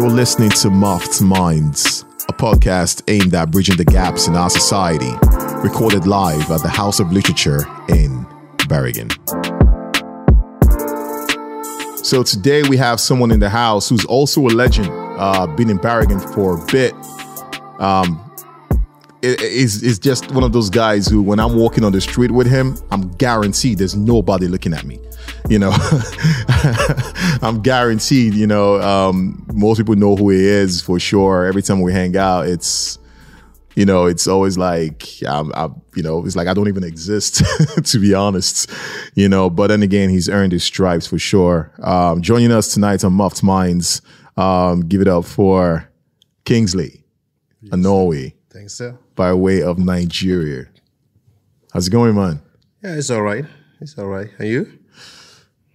[0.00, 5.12] You're listening to Muffed Minds, a podcast aimed at bridging the gaps in our society,
[5.58, 8.26] recorded live at the House of Literature in
[8.66, 9.10] Bergen.
[12.02, 15.76] So today we have someone in the house who's also a legend, uh, been in
[15.76, 16.94] Bergen for a bit.
[17.78, 18.29] Um,
[19.22, 22.46] is is just one of those guys who, when I'm walking on the street with
[22.46, 24.98] him, I'm guaranteed there's nobody looking at me.
[25.48, 25.72] You know,
[27.42, 28.34] I'm guaranteed.
[28.34, 31.44] You know, um, most people know who he is for sure.
[31.44, 32.98] Every time we hang out, it's
[33.76, 37.42] you know, it's always like I'm, I'm, you know, it's like I don't even exist,
[37.84, 38.70] to be honest,
[39.14, 39.50] you know.
[39.50, 41.72] But then again, he's earned his stripes for sure.
[41.82, 44.02] Um, joining us tonight on Muffed Minds,
[44.36, 45.88] um, give it up for
[46.44, 47.04] Kingsley,
[47.70, 48.98] a Norway Thanks, sir.
[49.16, 50.66] by way of Nigeria.
[51.72, 52.42] How's it going, man?
[52.84, 53.46] Yeah, it's all right.
[53.80, 54.28] It's all right.
[54.38, 54.78] And you?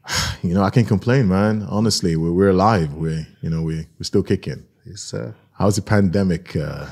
[0.43, 1.63] You know, I can't complain, man.
[1.67, 2.93] Honestly, we're, we're alive.
[2.93, 4.63] We're, you know, we, we're still kicking.
[4.85, 6.55] It's uh, How's the pandemic?
[6.55, 6.85] Uh,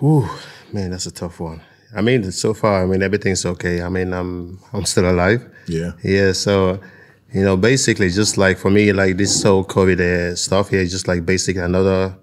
[0.00, 0.28] whew,
[0.72, 1.60] man, that's a tough one.
[1.94, 3.80] I mean, so far, I mean, everything's okay.
[3.80, 5.48] I mean, I'm I'm still alive.
[5.68, 5.92] yeah.
[6.02, 6.80] Yeah, so
[7.32, 11.06] you know, basically, just like for me, like this whole COVID uh, stuff here, just
[11.06, 12.18] like basically another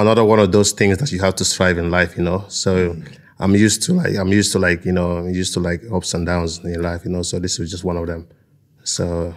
[0.00, 2.16] another one of those things that you have to strive in life.
[2.16, 2.96] You know, so.
[3.38, 6.14] I'm used to like I'm used to like you know I'm used to like ups
[6.14, 8.26] and downs in life you know so this was just one of them
[8.82, 9.34] so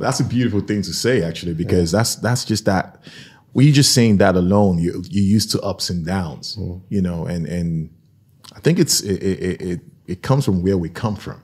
[0.00, 2.98] That's a beautiful thing to say, actually, because that's that's just that.
[3.52, 6.82] Well, you just saying that alone, you you're used to ups and downs, mm-hmm.
[6.88, 7.90] you know, and and
[8.56, 11.42] I think it's it it, it it comes from where we come from,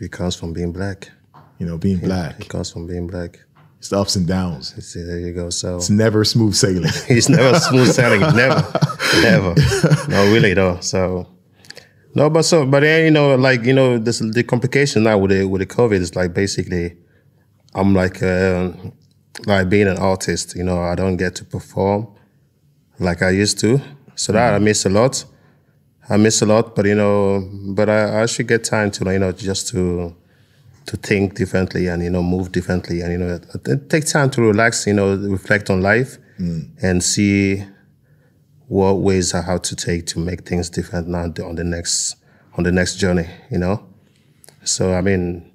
[0.00, 1.10] it comes from being black
[1.58, 2.38] you know, being black.
[2.38, 3.40] it comes from being black
[3.78, 4.74] It's the ups and downs.
[4.84, 5.50] See, there you go.
[5.50, 6.84] So It's never smooth sailing.
[7.08, 8.20] it's never smooth sailing.
[8.36, 8.64] Never,
[9.22, 9.54] never.
[10.08, 10.80] No, really though.
[10.80, 11.28] So
[12.14, 15.30] no, but so but then you know, like you know, this the complication now with
[15.32, 16.96] the with the COVID is like basically,
[17.74, 18.72] I'm like uh,
[19.46, 20.56] like being an artist.
[20.56, 22.08] You know, I don't get to perform
[22.98, 23.80] like I used to.
[24.14, 25.24] So that I miss a lot.
[26.08, 29.18] I miss a lot, but you know, but I, I should get time to you
[29.18, 30.16] know just to
[30.86, 34.40] to think differently and you know move differently and you know it- take time to
[34.42, 36.18] relax you know reflect on life
[36.82, 37.64] and see
[38.68, 42.16] what ways are how to take to make things different now on the next
[42.56, 43.84] on the next journey you know?
[44.64, 45.50] So i mean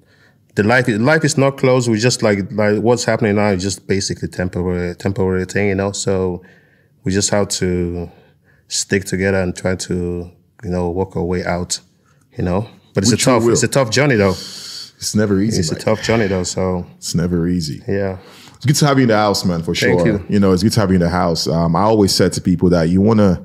[0.54, 1.88] the life life is not closed.
[1.88, 5.92] We just like like what's happening now is just basically temporary temporary thing you know?
[5.92, 6.42] So
[7.04, 8.10] we just have to
[8.68, 10.30] stick together and try to
[10.64, 11.80] you know work our way out
[12.36, 12.68] you know?
[12.94, 14.34] But it's We a tough it's a tough journey though
[15.02, 15.58] It's never easy.
[15.60, 16.44] it's a tough journey though.
[16.44, 17.82] So It's never easy.
[17.88, 18.18] yeah,
[18.54, 20.24] It's good to have you in the house, man, for Thank sure.
[20.28, 20.38] you.
[20.38, 21.48] know, it's good to have you in the house.
[21.48, 23.44] Um, I always said to people that you want to,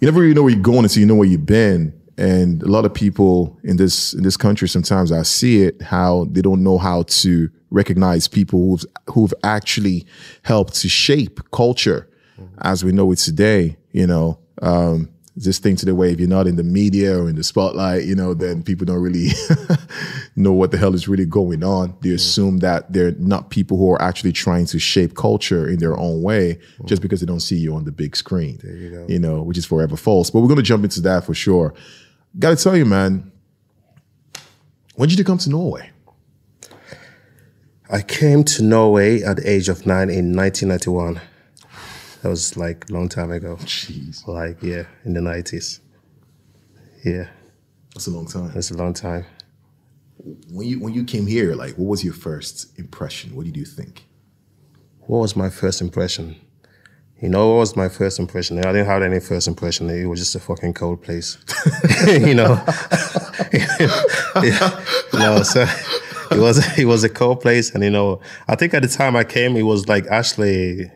[0.00, 1.92] you never really know where you're going until you know where you've been.
[2.16, 6.26] And a lot of people in this in this country, sometimes I see it how
[6.32, 8.84] they don't know how to recognize people who've
[9.14, 10.06] who've actually
[10.42, 12.08] helped to shape culture
[12.62, 13.76] as we know it today.
[13.92, 15.10] You know, um,
[15.44, 18.04] this thing to the way if you're not in the media or in the spotlight,
[18.04, 19.28] you know, then people don't really
[20.36, 21.96] know what the hell is really going on.
[22.00, 25.96] They assume that they're not people who are actually trying to shape culture in their
[25.98, 28.58] own way just because they don't see you on the big screen.
[28.62, 29.06] There you go.
[29.08, 30.30] You know, which is forever false.
[30.30, 31.74] But we're going to jump into that for sure.
[32.38, 33.30] Got to tell you, man,
[34.96, 35.90] when did you come to Norway?
[37.90, 41.20] I came to Norway at the age of nine in 1991.
[42.22, 43.56] That was like a long time ago.
[43.60, 45.80] Jeez, Like yeah, in the 90s.
[47.04, 47.28] Yeah,
[47.94, 48.50] that's a long time.
[48.54, 49.24] that's a long time.
[50.50, 53.36] When you when you came here, like, what was your first impression?
[53.36, 54.04] What did you think?
[55.00, 56.36] What was my first impression?
[57.22, 58.58] You know, what was my first impression?
[58.58, 59.88] I didn't have any first impression.
[59.90, 61.38] It was just a fucking cold place.
[62.06, 62.62] you know,
[63.52, 64.80] yeah.
[65.12, 65.66] you know, so
[66.30, 69.16] it was it was a cold place, and you know, I think at the time
[69.16, 70.90] I came, it was like actually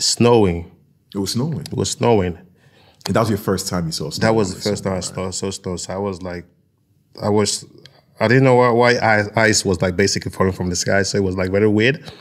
[0.00, 0.70] snowing.
[1.14, 1.60] It was snowing.
[1.60, 2.38] It was snowing.
[3.06, 4.26] And that was your first time you saw snow.
[4.26, 5.76] That was the first time I saw, saw snow.
[5.76, 6.44] So I was like,
[7.20, 7.64] I was,
[8.20, 11.02] I didn't know why, why ice, ice was like basically falling from the sky.
[11.02, 12.12] So it was like very weird.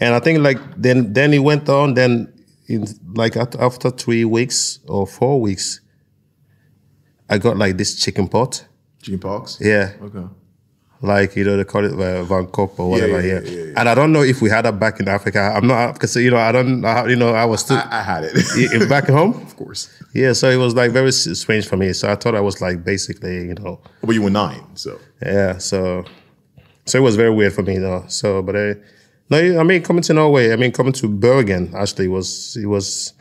[0.00, 1.94] And I think like then then it went on.
[1.94, 2.32] Then
[2.68, 5.80] in like after three weeks or four weeks,
[7.28, 8.64] I got like this chicken pot.
[9.02, 9.58] Chicken pox?
[9.60, 10.24] Yeah, Okay.
[11.00, 13.20] Like you know they call it uh, Van Kop or whatever.
[13.24, 13.74] yeah, Yeah, yeah, yeah.
[13.76, 15.52] And I don't know if we had that back in Africa.
[15.54, 18.02] I'm not because you know I don't I- you know I was still I, I
[18.02, 18.88] had it.
[18.88, 19.34] back at home.
[19.42, 19.88] of course.
[20.14, 21.92] Yeah, so it was like very strange for me.
[21.92, 25.58] So I thought I was like basically, you know, But you were nine, so yeah.
[25.58, 26.04] So,
[26.86, 28.04] so it was very weird for me, though.
[28.08, 28.74] So, but I,
[29.30, 33.12] no, I mean, coming to Norway, I mean, coming to Bergen actually was it was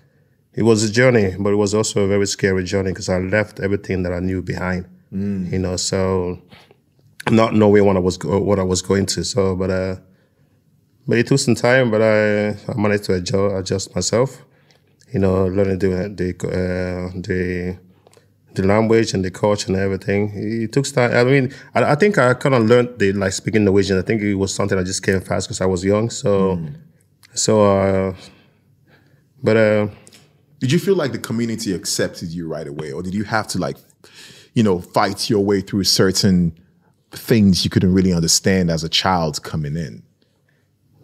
[0.55, 3.59] it was a journey, but it was also a very scary journey because I left
[3.59, 4.85] everything that I knew behind.
[5.11, 6.41] You know, so
[7.31, 9.23] not knowing what I was go- what I was going to.
[9.23, 9.95] So, but uh,
[11.07, 11.91] but it took some time.
[11.91, 14.43] But I, I managed to adjust, adjust myself.
[15.13, 17.77] You know, learning the the uh, the
[18.55, 20.31] the language and the culture and everything.
[20.35, 21.11] It took time.
[21.15, 23.97] I mean, I, I think I kind of learned the like speaking Norwegian.
[23.97, 26.09] I think it was something I just came fast because I was young.
[26.09, 26.59] So,
[27.33, 28.15] so, uh,
[29.43, 29.87] but uh,
[30.59, 33.59] Did you feel like the community accepted you right away, or did you have to
[33.59, 33.77] like,
[34.55, 36.57] you know, fight your way through certain
[37.11, 40.03] things you couldn't really understand as a child coming in?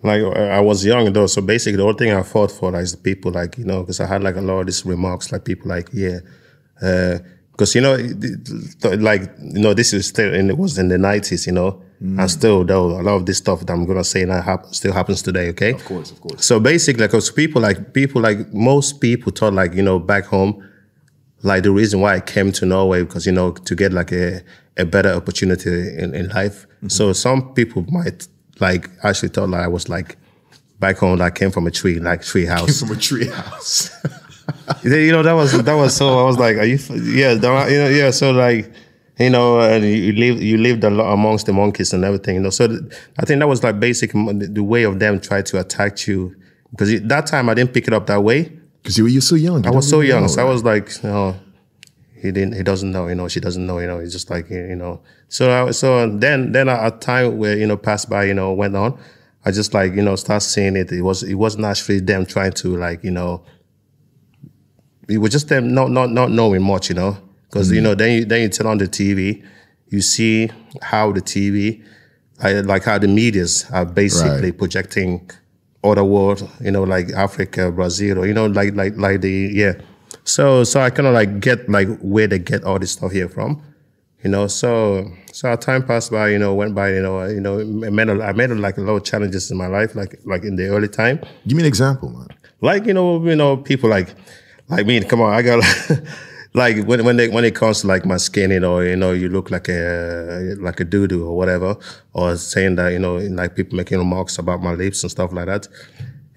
[0.03, 2.91] like I was young though, so basically the only thing I fought for like, is
[2.91, 5.45] the people like you know because I had like a lot of these remarks like
[5.45, 6.19] people like yeah,
[6.81, 7.19] uh,
[7.51, 7.95] because you know
[8.97, 12.19] like you know this is still and it was in the nineties you know mm.
[12.19, 15.21] and still though a lot of this stuff that I'm gonna say now still happens
[15.21, 16.45] today okay Of course, of course.
[16.45, 20.67] so basically because people like people like most people thought like you know back home
[21.43, 24.41] like the reason why I came to Norway because you know to get like a,
[24.77, 26.65] a better opportunity in, in life.
[26.77, 26.89] Mm-hmm.
[26.89, 28.27] So some people might
[28.59, 30.17] like actually thought like I was like
[30.79, 31.21] back home.
[31.21, 32.79] I came from a tree, like tree house.
[32.79, 33.89] Came From a tree house.
[34.83, 36.19] you know that was that was so.
[36.19, 36.77] I was like, are you?
[36.89, 38.11] Yeah, you know, yeah.
[38.11, 38.71] So like.
[39.19, 42.33] You know, and you live you lived a lot amongst the monkeys and everything.
[42.33, 42.81] You know, so th-
[43.19, 46.35] I think that was like basic the way of them try to attack you
[46.71, 48.51] because that time I didn't pick it up that way.
[48.81, 49.65] Because you were you're so young.
[49.67, 51.39] I was so young, so I was like, you know,
[52.23, 54.49] he didn't, he doesn't know, you know, she doesn't know, you know, it's just like,
[54.49, 55.01] you know.
[55.27, 58.75] So, I, so then, then a time where you know passed by, you know, went
[58.75, 58.97] on.
[59.45, 60.89] I just like, you know, start seeing it.
[60.91, 63.43] It was, it wasn't actually them trying to like, you know,
[65.09, 67.17] it was just them not, not, not knowing much, you know,
[67.49, 67.83] because you mm.
[67.83, 69.45] know, then you, then you turn on the TV,
[69.89, 70.49] you see
[70.81, 71.83] how the TV,
[72.41, 74.57] like, like how the media's are basically Right.
[74.57, 75.29] projecting
[75.83, 79.73] other world, you know, like Africa, Brazil, or you know, like like like the yeah.
[80.25, 83.27] So so I kind of like get like where they get all this stuff here
[83.29, 83.61] from,
[84.23, 84.47] you know.
[84.47, 87.89] So so our time passed by, you know, went by, you know, you know, I
[87.89, 90.55] made a, I made like a lot of challenges in my life, like like in
[90.55, 92.27] the early time, Give me an example, man.
[92.61, 94.15] like you know, you know, people like
[94.69, 95.01] like me.
[95.03, 95.63] Come on, I got.
[96.55, 99.11] Like when when they, when it comes to like my skin, you know, you know,
[99.11, 101.75] you look like a like a doo doo or whatever,
[102.13, 105.47] or saying that you know, like people making remarks about my lips and stuff like
[105.47, 105.67] that,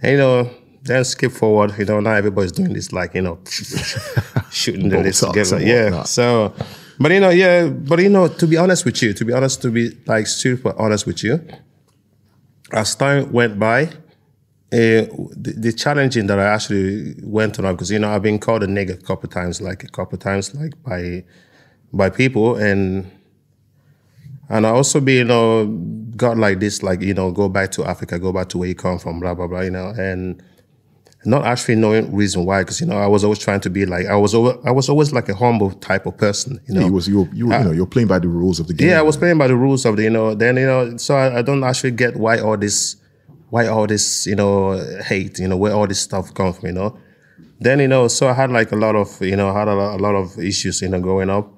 [0.01, 0.51] and you know,
[0.87, 3.39] then skip forward, you know, now everybody's doing this like you know,
[4.51, 5.85] shooting the Botox together, yeah.
[5.85, 6.09] whatnot.
[6.09, 6.55] So,
[6.99, 9.63] but you know, yeah, but you know, to be honest with you, to be honest,
[9.63, 11.41] to be like super honest with you,
[12.73, 13.91] as time went by,
[14.73, 15.07] uh,
[15.37, 18.67] the, the challenging that I actually went on because you know I've been called a
[18.67, 21.25] nigger a couple times, like a couple times, like by
[21.93, 23.11] by people, and
[24.49, 25.67] and I also be you know
[26.17, 28.75] got like this, like you know go back to Africa, go back to where you
[28.75, 30.43] come from, blah blah blah, you know, and
[31.27, 34.07] not actually knowing reason why, because you know I was always trying to be like
[34.07, 36.87] I was over, I was always like a humble type of person, you know.
[36.87, 38.75] You was you were, you, were, you know you're playing by the rules of the
[38.75, 38.89] game.
[38.89, 41.15] Yeah, I was playing by the rules of the, you know, then, you know, so
[41.17, 42.97] I, I don't actually get why all this,
[43.51, 46.75] why all this, you know, hate, you know, where all this stuff comes from, you
[46.75, 46.99] know.
[47.59, 49.75] Then, you know, so I had like a lot of, you know, I had a
[49.75, 51.53] lot, a lot of issues, you know, growing up.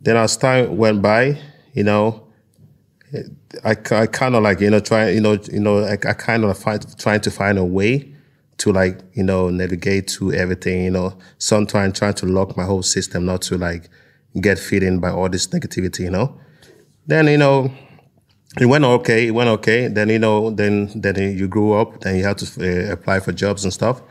[0.00, 1.38] Then as time went by,
[1.72, 2.28] you know,
[3.64, 6.44] I, I kind of like, you know, try, you know, you know, I, I kind
[6.44, 8.14] of find, trying to find a way
[8.58, 12.82] to like, you know, navigate to everything, you know, sometimes trying to lock my whole
[12.82, 13.88] system, not to like
[14.40, 16.38] get fit in by all this negativity, you know.
[17.06, 17.72] Then, you know,
[18.60, 19.88] it went okay, it went okay.
[19.88, 23.32] Then, you know, then, then you grew up, then you had to uh, apply for
[23.32, 24.02] jobs and stuff.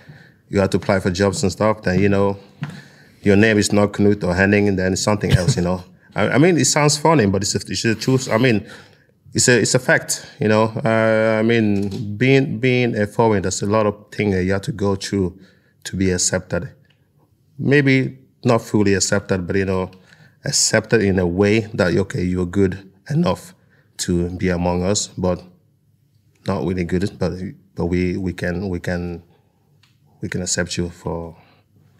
[0.50, 1.84] You had to apply for jobs and stuff.
[1.84, 2.39] Then, you know,
[3.22, 5.84] your name is not Knut or Henning, and then something else, you know.
[6.16, 8.30] I, I mean, it sounds funny, but it's, a, it's the truth.
[8.32, 8.66] I mean,
[9.38, 10.74] it's a it's a fact, you know.
[10.84, 14.72] Uh, I mean, being being a foreign, there's a lot of things you have to
[14.72, 15.38] go through
[15.84, 16.74] to be accepted.
[17.60, 19.91] Maybe not fully accepted, but you know,
[20.44, 23.53] accepted in a way that okay, you're good enough
[23.98, 25.44] to be among us, but
[26.48, 27.20] not really good.
[27.20, 27.34] But
[27.75, 29.22] but we we can we can
[30.22, 31.38] we can accept you for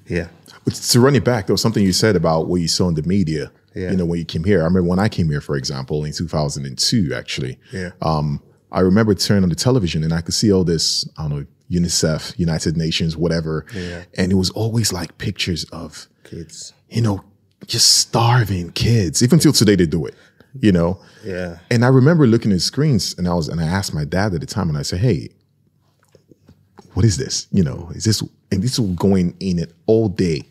[0.08, 0.30] yeah.
[0.66, 2.96] But to run it back, there was something you said about what you saw in
[2.96, 3.52] the media.
[3.78, 3.92] Yeah.
[3.92, 4.62] You know, when you came here.
[4.62, 7.60] I remember when I came here, for example, in 2002, actually.
[7.72, 7.92] Yeah.
[8.02, 8.42] Um,
[8.72, 11.46] I remember turning on the television and I could see all this, I don't know,
[11.72, 13.66] UNICEF, United Nations, whatever.
[13.74, 14.04] Yeah.
[14.18, 16.74] And it was always like pictures of, Kids.
[16.90, 17.24] you know,
[17.66, 19.22] just starving kids.
[19.24, 20.16] Even till today, they do it,
[20.62, 21.00] you know?
[21.24, 21.60] Yeah.
[21.70, 24.42] And I remember looking at screens and I was, and I asked my dad at
[24.42, 25.30] the time and I said, Hey,
[26.94, 27.48] what is this?
[27.52, 30.44] You know, is this, and this was going in it all day.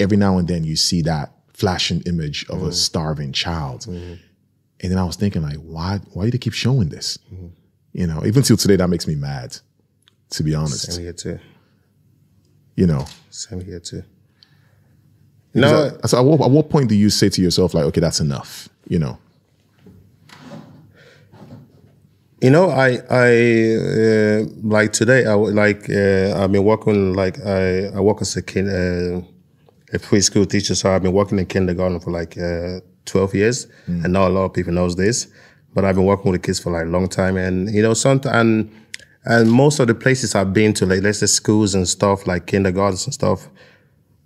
[0.00, 3.86] Every now and then you see that flashing image of a starving child.
[4.80, 7.18] And then I was thinking like, why, why do they keep showing this?
[7.92, 9.58] You know, even till today, that makes me mad,
[10.30, 11.38] to be honest, Same here too.
[12.76, 13.04] you know.
[13.30, 14.02] Same here too.
[15.54, 18.20] No, so at what, at what point do you say to yourself like, okay, that's
[18.20, 19.18] enough, you know?
[22.40, 23.28] You know, I I
[23.74, 25.26] uh, like today.
[25.26, 29.22] I would like uh, I've been working like I I work as a kid, uh,
[29.92, 30.74] a preschool teacher.
[30.74, 34.44] So I've been working in kindergarten for like uh, twelve years, and now a lot
[34.44, 35.28] of people knows this.
[35.74, 37.94] But I've been working with the kids for like a long time, and you know,
[37.94, 38.70] sometimes and
[39.24, 42.46] and most of the places I've been to, like let's say schools and stuff, like
[42.46, 43.48] kindergartens and stuff,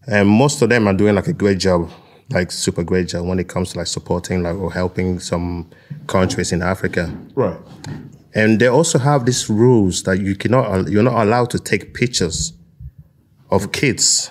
[0.07, 1.91] and most of them are doing like a great job,
[2.31, 5.69] like super great job when it comes to like supporting like or helping some
[6.07, 7.13] countries in Africa.
[7.35, 7.59] Right.
[8.35, 12.55] And they also have these rules that you cannot, you're not allowed to take pictures
[13.51, 14.31] of kids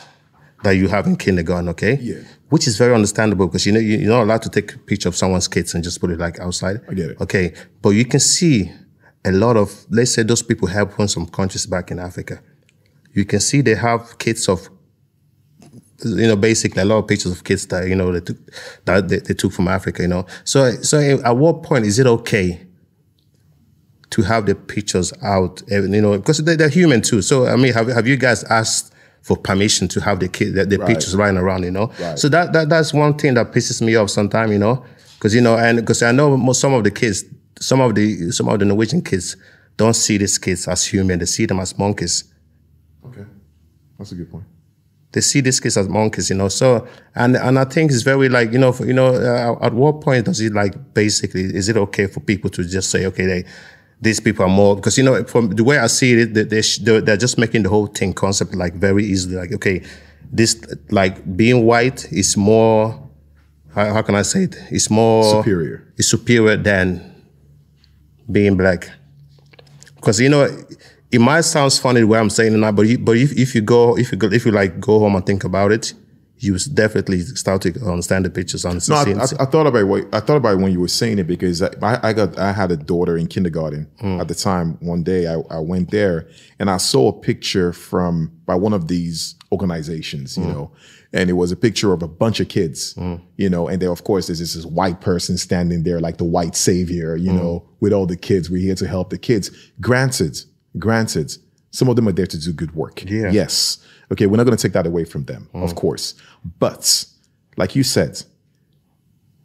[0.64, 1.98] that you have in kindergarten, okay?
[2.02, 2.16] Yeah.
[2.50, 5.10] Which is very understandable because you know you- you're not allowed to take a picture
[5.10, 6.82] of someone's kids and just put it like outside.
[6.90, 7.22] I get it.
[7.22, 8.72] Okay, but you can see
[9.26, 12.42] a lot of, let's say, those people help from some countries back in Africa.
[13.14, 14.70] You can see they have kids of,
[16.04, 18.38] you know, basically a lot of pictures of kids that you know they took
[18.86, 20.02] that they, they took from Africa.
[20.02, 22.68] You know, so so at what point is it okay?
[24.10, 27.22] to have the pictures out, eh, you know, because they, they're human too.
[27.22, 28.91] So, I mean, have, have you guys asked
[29.22, 30.88] for permission to have the kid, the, the Right.
[30.88, 31.92] pictures running around, you know?
[32.00, 32.18] Right.
[32.18, 34.84] So that, that that's one thing that pisses me off sometimes, you know,
[35.18, 37.24] because you know, and because I know most, some of the kids,
[37.60, 39.38] some of the some of the Norwegian kids
[39.78, 42.24] don't see these kids as human; they see them as monkeys.
[43.06, 43.26] Okay.
[43.98, 44.46] That's a good point.
[45.12, 46.48] They see these kids as monkeys, you know.
[46.48, 49.74] So, and and I think it's very like you know, for, you know, uh, at
[49.74, 53.26] what point does it like basically is it okay for people to just say, okay,
[53.28, 53.46] they
[54.02, 56.62] these people are more because you know from the way I see it, they, they
[56.62, 59.36] sh- they're, they're just making the whole thing concept like very easily.
[59.36, 59.84] Like, okay,
[60.32, 63.10] this like being white is more.
[63.74, 64.58] How, how can I say it?
[64.70, 65.88] It's more Superior.
[65.98, 67.24] It's superior than
[68.30, 68.90] being black.
[69.96, 70.50] Because you know,
[71.12, 73.54] it might sound funny the way I'm saying it now, but you, but if, if
[73.56, 75.94] you go if you go, if you like go home and think about it,
[76.42, 80.06] you definitely start to understand the pictures on No, I, I, I thought about what
[80.12, 82.72] I thought about it when you were saying it because I, I got I had
[82.72, 84.20] a daughter in kindergarten mm.
[84.20, 84.78] at the time.
[84.80, 88.88] One day I, I went there and I saw a picture from by one of
[88.88, 90.54] these organizations, you mm.
[90.54, 90.72] know,
[91.14, 93.22] and it was a picture of a bunch of kids, mm.
[93.38, 96.24] you know, and there of course there's this, this white person standing there like the
[96.24, 98.50] white savior, you know, with all the kids.
[98.50, 99.52] We're here to help the kids.
[99.80, 100.42] Granted,
[100.80, 101.38] granted,
[101.70, 103.04] some of them are there to do good work.
[103.04, 103.30] Yeah.
[103.30, 103.78] Yes.
[104.12, 105.76] Okay, we're not going to take that away from them, of mm.
[105.76, 106.16] course.
[106.60, 107.06] But
[107.58, 108.22] like you said,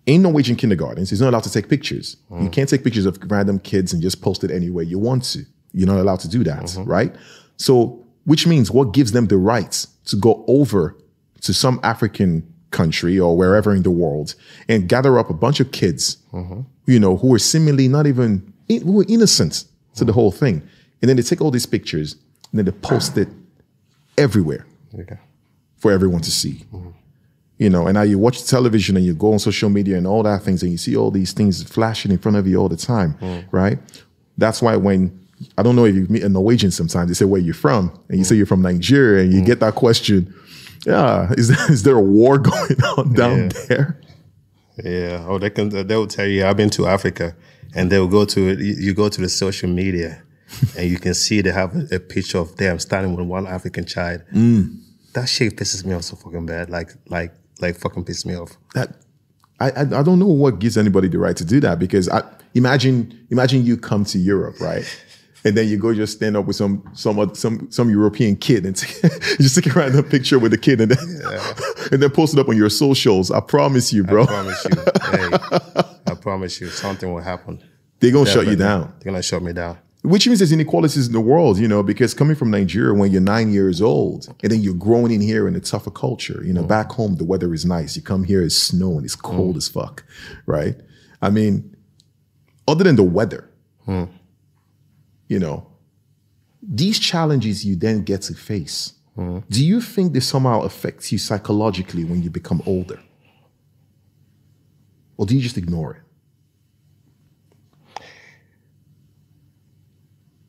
[0.07, 2.17] in Norwegian kindergartens, you're not allowed to take pictures.
[2.31, 2.53] You mm.
[2.53, 5.45] can't take pictures of random kids and just post it anywhere you want to.
[5.73, 6.85] You're not allowed to do that, mm-hmm.
[6.85, 7.15] right?
[7.57, 10.97] So, which means what gives them the right to go over
[11.43, 14.35] to some African country or wherever in the world
[14.69, 16.61] and gather up a bunch of kids, mm-hmm.
[16.87, 20.17] you know, who are seemingly not even who are innocent to the mm.
[20.17, 20.63] whole thing,
[21.01, 22.17] and then they take all these pictures
[22.51, 23.29] and then they post it
[24.19, 24.67] everywhere
[24.99, 25.19] Okay.
[25.77, 26.65] for everyone to see.
[27.59, 30.23] You know, and now you watch television and you go on social media and all
[30.25, 32.77] that things and you see all these things flashing in front of you all the
[32.77, 33.17] time,
[33.51, 33.79] right?
[34.37, 35.19] That's why when
[35.57, 38.19] I don't know if you meet a Norwegian sometimes, they say where you're from, and
[38.19, 40.35] you say you're from Nigeria, and you get that question,
[40.87, 43.49] yeah, is there, is there a war going on down Yeah.
[43.69, 44.01] there?
[44.85, 45.27] Yeah.
[45.29, 45.69] Oh, they can.
[45.71, 46.45] They will tell you.
[46.47, 47.35] I've been to Africa,
[47.75, 50.23] and they will go to you go to the social media,
[50.79, 53.85] and you can see they have a, a picture of them standing with one African
[53.85, 54.23] child.
[54.33, 54.81] Mm.
[55.15, 56.71] That shit pisses me off so fucking bad.
[56.71, 58.57] Like, like, like, fucking pisses me off.
[58.75, 58.97] that
[59.59, 62.23] I, I I don't know what gives anybody the right to do that because I
[62.55, 64.85] imagine imagine you come to Europe right
[65.47, 68.77] and then you go just stand up with some some some some European kid and
[68.77, 69.01] take,
[69.39, 70.99] just take a random picture with the kid and then
[71.93, 73.31] and then post it up on your socials.
[73.31, 74.83] I promise you, bro, I promise you.
[75.11, 75.29] hey,
[76.07, 77.63] I promise you, something will happen.
[78.01, 78.93] they're gonna shut you down.
[78.99, 79.79] They're gonna shut me down.
[80.07, 83.21] Which means there's inequalities in the world, you know, because coming from Nigeria when you're
[83.21, 86.63] nine years old and then you're growing in here in a tougher culture, you know,
[86.63, 86.69] mm.
[86.69, 87.97] back home the weather is nice.
[87.97, 89.23] You come here, it's snowing, it's mm.
[89.23, 90.05] cold as fuck,
[90.47, 90.77] right?
[91.21, 91.77] I mean,
[92.69, 93.51] other than the weather,
[93.89, 94.09] mm.
[95.27, 95.67] you know,
[96.63, 102.05] these challenges you then get to face, do you think this somehow affects you psychologically
[102.05, 103.01] when you become older?
[105.17, 106.03] Or do you just ignore it?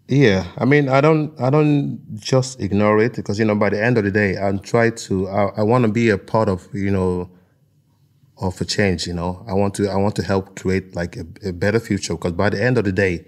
[0.07, 3.83] Yeah, I mean, I don't, I don't just ignore it because you know, by the
[3.83, 6.65] end of the day, I'm try to, I, I want to be a part of,
[6.73, 7.29] you know,
[8.37, 9.05] of a change.
[9.05, 12.13] You know, I want to, I want to help create like a, a better future
[12.13, 13.25] because by the end of the day,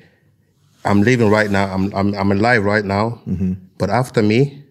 [0.86, 1.65] I'm living right now.
[1.65, 3.21] I'm, I'm, I'm alive right now.
[3.77, 4.63] But after me,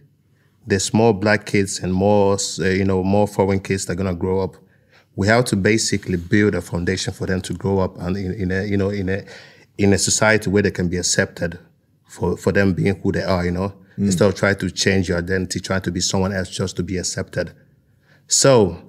[0.67, 4.15] there's more black kids and more, uh, you know, more foreign kids that are gonna
[4.15, 4.57] grow up.
[5.15, 8.51] We have to basically build a foundation for them to grow up and in, in
[8.51, 9.25] a, you know, in a,
[9.77, 11.59] in a society where they can be accepted
[12.09, 14.07] for, for them being who they are, you know, mm.
[14.07, 16.97] instead of trying to change your identity, trying to be someone else just to be
[16.97, 17.53] accepted.
[18.27, 18.83] So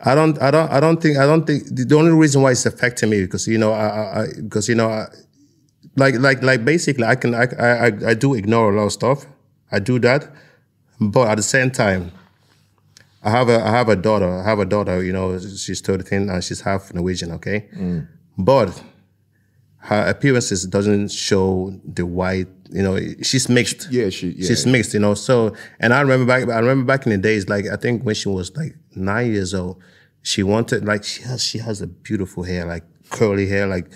[0.00, 2.66] I don't, I don't, I don't think, I don't think the only reason why it's
[2.66, 5.06] affecting me because you know, I, I, I because you know, I,
[5.96, 9.26] like like like basically I can I, I I do ignore a lot of stuff.
[9.72, 10.30] I do that,
[11.00, 12.12] but at the same time,
[13.22, 14.30] I have a I have a daughter.
[14.30, 15.02] I have a daughter.
[15.02, 17.32] You know, she's thirteen and she's half Norwegian.
[17.32, 18.06] Okay, mm.
[18.36, 18.82] but
[19.80, 22.48] her appearances doesn't show the white.
[22.70, 23.90] You know, she's mixed.
[23.90, 24.46] Yeah, she- yeah.
[24.48, 24.92] she's mixed.
[24.94, 26.48] You know, so and I remember back.
[26.48, 29.54] I remember back in the days, like I think when she was like nine years
[29.54, 29.80] old,
[30.22, 33.86] she wanted like she has she has a beautiful hair, like curly hair, like.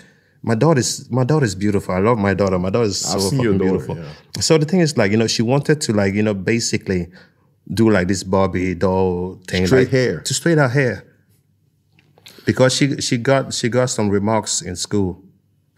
[0.45, 1.95] My daughter's my daughter's beautiful.
[1.95, 2.59] I love my daughter.
[2.59, 3.95] My daughter's so fucking daughter, beautiful.
[3.95, 4.41] yeah.
[4.41, 7.07] So the thing is, like you know, she wanted to like you know basically
[7.73, 10.19] do like this Barbie doll thing, Straight like, hair.
[10.19, 11.05] to straight her hair,
[12.45, 15.22] because she she got she got some remarks in school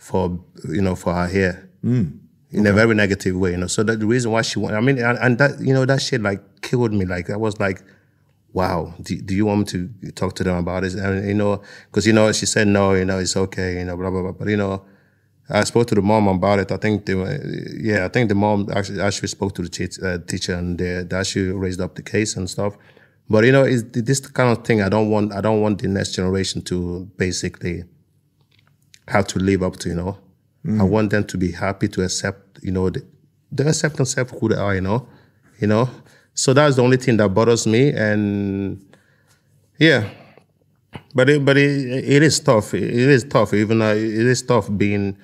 [0.06, 1.68] for you know for her hair
[2.52, 3.68] in a very negative way, you know.
[3.68, 6.00] So that the reason why she wanted, I mean, and, and that you know that
[6.02, 7.06] shit like killed me.
[7.06, 7.82] Like I was like,
[8.54, 9.66] wow, do, do you want me
[10.02, 10.94] to talk to them about this?
[10.94, 13.98] And you know, because you know she said no, you know, it's okay, you know,
[13.98, 14.32] blah blah blah.
[14.32, 14.86] But you know.
[15.48, 16.72] I spoke to the mom about it.
[16.72, 17.40] I think they were,
[17.80, 21.04] yeah, I think the mom actually actually spoke to the teach, uh, teacher and they,
[21.04, 22.76] they actually raised up the case and stuff.
[23.30, 25.34] But you know, it's this kind of thing I don't want.
[25.34, 27.84] I don't want the next generation to basically
[29.08, 29.90] have to live up to.
[29.90, 30.18] You know,
[30.80, 32.60] I want them to be happy to accept.
[32.64, 33.06] You know, the,
[33.52, 34.76] they accept themselves who they are.
[34.76, 35.08] You know,
[35.60, 35.90] you know.
[36.34, 37.92] So that's the only thing that bothers me.
[37.92, 38.86] And
[39.80, 40.10] yeah,
[41.14, 42.74] but it, but it, it is tough.
[42.74, 43.54] It is tough.
[43.54, 45.18] Even uh, it is tough being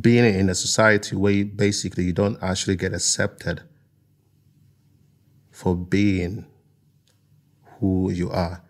[0.00, 3.62] being in a society where you basically you don't actually get accepted
[5.50, 6.46] for being
[7.78, 8.62] who you are,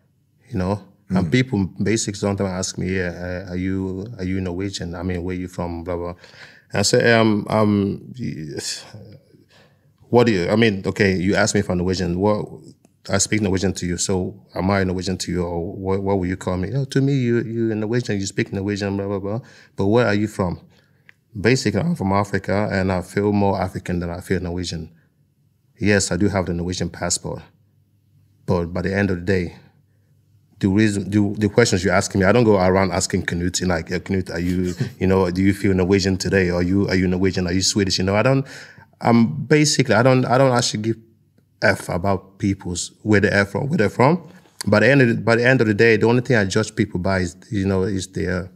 [0.51, 0.83] you know.
[1.17, 4.95] And people basically sometimes ask me, "Yeah, uh, are you are you Norwegian?
[4.95, 6.15] I mean, where you from?" Blah blah.
[6.73, 8.13] And I say, um, um,
[10.09, 10.49] what do you?
[10.49, 12.19] I mean, okay, you asked me if I'm Norwegian.
[12.19, 12.47] What
[13.09, 16.27] I speak Norwegian to you, so am I Norwegian to you, or what, what will
[16.27, 16.71] you call me?
[16.75, 19.41] Oh, to me, you you Norwegian, you speak Norwegian, blah blah blah.
[19.77, 20.61] But where are you from?
[21.39, 24.91] Basically, I'm from Africa, and I feel more African than I feel Norwegian.
[25.79, 27.43] Yes, I do have the Norwegian passport,
[28.47, 29.57] but by the end of the day,
[30.63, 33.91] the reason, the, the questions you're asking me, I don't go around asking Knut, like,
[33.91, 36.47] "Yeah, Knut, are you, you know, do you feel Norwegian today?
[36.51, 37.47] Are you, are you Norwegian?
[37.49, 37.99] Are you Swedish?
[37.99, 38.47] You know, I don't.
[39.01, 39.19] I'm
[39.57, 40.97] basically, I don't, I don't actually give
[41.61, 44.13] f about people's where they're from, where they're from.
[44.67, 46.45] By the end of the, by the end of the day, the only thing I
[46.45, 48.51] judge people by is, you know, is their,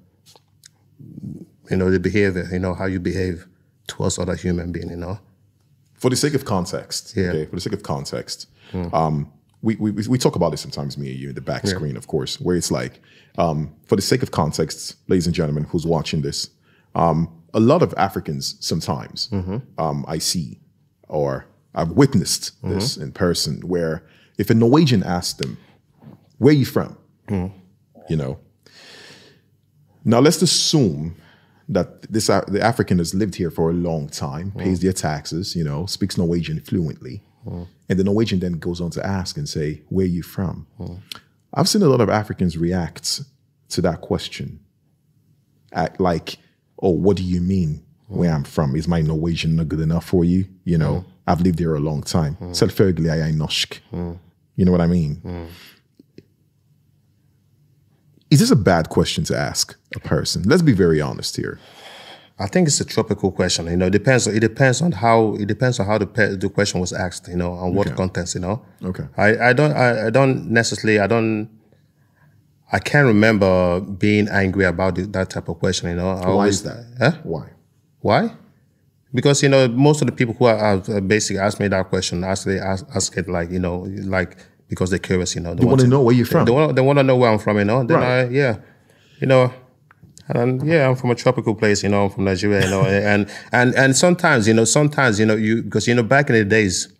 [1.70, 3.46] you know, the behavior, you know, how you behave
[3.88, 5.18] towards other human being, you know.
[5.94, 7.30] for the sake of context, Yeah.
[7.32, 8.46] okay, for the sake of context,
[8.92, 9.16] um,
[9.66, 12.06] we, we we talk about this sometimes, me and you, in the back screen, of
[12.06, 12.94] course, where it's like,
[13.44, 16.50] um, for the sake of context, ladies and gentlemen, who's watching this,
[16.94, 17.18] um,
[17.52, 19.28] a lot of Africans sometimes
[19.78, 20.48] um, I see
[21.08, 23.94] or I've witnessed this in person, where
[24.38, 25.58] if a Norwegian asks them,
[26.38, 26.96] "Where are you from?"
[28.08, 28.38] you know,
[30.04, 31.16] now let's assume
[31.68, 35.56] that this uh, the African has lived here for a long time, pays their taxes,
[35.56, 37.22] you know, speaks Norwegian fluently,
[37.88, 40.66] and the Norwegian then goes on to ask and say, "Where are you from?"
[41.54, 43.22] I've seen a lot of Africans react
[43.68, 44.60] to that question,
[45.72, 46.38] at like,
[46.82, 47.80] "Oh, what do you mean?
[48.08, 48.76] Where I'm from?
[48.76, 50.44] Is my Norwegian not good enough for you?
[50.64, 52.36] You know, I've lived here a long time.
[52.52, 53.82] Selvfølgelig er jeg norsk.
[54.56, 55.20] You know what I mean?
[58.30, 60.42] Is this a bad question to ask a person?
[60.42, 61.58] Let's be very honest here.
[62.38, 63.66] I think it's a tropical question.
[63.66, 64.26] You know, it depends.
[64.26, 66.06] It depends on how it depends on how the
[66.38, 67.28] the question was asked.
[67.28, 67.96] You know, on what Okay.
[67.96, 68.34] context.
[68.34, 68.62] You know.
[68.84, 69.04] Okay.
[69.16, 71.48] I, I don't I, I don't necessarily I don't
[72.70, 75.88] I can't remember being angry about the, that type of question.
[75.88, 76.10] You know.
[76.10, 76.84] I Why always, is that?
[76.98, 77.12] Huh?
[77.22, 77.46] Why?
[78.00, 78.34] Why?
[79.14, 82.22] Because you know most of the people who are, are basically asked me that question
[82.22, 84.36] actually ask, ask it like you know like
[84.68, 85.34] because they're curious.
[85.34, 85.54] You know.
[85.54, 86.44] They, want to know where you're from.
[86.44, 87.56] They want they want to know where I'm from.
[87.56, 87.82] You know.
[87.82, 88.20] Then Right.
[88.20, 88.56] I yeah,
[89.22, 89.54] you know.
[90.28, 92.04] And yeah, I'm from a tropical place, you know.
[92.04, 95.62] I'm from Nigeria, you know, and and and sometimes, you know, sometimes, you know, you
[95.62, 96.92] because you know, back in the days,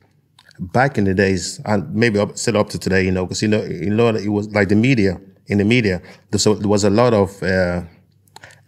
[0.59, 3.49] back in the days, and maybe up, still up to today, you know, because you
[3.49, 5.21] know, you know, it was like the media.
[5.49, 7.83] In the media, there, so there was a lot of uh,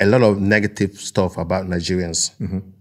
[0.01, 2.31] a lot of negative stuff about Nigerians,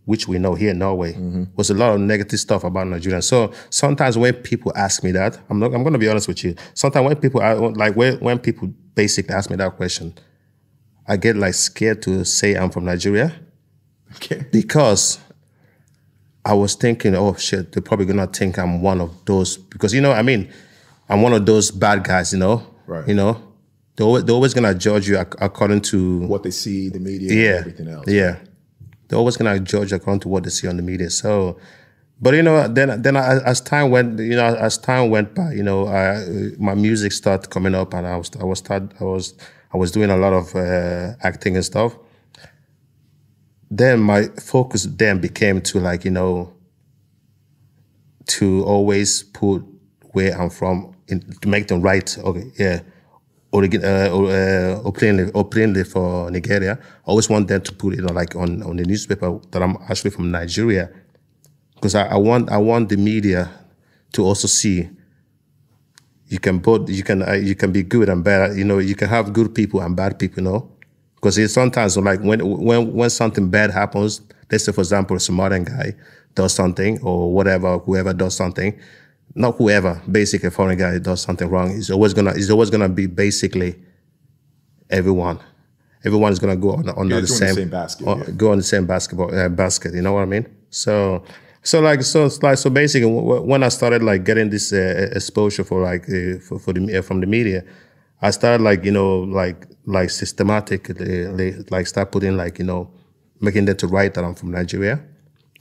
[0.06, 1.14] which we know here in Norway.
[1.56, 3.24] Was a lot of negative stuff about Nigerians.
[3.24, 5.74] So sometimes when people ask me that, I'm not.
[5.74, 6.56] I'm going to be honest with you.
[6.76, 10.14] Sometimes when people are, like when when people basically ask me that question,
[11.08, 13.34] I get like scared to say I'm from Nigeria
[14.16, 14.46] Okay.
[14.52, 15.20] because
[16.46, 20.02] I was thinking, oh shit, they're probably gonna think I'm one of those because you
[20.02, 20.50] know, I mean,
[21.10, 23.06] I'm one of those bad guys, you know, Right.
[23.08, 23.42] You know,
[23.98, 27.50] they're always, they're always gonna judge you according to What they see, the media, yeah,
[27.50, 28.06] and everything else.
[28.08, 28.38] yeah.
[29.08, 31.10] They're always gonna judge according to what they see on the media.
[31.10, 31.60] So,
[32.22, 35.52] but you know, then then I, as time went, you know, as time went by,
[35.54, 39.04] you know, I, my music started coming up, and I was I was start I
[39.04, 39.34] was
[39.74, 41.98] I was doing a lot of uh, acting and stuff.
[43.70, 46.54] then my focus then became to like you know
[48.26, 49.64] to always put
[50.12, 52.18] where I'm from in, to make them right.
[52.18, 52.82] Okay, yeah.
[53.50, 56.74] Origin, uh, uh, openly, openly for Nigeria.
[56.74, 59.78] I always want them to put it on, like on, on the newspaper that I'm
[59.90, 60.90] actually from Nigeria,
[61.76, 63.50] because I, I want I want the media
[64.14, 64.90] to also see
[66.30, 68.58] you can both you can uh, you can be good and bad.
[68.58, 70.44] You know, you can have good people and bad people.
[70.44, 70.72] You know,
[71.16, 75.64] because sometimes like when when when something bad happens, let's say for example, a Samaritan
[75.64, 75.94] guy
[76.36, 78.78] does something or whatever, whoever does something,
[79.36, 82.90] not whoever, basically a foreign guy does something wrong, it's always gonna it's always gonna
[82.90, 83.76] be basically
[84.90, 85.40] everyone.
[86.06, 88.32] Everyone is gonna go on, on Yeah, the, same, the same basket, yeah.
[88.38, 89.94] go on the same basketball uh, basket.
[89.94, 90.48] You know what I mean?
[90.70, 91.24] So,
[91.64, 95.64] so like so it's like so basically when I started like getting this uh, exposure
[95.64, 97.64] for like uh, for, for the uh, from the media,
[98.22, 101.26] I started like you know like like systematically
[101.70, 102.90] like start putting like you know
[103.40, 105.00] making them to write that I'm from Nigeria,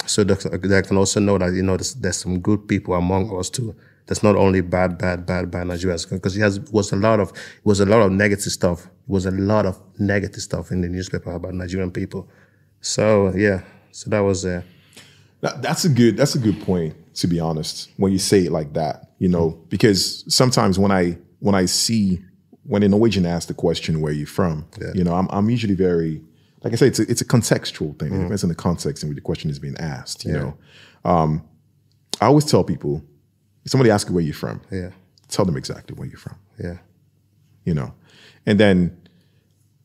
[0.06, 3.36] so that they can also know that you know there's, there's some good people among
[3.38, 3.74] us too.
[4.06, 7.30] There's not only bad, bad, bad, bad Nigerians because it has was a lot of
[7.30, 8.86] it was a lot of negative stuff.
[8.86, 12.28] It was a lot of negative stuff in the newspaper about Nigerian people.
[12.80, 14.62] So yeah, so that was uh,
[15.46, 18.52] That, that's a good that's a good point to be honest when you say it
[18.52, 22.20] like that you know because sometimes when I when I see
[22.64, 24.66] when a Norwegian asks the question where are you from?
[24.96, 26.20] You know I'm I'm usually very
[26.64, 28.12] like I say it's a, it's a contextual thing.
[28.12, 30.58] It depends on the context in which the question is being asked you know.
[31.04, 31.44] Um,
[32.20, 33.04] I always tell people
[33.64, 34.90] if somebody asks you where you're from yeah,
[35.28, 36.36] tell them exactly where you're from.
[36.58, 36.78] Yeah,
[37.64, 37.94] you know
[38.46, 38.96] and then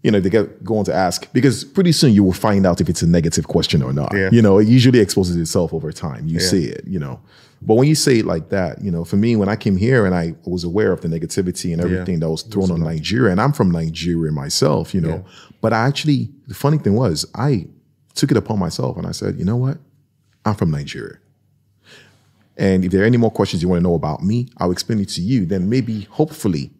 [0.03, 2.81] you know they get go on to ask because pretty soon you will find out
[2.81, 4.11] if it's a negative question or not.
[4.15, 4.29] Yeah.
[4.31, 6.27] you know it usually exposes itself over time.
[6.27, 7.19] You see it you know.
[7.63, 10.05] But when you say it like that you know for me when i came here
[10.07, 13.39] and i was aware of the negativity and everything that was thrown on nigeria and
[13.39, 15.23] i'm from nigeria myself you know.
[15.61, 17.67] But i actually the funny thing was i
[18.15, 19.77] took it upon myself and i said you know what?
[20.43, 21.17] I'm from nigeria.
[22.57, 24.99] And if there are any more questions you want to know about me i'll explain
[24.99, 25.45] it to you.
[25.45, 26.71] Then maybe hopefully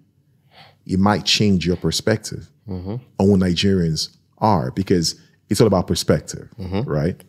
[0.87, 2.95] it might change your perspective Mm-hmm.
[3.19, 5.19] on what Nigerians are because
[5.49, 6.89] it's all about perspective, mm-hmm.
[6.89, 7.21] right?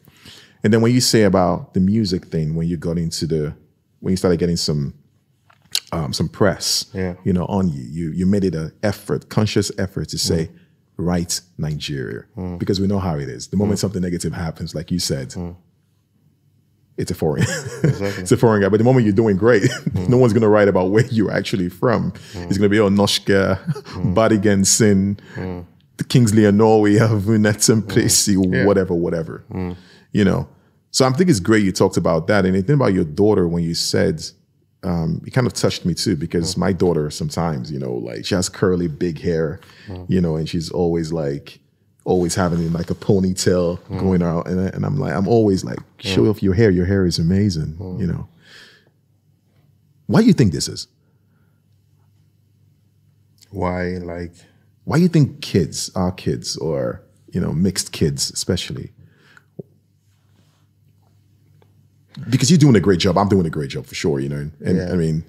[0.62, 3.54] And then when you say about the music thing, when you got into the
[4.00, 4.94] when you started getting some
[5.92, 7.14] um, some press, Yeah.
[7.24, 10.58] you know, on you, you you made it an effort, conscious effort to say, mm.
[10.96, 12.58] right Nigeria, mm.
[12.58, 13.48] because we know how it is.
[13.48, 13.80] The moment mm.
[13.80, 15.34] something negative happens, like you said,
[16.96, 18.68] it's a foreign, it's a foreign guy.
[18.68, 19.62] But the moment you're doing great,
[19.94, 20.20] no mm.
[20.20, 22.12] one's gonna write about where you're actually from.
[22.32, 22.48] Mm.
[22.48, 24.14] It's gonna be oh Noshka, mm.
[24.14, 25.18] Badigan Sin,
[25.96, 29.44] the Kingsley and Norway, Vunet and Plessy, whatever, whatever.
[30.12, 30.48] You know.
[30.90, 32.44] So I think it's great you talked about that.
[32.44, 34.22] And the thing about your daughter when you said
[34.82, 38.34] um, it kind of touched me too because my daughter sometimes, you know, like she
[38.34, 39.60] has curly big hair,
[40.08, 41.60] you know, and she's always like,
[42.04, 44.00] always having like a ponytail mm.
[44.00, 45.84] going out, and, I- and I'm like, I'm always like, mm.
[45.98, 46.70] show off your hair.
[46.70, 48.00] Your hair is amazing, mm.
[48.00, 48.28] you know.
[50.06, 50.88] Why do you think this is?
[53.52, 54.32] why like
[54.84, 58.92] Why do you think kids, our kids, or you know, mixed kids, especially?
[62.28, 63.16] Because you're doing a great job.
[63.16, 64.50] I'm doing a great job for sure, you know.
[64.64, 64.92] And Yeah.
[64.92, 65.24] I mean,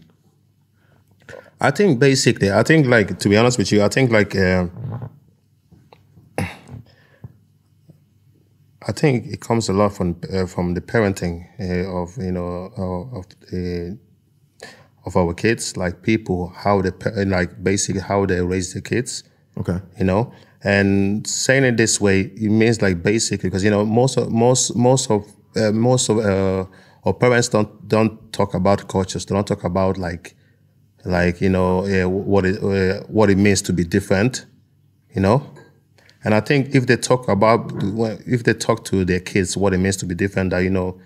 [1.61, 5.09] I think basically, I think like to be honest with you, I think like um
[8.87, 12.71] I think it comes a lot from uh, from the parenting uh, of you know
[12.77, 13.97] of, of the
[15.05, 16.91] of our kids, like people how they
[17.25, 19.23] like basically how they raise their kids
[19.57, 19.79] okay.
[19.97, 20.31] you know
[20.63, 24.75] and saying it this way it means like basically because you know most of most
[24.75, 26.65] most of uh, most of uh,
[27.05, 30.35] our parents don't don't talk about cultures they don't talk about like
[31.05, 34.45] like you know uh, what it uh, what it means to be different
[35.13, 35.43] you know
[36.23, 37.71] and i think if they talk about
[38.25, 40.99] if they talk to their kids what it means to be different that you know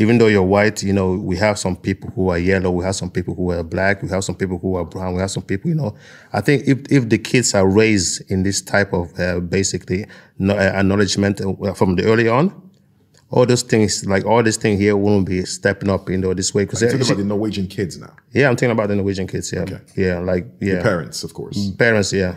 [0.00, 2.94] even though you're white, you know, we have some people who are yellow, we have
[2.96, 5.42] some people who are black, we have some people who are brown, we have some
[5.42, 5.94] people, you know.
[6.32, 10.06] I think if, if the kids are raised in this type of uh, basically
[10.38, 12.70] no, uh, acknowledgement uh, from the early on,
[13.28, 16.54] all those things, like all this thing here, won't be stepping up, you know, this
[16.54, 16.64] way.
[16.64, 18.16] Because Talking about the Norwegian kids now.
[18.32, 19.52] yeah, I'm thinking about the Norwegian kids.
[19.52, 19.80] Yeah, okay.
[19.96, 21.70] yeah, like yeah, Parents, of course.
[21.72, 22.10] parents.
[22.10, 22.36] Yeah,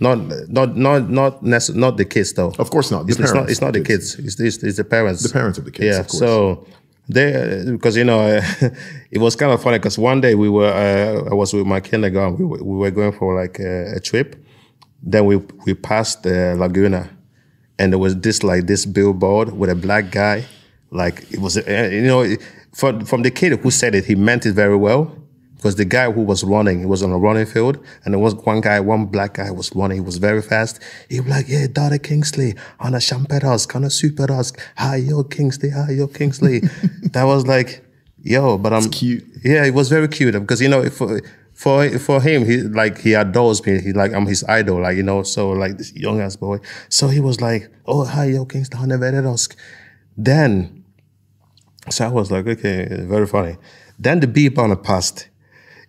[0.00, 1.10] not not not
[1.42, 2.52] not not the kids though.
[2.58, 3.06] Of course not.
[3.06, 3.50] The It's, it's not.
[3.50, 4.14] It's not the kids.
[4.18, 5.22] It's, it's, it's the parents.
[5.22, 6.00] The parents of the kids, Yeah.
[6.00, 6.18] of course.
[6.18, 6.66] So
[7.08, 8.40] they because you know
[9.10, 11.80] it was kind of funny because one day we were uh, I was with my
[11.80, 12.36] kindergarten.
[12.38, 14.36] We were, we were going for like a, a trip.
[15.02, 17.08] Then we we passed uh, Laguna,
[17.78, 20.44] and there was this like this billboard with a black guy.
[20.90, 22.36] Like it was uh, you know
[22.74, 25.15] from from the kid who said it, he meant it very well.
[25.56, 28.34] Because the guy who was running, he was on a running field, and there was
[28.34, 29.96] one guy, one black guy was running.
[29.96, 30.80] He was very fast.
[31.08, 35.70] He was like, "Yeah, Dada Kingsley, on a champeros, on a superos, hi yo Kingsley,
[35.70, 36.60] hi yo Kingsley."
[37.12, 37.84] that was like,
[38.22, 39.24] yo, but I'm cute.
[39.42, 41.20] Yeah, it was very cute because you know for
[41.54, 43.80] for for him, he like he adores me.
[43.80, 45.22] He like I'm his idol, like you know.
[45.22, 46.58] So like this young ass boy.
[46.88, 49.54] So he was like, "Oh hi yo Kingsley, on a vereros."
[50.18, 50.84] Then,
[51.90, 53.56] so I was like, okay, very funny.
[53.98, 55.28] Then the beep on the passed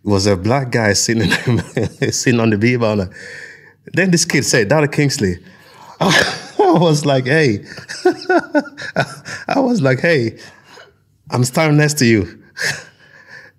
[0.04, 1.30] was a black guy sitting
[2.12, 3.10] sitting on the beer burner.
[3.94, 5.38] Then this kid said, Dada Kingsley.
[6.00, 7.64] I was like, hey.
[9.48, 10.38] I was like, hey,
[11.32, 12.44] I'm standing next to you.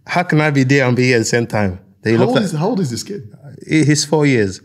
[0.07, 1.81] How can I be there and be here at the same time?
[2.03, 3.35] They how, old is, how old is this kid?
[3.67, 4.61] He's four years.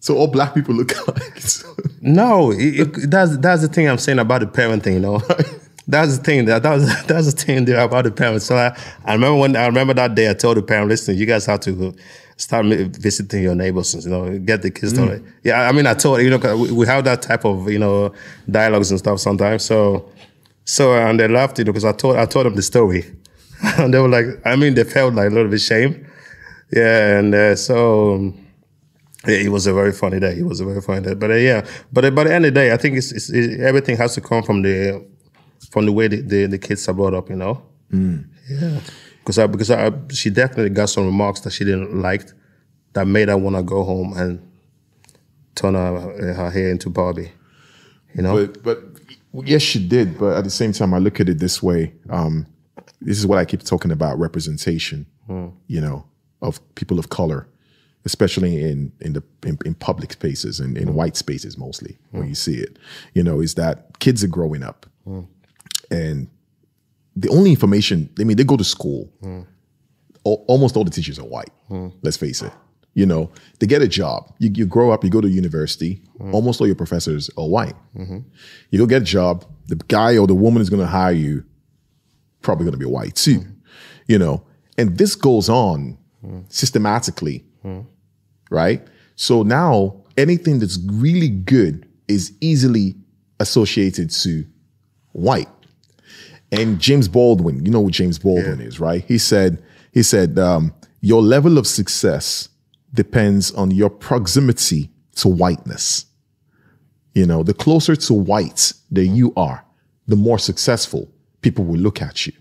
[0.00, 1.42] So all black people look alike.
[2.00, 5.22] no, it, it, that's that's the thing I'm saying about the parenting, you know.
[5.86, 6.44] That's the thing.
[6.46, 8.46] That, that was that's the thing there about the parents.
[8.46, 11.26] So I, I remember when I remember that day I told the parent, listen, you
[11.26, 11.94] guys have to
[12.36, 15.06] start visiting your neighbors, you know, get the kids mm.
[15.06, 18.12] to Yeah, I mean, I told you know we have that type of you know
[18.50, 19.64] dialogues and stuff sometimes.
[19.64, 20.10] So
[20.64, 23.04] so and they laughed, you know, because I told I told them the story,
[23.78, 26.06] and they were like, I mean, they felt like a little bit shame.
[26.72, 28.34] Yeah, and uh, so.
[29.26, 30.38] Yeah, it was a very funny day.
[30.38, 31.14] It was a very funny day.
[31.14, 33.30] But uh, yeah, but uh, by the end of the day, I think it's, it's
[33.30, 35.02] it, everything has to come from the
[35.74, 37.60] from the way the, the, the kids are brought up, you know.
[37.90, 38.26] Mm.
[38.48, 38.78] Yeah,
[39.18, 42.30] because I, because I, she definitely got some remarks that she didn't like
[42.92, 44.40] that made her want to go home and
[45.56, 47.32] turn her, her hair into Barbie.
[48.14, 50.16] You know, but but yes, she did.
[50.16, 51.92] But at the same time, I look at it this way.
[52.08, 52.46] Um,
[53.00, 55.06] this is what I keep talking about: representation.
[55.28, 55.54] Mm.
[55.66, 56.06] You know,
[56.40, 57.48] of people of color,
[58.04, 60.92] especially in in the in, in public spaces and in mm.
[60.92, 62.18] white spaces mostly, mm.
[62.18, 62.78] where you see it.
[63.12, 64.86] You know, is that kids are growing up
[65.90, 66.28] and
[67.16, 69.10] the only information, I mean, they go to school.
[69.22, 69.46] Mm.
[70.24, 71.50] almost all the teachers are white.
[71.70, 71.92] Mm.
[72.02, 72.52] Let's face it.
[72.94, 74.32] You know, they get a job.
[74.38, 76.00] You, you grow up, you go to university.
[76.32, 77.74] Almost all your professors are white.
[77.96, 78.18] Mm-hmm.
[78.70, 79.44] You go get a job.
[79.66, 81.44] The guy or the woman is going to hire you,
[82.40, 83.44] probably going to be white too.
[84.06, 84.46] You know,
[84.78, 85.98] and this goes on
[86.48, 87.44] systematically,
[88.48, 88.86] right?
[89.16, 92.94] So now anything that's really good is easily
[93.40, 94.44] associated to
[95.12, 95.48] white.
[96.58, 98.66] And James Baldwin, you know who James Baldwin yeah.
[98.66, 99.04] is, right?
[99.06, 99.62] He said,
[99.92, 102.48] he said, um, your level of success
[102.92, 106.06] depends on your proximity to whiteness.
[107.14, 109.64] You know, the closer to white that you are,
[110.06, 111.10] the more successful
[111.42, 112.32] people will look at you.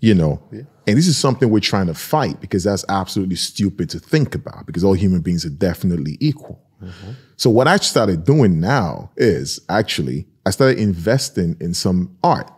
[0.00, 0.62] You know, yeah.
[0.86, 4.64] and this is something we're trying to fight because that's absolutely stupid to think about
[4.66, 6.62] because all human beings are definitely equal.
[6.82, 7.12] Mm-hmm.
[7.36, 12.50] So what I started doing now is actually I started investing in some art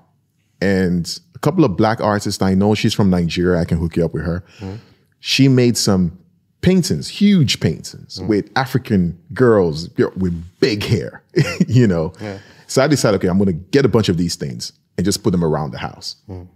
[0.63, 2.75] and a couple of black artists I know.
[2.75, 3.61] She's from Nigeria.
[3.61, 4.45] I can hook you up with her.
[4.61, 4.79] Mm.
[5.21, 6.19] She made some
[6.61, 8.29] paintings, huge paintings mm.
[8.29, 11.23] with African girls with big hair,
[11.67, 12.13] you know.
[12.21, 12.39] Yeah.
[12.69, 15.23] So I decided, okay, I'm going to get a bunch of these things and just
[15.23, 16.17] put them around the house.
[16.29, 16.49] Mm.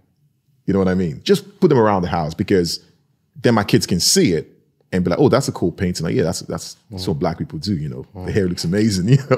[0.65, 1.21] You know what I mean?
[1.23, 2.83] Just put them around the house because
[3.35, 4.56] then my kids can see it
[4.91, 6.05] and be like, oh, that's a cool painting.
[6.05, 7.07] Like, yeah, that's that's mm.
[7.07, 8.05] what black people do, you know.
[8.15, 8.25] Mm.
[8.25, 9.37] The hair looks amazing, you know.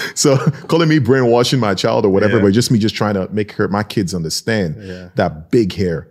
[0.14, 0.36] so
[0.68, 2.42] calling me brainwashing my child or whatever, yeah.
[2.42, 5.08] but just me just trying to make her my kids understand yeah.
[5.16, 6.08] that big hair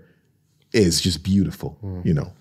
[0.74, 2.06] is just beautiful, mm.
[2.06, 2.32] you know.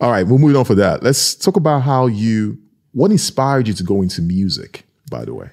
[0.00, 1.02] All right, we'll move on for that.
[1.02, 2.58] Let's talk about how you
[2.92, 5.50] what inspired you to go into music, by the way.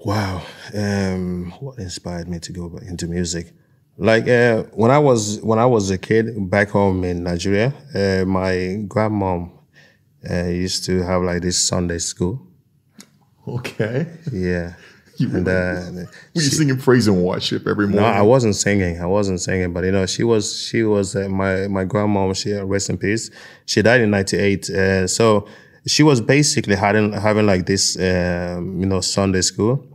[0.00, 0.42] Wow.
[0.74, 3.52] Um, what inspired me to go into music?
[3.98, 8.26] Like uh, when I was when I was a kid back home in Nigeria, uh,
[8.26, 9.50] my grandmom
[10.28, 12.46] uh, used to have like this Sunday school.
[13.48, 14.06] Okay.
[14.32, 14.74] Yeah.
[15.18, 15.80] You and, uh,
[16.34, 18.02] were you singing praise and worship every morning?
[18.02, 19.00] No, I wasn't singing.
[19.00, 20.60] I wasn't singing, but you know, she was.
[20.60, 22.36] She was uh, my my grandmom.
[22.36, 23.30] She rest in peace.
[23.64, 24.68] She died in '98.
[24.68, 25.48] Uh, so
[25.86, 29.86] she was basically having having like this, um, you know, Sunday school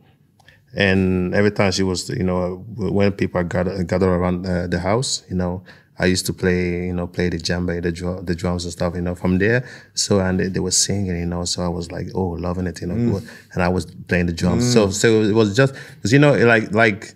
[0.74, 5.24] and every time she was, you know, when people gather, gather around uh, the house,
[5.30, 5.64] you know,
[6.00, 8.96] I used to play, you know, play the djembe, the, drum, the drums and stuff,
[8.96, 9.68] you know, from there.
[9.94, 12.82] So, and they, they, were singing, you know, so I was like, oh, loving it,
[12.82, 13.30] you know, mm.
[13.54, 14.64] and I was playing the drums.
[14.64, 14.74] Mm.
[14.74, 17.14] So, so it was just, cause, you know, like, like,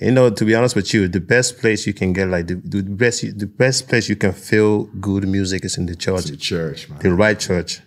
[0.00, 2.54] you know, to be honest with you, the best place you can get, like the,
[2.54, 6.20] the best, the best place you can feel good music is in the church.
[6.20, 7.00] It's the church, man.
[7.00, 7.80] The right church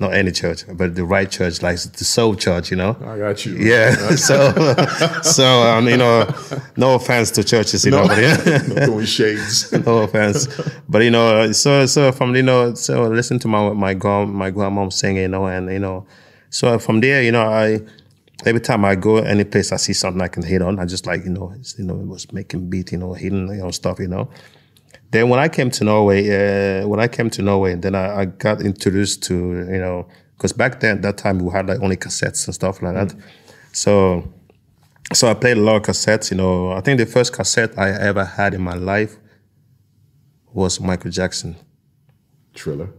[0.00, 2.96] not any church, but the right church, like the soul church, you know.
[3.04, 3.54] I got you.
[3.56, 4.16] Yeah.
[4.16, 4.52] so,
[5.22, 6.26] so um, you know,
[6.76, 8.36] no offense to churches, you no, know, but yeah,
[8.66, 9.70] no throwing shades.
[9.72, 10.48] no offense,
[10.88, 14.50] but you know, so so from you know, so listen to my my grand my
[14.50, 16.06] grandmom singing, you know, and you know,
[16.48, 17.80] so from there, you know, I
[18.46, 21.06] every time I go any place I see something I can hit on, I just
[21.06, 24.00] like you know, you know, it was making beat, you know, hitting you know stuff,
[24.00, 24.30] you know.
[25.10, 26.20] Then when I came to Norway,
[26.82, 30.08] uh, when I came to Norway, and then I, I got introduced to you know
[30.36, 33.14] because back then that time we had like only cassettes and stuff like that.
[33.72, 34.32] So
[35.12, 36.30] so I played a lot of cassettes.
[36.30, 39.16] You know, I think the first cassette I ever had in my life
[40.52, 41.56] was Michael Jackson.
[42.54, 42.90] Thriller.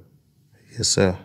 [0.78, 1.17] Yes, sir.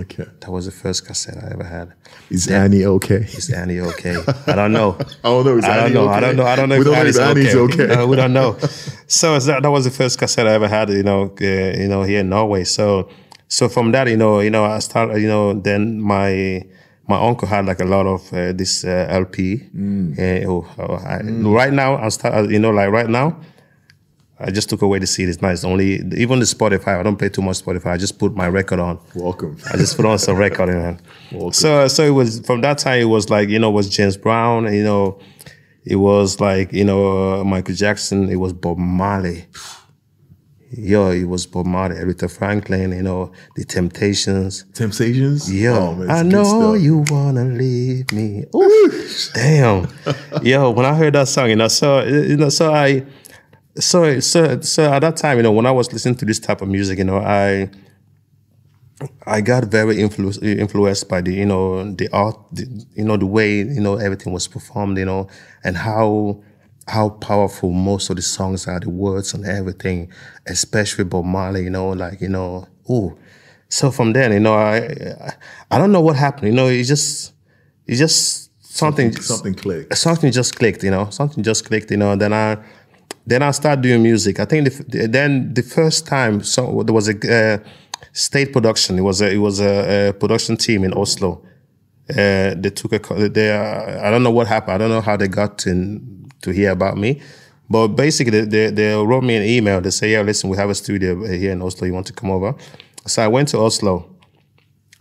[0.00, 0.24] Okay.
[0.40, 1.92] That was the first cassette I ever had.
[2.30, 3.16] Is Annie okay?
[3.16, 4.16] Is Annie okay?
[4.46, 4.96] I don't know.
[5.24, 5.56] I don't know.
[5.58, 6.08] Is I don't Annie know.
[6.08, 6.12] okay?
[6.16, 6.46] I don't know.
[6.46, 7.82] I don't know We if don't know Annie's Annie's okay.
[7.84, 7.94] okay.
[7.94, 8.58] Uh, we don't know.
[9.08, 10.90] So that, that was the first cassette I ever had.
[10.90, 12.64] You know, uh, you know, here in Norway.
[12.64, 13.08] So,
[13.46, 15.22] so from that, you know, you know, I started.
[15.22, 16.64] You know, then my
[17.08, 19.68] my uncle had like a lot of uh, this uh, LP.
[19.74, 20.18] Mm.
[20.18, 22.50] Uh, oh, oh, I, Right now, I'm start.
[22.50, 23.38] You know, like right now.
[24.38, 25.38] I just took away the.
[25.40, 26.98] Now it's only even the Spotify.
[26.98, 27.86] I don't play too much Spotify.
[27.92, 28.98] I just put my record on.
[29.14, 29.56] Welcome.
[29.72, 31.00] I just put on some record and
[31.32, 31.52] Welcome.
[31.52, 34.16] so so it was from that time it was like you know it was James
[34.18, 35.18] Brown you know
[35.84, 39.46] it was like you know uh, Michael Jackson it was Bob Marley
[40.72, 45.50] yo it was Bob Marley Aretha Franklin you know the Temptations Temptations.
[45.52, 49.02] yo Oh, man, I know you wanna leave me Ooh,
[49.34, 49.88] damn
[50.42, 53.04] yo when I heard that song you know so you know so I
[53.78, 56.60] so so so at that time you know when I was listening to this type
[56.62, 57.70] of music you know I
[59.26, 63.26] I got very influ- influenced by the you know the art, the, you know the
[63.26, 65.28] way you know everything was performed, you know,
[65.64, 66.40] and how
[66.88, 70.10] how powerful most of the songs are, the words and everything,
[70.46, 73.18] especially Bob Marley, you know, like you know, ooh.
[73.68, 75.32] So from then, you know, I I,
[75.72, 77.34] I don't know what happened, you know, it just
[77.86, 79.96] it just something Something clicked.
[79.98, 82.16] something just clicked, you know, something just clicked, you know.
[82.16, 82.56] Then I,
[83.26, 84.40] then I started doing music.
[84.40, 87.58] I think the, then the first time, so there was a uh,
[88.12, 88.98] state production.
[88.98, 91.42] It was a it was a, a production team in Oslo.
[92.08, 94.74] Uh, they took a they uh, I don't know what happened.
[94.74, 96.00] I don't know how they got to
[96.42, 97.20] to hear about me,
[97.68, 99.80] but basically they, they, they wrote me an email.
[99.80, 101.86] They say, yeah, listen, we have a studio here in Oslo.
[101.86, 102.54] You want to come over?
[103.06, 104.16] So I went to Oslo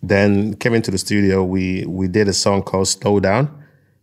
[0.07, 1.43] then came into the studio.
[1.43, 3.49] We we did a song called "Slow Down,"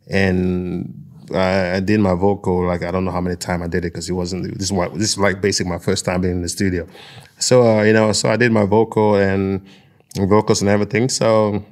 [0.08, 1.01] and
[1.34, 3.92] I, I did my vocal like I don't know how many times I did it
[3.92, 4.58] because it wasn't.
[4.58, 6.86] This is what this is like basically my first time being in the studio.
[7.38, 9.66] So uh, you know, so I did my vocal and
[10.16, 11.08] vocals and everything.
[11.08, 11.64] So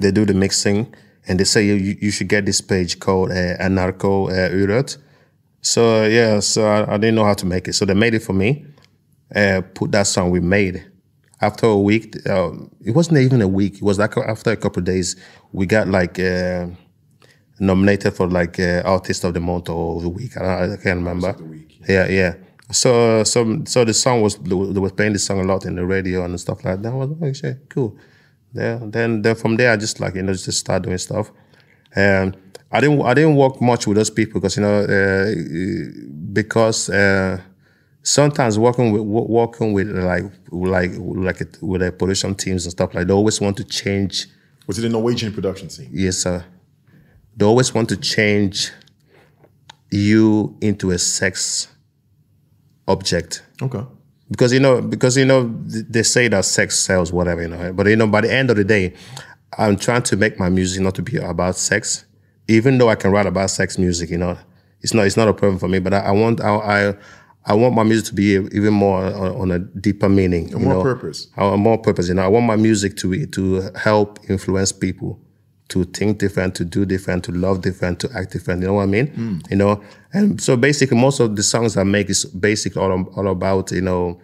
[0.00, 0.94] they do the mixing
[1.26, 4.98] and they say you you should get this page called uh, Anarcho uh.
[5.60, 7.72] So uh, yeah, so I, I didn't know how to make it.
[7.72, 8.66] So they made it for me.
[9.34, 10.84] Uh, put that song we made.
[11.40, 12.52] After a week, uh,
[12.84, 13.76] it wasn't even a week.
[13.76, 15.16] It was like after a couple days,
[15.52, 16.68] we got like uh,
[17.58, 20.36] nominated for like uh, artist of the month or the week.
[20.36, 21.36] I, I can't remember.
[21.88, 22.34] yeah, yeah.
[22.72, 25.84] So so so the song was they was playing the song a lot in the
[25.84, 26.92] radio and stuff like that.
[26.92, 27.96] I was like, shit, cool.
[28.52, 28.80] Yeah.
[28.82, 31.30] Then then from there, I just like you know just start doing stuff.
[31.94, 32.34] Um,
[32.72, 35.34] I didn't I didn't work much with those people because you know uh,
[36.32, 37.40] because uh,
[38.02, 42.94] sometimes working with working with like like like a, with a production teams and stuff
[42.94, 44.26] like they always want to change.
[44.66, 45.90] Was it a Norwegian production team?
[45.92, 46.44] Yes, sir.
[47.36, 48.70] They always want to change
[49.90, 51.68] you into a sex
[52.86, 53.82] object Okay.
[54.30, 57.86] because you know because you know they say that sex sells whatever you know but
[57.86, 58.92] you know by the end of the day
[59.56, 62.04] i'm trying to make my music not to be about sex
[62.48, 64.36] even though i can write about sex music you know
[64.82, 66.94] it's not it's not a problem for me but i, I want I, I
[67.46, 70.74] I want my music to be even more on, on a deeper meaning, you more
[70.74, 71.28] know, purpose.
[71.36, 72.08] a more purpose.
[72.08, 75.20] You know, I want my music to be, to help influence people
[75.68, 78.60] to think different, to do different, to love different, to act different.
[78.60, 79.42] You know what I mean?
[79.50, 83.28] You know, and so basically, most of the songs I make is basically all, all
[83.28, 84.20] about you know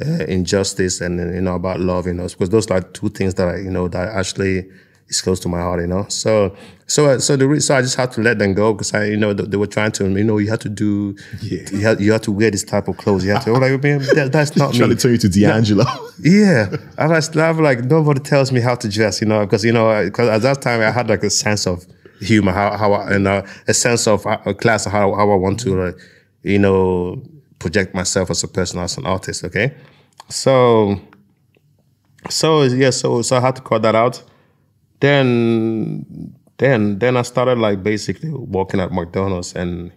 [0.00, 2.06] uh, injustice and you know about love.
[2.06, 4.70] You know, because those are two things that I you know that actually
[5.12, 5.80] is close to my heart.
[5.80, 6.54] You know, so
[6.86, 9.16] so uh, so the so I just had to let them go because I you
[9.16, 11.60] know they, they were trying to you know you had to do Yeah.
[11.70, 13.24] you had you had to wear this type of clothes.
[13.24, 13.52] You had to.
[13.52, 14.96] Like man, that, that's not Trying me.
[14.96, 15.84] to turn you to D'Angelo.
[16.22, 19.64] Yeah, I was, I was like nobody tells me how to dress, you know, because
[19.64, 21.84] you know, because at that time I had like a sense of
[22.20, 25.30] humor, how how I, and uh, a sense of uh, a class of how how
[25.30, 25.92] I want to, uh,
[26.42, 27.22] you know,
[27.58, 29.44] project myself as a person as an artist.
[29.44, 29.74] Okay,
[30.28, 31.00] so
[32.30, 34.22] so yeah, so so I had to cut that out.
[35.02, 36.06] Then
[36.58, 39.90] then then I started like basically working at McDonald's and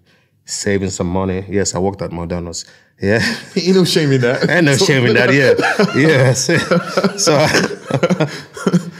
[0.45, 1.45] saving some money.
[1.47, 2.66] Yes, I worked at McDonald's.
[2.99, 3.20] Yeah.
[3.56, 4.49] Ain't no shame in that.
[4.49, 5.53] Ain't no shame in that, yeah.
[5.95, 6.45] Yes.
[7.24, 8.28] so, I,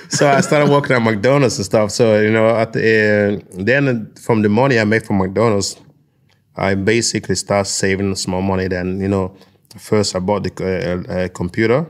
[0.10, 1.92] so I started working at McDonald's and stuff.
[1.92, 5.80] So, you know, at the, uh, then from the money I made from McDonald's,
[6.56, 8.68] I basically start saving small money.
[8.68, 9.36] Then, you know,
[9.78, 10.54] first I bought the
[11.10, 11.88] uh, uh, computer.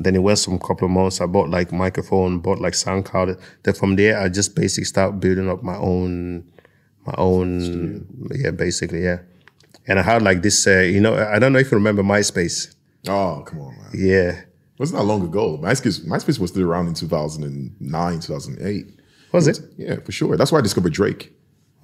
[0.00, 1.20] Then it went some couple of months.
[1.20, 3.36] I bought like microphone, bought like sound card.
[3.64, 6.44] Then from there, I just basically start building up my own,
[7.04, 9.18] my own, yeah, basically, yeah.
[9.88, 10.66] and I had like this.
[10.66, 12.74] Uh, you know, I don't know if you remember MySpace.
[13.08, 13.90] Oh, come on, man.
[13.94, 14.40] Yeah,
[14.78, 15.58] wasn't that long ago.
[15.58, 18.86] MySpace, MySpace was still around in 2009, 2008.
[19.32, 19.60] was it?
[19.76, 20.36] Yeah, for sure.
[20.36, 21.32] That's why I discovered Drake.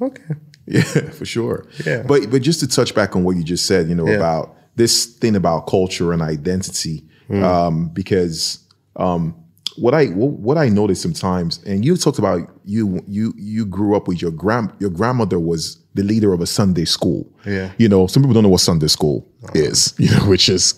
[0.00, 0.22] Okay.
[0.66, 1.66] Yeah, for sure.
[1.84, 2.04] Yeah.
[2.08, 4.14] But but just to touch back on what you just said, you know, Yeah.
[4.14, 7.42] about this thing about culture and identity, Hmm.
[7.42, 8.58] um, because
[8.96, 9.34] um,
[9.76, 14.06] what I what, I noticed sometimes, and you talked about you you you grew up
[14.06, 17.26] with your grand your grandmother was the leader of a Sunday school.
[17.46, 17.72] Yeah.
[17.78, 19.94] You know, some people don't know what Sunday school is.
[19.98, 20.74] You know, which is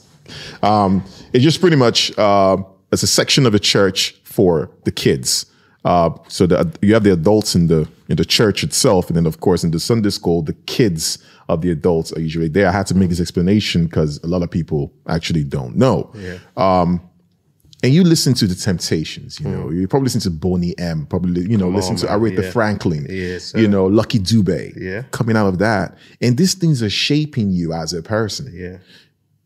[0.63, 2.57] um, it's just pretty much uh,
[2.93, 5.47] it's a section of the church for the kids.
[5.85, 9.27] Uh, so the, you have the adults in the in the church itself, and then
[9.27, 11.19] of course in the Sunday school, the kids
[11.49, 12.69] of the adults are usually there.
[12.69, 16.13] I had to make this explanation because a lot of people actually don't know.
[16.57, 17.01] Um,
[17.83, 21.43] and you listen to the Temptations, you know, you probably listen to Boney M, probably
[21.43, 22.51] you know listen to man, Aretha yeah.
[22.51, 25.03] Franklin, Yes, you know, Lucky Dube, Yeah.
[25.11, 28.51] coming out of that, and these things are shaping you as a person.
[28.53, 28.79] Yeah.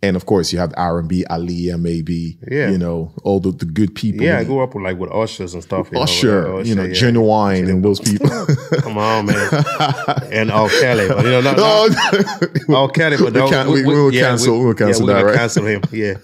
[0.02, 2.70] And of course, you have R and B, Aaliyah, maybe, Yeah.
[2.70, 4.24] you know, all the, the good people.
[4.24, 5.88] Yeah, I grew up with like with ushers and stuff.
[5.92, 6.94] You know, Usher, you know, yeah.
[6.94, 8.30] Ginuwine, and those people.
[8.80, 9.50] Come on, man.
[10.32, 10.70] and R.
[10.80, 11.66] Kelly, but you know, not, not
[12.70, 12.88] Oh, R.
[12.88, 15.36] Kelly, but We can't- we- we will cancel- we will cancel yeah, that, right?
[15.36, 15.82] Cancel him.
[15.92, 16.14] Yeah,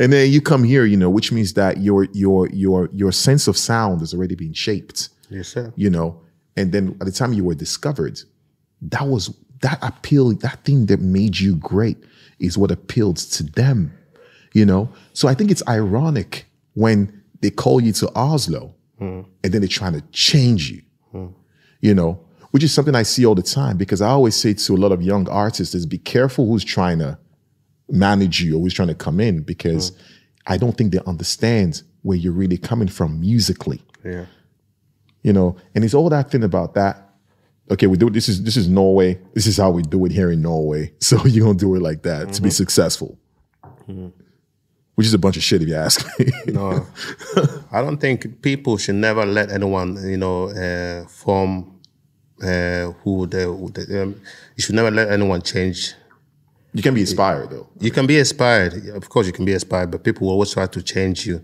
[0.00, 3.46] and then you come here, you know, which means that your your your your sense
[3.46, 5.08] of sound has already been shaped.
[5.28, 5.72] yes, sir.
[5.76, 6.20] you know
[6.56, 8.20] and then at the time you were discovered
[8.82, 11.96] that was that appeal that thing that made you great
[12.40, 13.96] is what appealed to them
[14.52, 14.90] you know?
[15.12, 19.22] So i think it's ironic when they call you to oslo hmm.
[19.42, 20.82] and then they're trying to change you
[21.82, 22.20] you know?
[22.50, 24.92] Which is something i see all the time because i always say to a lot
[24.92, 27.18] of young artists is be careful who's trying to
[27.88, 29.96] manage you or who's trying to come in because hmm.
[30.48, 33.82] i don't think they understand where you're really coming from musically.
[34.04, 34.26] Yeah,
[35.22, 35.56] you know?
[35.74, 37.09] And it's all that thing about that
[37.70, 39.18] okay we do this is this is norway.
[39.34, 40.92] This is how we do it here in norway.
[41.00, 43.18] So you're gonna do it like that to be successful.
[44.94, 46.26] Which is a bunch of shit if you ask me.
[46.52, 46.86] No,
[47.72, 51.80] I don't think people should never let anyone, you know, uh, form
[52.42, 53.44] uh, who they.
[53.44, 54.20] Who they um,
[54.56, 55.94] you should never let anyone change.
[56.72, 57.68] You can be inspired though.
[57.80, 58.88] You can be inspired.
[58.88, 61.42] Of course, you can be inspired, but people will always try to change you,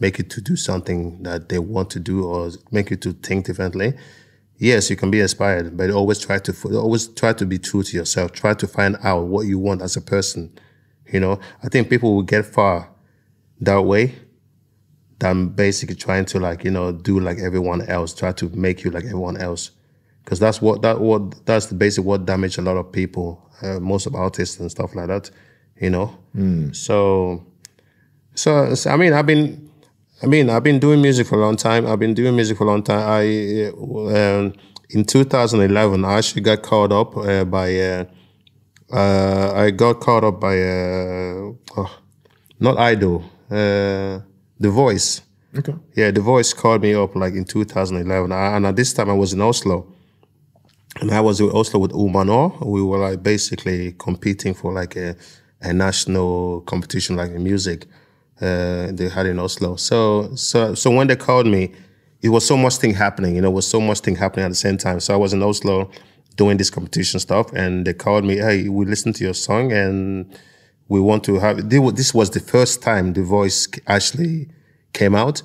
[0.00, 3.46] make you to do something that they want to do or make you to think
[3.46, 3.94] differently.
[4.58, 7.96] Yes, you can be inspired, but always try to always try to be true to
[7.96, 8.32] yourself.
[8.32, 10.50] Try to find out what you want as a person.
[11.12, 12.88] You know, I think people will get far
[13.60, 14.14] that way
[15.18, 18.14] than basically trying to like you know do like everyone else.
[18.14, 19.72] Try to make you like everyone else,
[20.24, 23.78] because that's what that what that's the basic what damage a lot of people, uh,
[23.78, 25.30] most of artists and stuff like that.
[25.78, 26.18] You know,
[26.72, 27.44] so
[28.34, 29.65] so, so I mean I've been
[30.22, 31.86] I mean I've been doing music for a long time.
[31.86, 33.00] I've been doing music for a long time.
[33.00, 34.52] I uh, um,
[34.90, 38.04] in 2011 I actually got called up uh, by uh,
[38.92, 41.98] uh, I got caught up by uh, oh,
[42.60, 44.20] not Idol, uh,
[44.60, 45.22] The Voice.
[45.58, 49.10] okay Yeah, The Voice called me up like in 2011, I- and at this time
[49.10, 49.92] I was in Oslo,
[51.00, 52.64] and I was in Oslo with Umanor.
[52.64, 55.16] We were like basically competing for like a,
[55.60, 57.86] a national competition, like in music.
[58.40, 59.76] Uh, they had in Oslo.
[59.76, 61.72] So so so when they called me,
[62.22, 63.34] it was so much thing happening.
[63.34, 65.00] You know, was so much thing happening at the same time.
[65.00, 65.90] So I was in Oslo
[66.36, 68.36] doing this competition stuff, and they called me.
[68.36, 70.38] Hey, we listened to your song, and
[70.88, 71.68] we want to have.
[71.68, 74.48] This was the first time the voice actually
[74.92, 75.42] came out.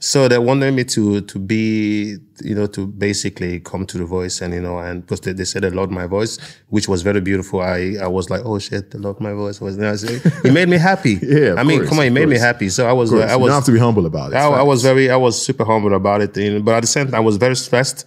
[0.00, 4.42] So they wanted me to to be, you know, to basically come to the voice
[4.42, 6.38] and you know, and because they, they said they loved my voice,
[6.68, 7.60] which was very beautiful.
[7.62, 9.60] I I was like, oh shit, they loved my voice.
[9.62, 9.78] Was.
[9.78, 11.18] It made me happy.
[11.22, 12.68] Yeah, I mean, course, come on, it made me happy.
[12.68, 14.46] So I was, course, I you was, don't have to be humble about it I,
[14.46, 16.36] I was very, I was super humble about it.
[16.36, 18.06] you know, But at the same time, I was very stressed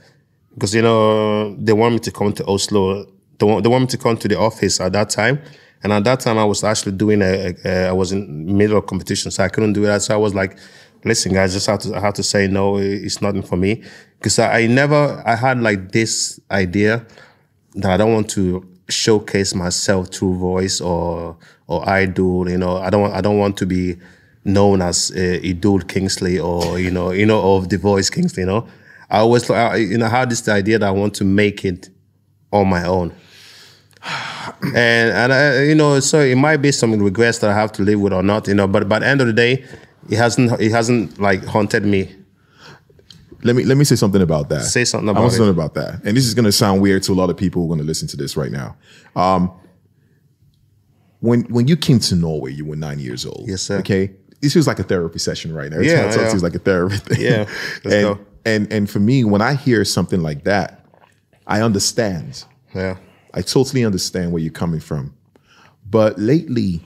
[0.54, 3.06] because you know they want me to come to Oslo.
[3.40, 5.42] They want, they want me to come to the office at that time,
[5.84, 8.78] and at that time I was actually doing a, a, a I was in middle
[8.78, 10.02] of competition, so I couldn't do that.
[10.04, 10.58] So I was like,
[11.04, 12.78] "Listen, guys, just have to I have to say no.
[12.78, 13.84] It's nothing for me."
[14.20, 17.06] Because I, I never I had like this idea
[17.76, 21.38] that I don't want to showcase myself through voice or
[21.68, 22.50] or idol.
[22.50, 23.98] You know, I don't want, I don't want to be
[24.44, 28.42] known as uh, Idol Kingsley or you know you know of the voice Kingsley.
[28.44, 28.68] You know,
[29.10, 31.90] I always I, you know had this idea that I want to make it
[32.52, 33.14] on my own.
[34.64, 37.84] And and I, you know, so it might be some regrets that I have to
[37.84, 38.66] live with or not, you know.
[38.66, 39.64] But by the end of the day,
[40.10, 42.14] it hasn't it hasn't like haunted me.
[43.44, 44.62] let me let me say something about that.
[44.64, 45.38] Say something I about want to it.
[45.40, 46.04] something about that.
[46.06, 47.80] And this is going to sound weird to a lot of people who are going
[47.80, 48.76] to listen to this right now.
[49.16, 49.52] Um,
[51.20, 53.46] when when you came to Norway, you were nine years old.
[53.48, 53.78] Yes, sir.
[53.80, 55.78] Okay, this feels like a therapy session right now.
[55.78, 56.24] Every Yeah, time I talk yeah.
[56.24, 57.22] to you, it's like a therapy thing.
[57.22, 57.46] Yeah,
[57.84, 58.20] let's and, go.
[58.46, 60.86] and and for me, when I hear something like that,
[61.48, 62.44] I understand.
[62.76, 62.98] Yeah,
[63.34, 65.14] I totally understand where you're coming from.
[65.90, 66.82] But lately,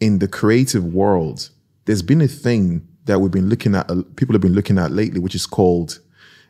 [0.00, 1.50] in the creative world,
[1.86, 4.90] there's been a thing that we've been looking at, uh, people have been looking at
[4.92, 5.98] lately, which is called,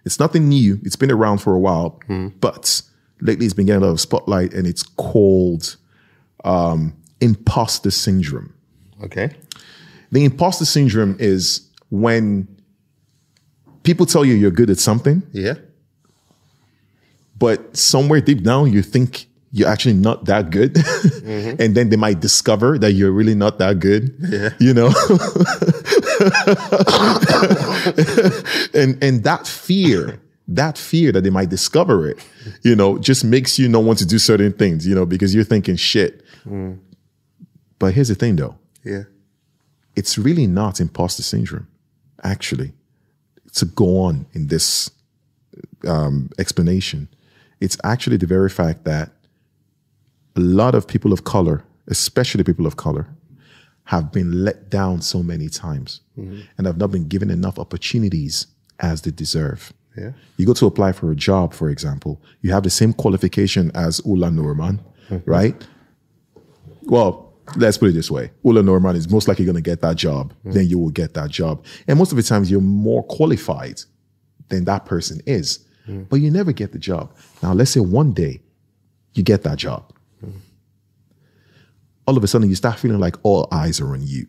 [0.04, 0.78] it's nothing new.
[0.82, 2.00] It's been around for a while,
[2.40, 2.82] but
[3.20, 5.76] lately it's been getting a lot of spotlight and it's called
[6.44, 8.52] um, imposter syndrome.
[9.04, 9.30] Okay.
[10.12, 12.48] The imposter syndrome is when
[13.82, 15.54] people tell you you're good at something, Yeah.
[17.38, 20.76] but somewhere deep down you think you're actually not that good.
[21.60, 24.14] and then they might discover that you're really not that good.
[24.20, 24.50] Yeah.
[24.60, 24.88] You know?
[28.74, 32.24] and and that fear, that fear that they might discover it,
[32.62, 35.44] you know, just makes you not want to do certain things, you know, because you're
[35.44, 36.22] thinking shit.
[37.78, 39.04] But here's the thing though Yeah.
[39.96, 41.66] it's really not imposter syndrome,
[42.22, 42.72] actually,
[43.54, 44.90] to go on in this
[45.86, 47.08] um, explanation.
[47.60, 49.10] It's actually the very fact that
[50.36, 53.08] a lot of people of color, especially people of color,
[53.84, 56.40] have been let down so many times mm-hmm.
[56.56, 58.46] and have not been given enough opportunities
[58.78, 59.72] as they deserve.
[59.96, 60.12] Yeah.
[60.36, 64.00] You go to apply for a job, for example, you have the same qualification as
[64.06, 64.78] Ola Nordmann,
[65.08, 65.28] mm-hmm.
[65.28, 65.66] right?
[66.82, 69.96] Well, let's put it this way Ola Nordmann is most likely going to get that
[69.96, 70.52] job, mm-hmm.
[70.52, 71.64] then you will get that job.
[71.88, 73.80] And most of the times, you're more qualified
[74.48, 75.66] than that person is,
[76.08, 77.12] but you never get the job.
[77.42, 78.40] Now, let's say one day
[79.14, 79.92] you get that job.
[82.10, 84.26] All of a sudden, you start feeling like all eyes are on you.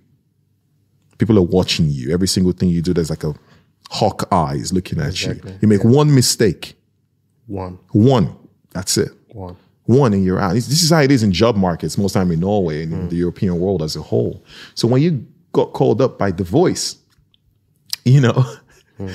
[1.17, 2.13] People are watching you.
[2.13, 3.33] Every single thing you do, there's like a
[3.89, 5.53] hawk eyes looking at Exactly.
[5.53, 5.57] you.
[5.63, 6.75] You make one mistake,
[7.47, 7.79] One.
[7.91, 8.37] one,
[8.69, 9.57] that's it One.
[9.85, 10.53] one and you're out.
[10.53, 13.09] This is how it is in job markets most time in Norway and in mm.
[13.09, 14.43] the European world as a whole.
[14.75, 16.97] So when you got called up by the voice,
[18.05, 18.45] you know,
[18.99, 19.11] mm.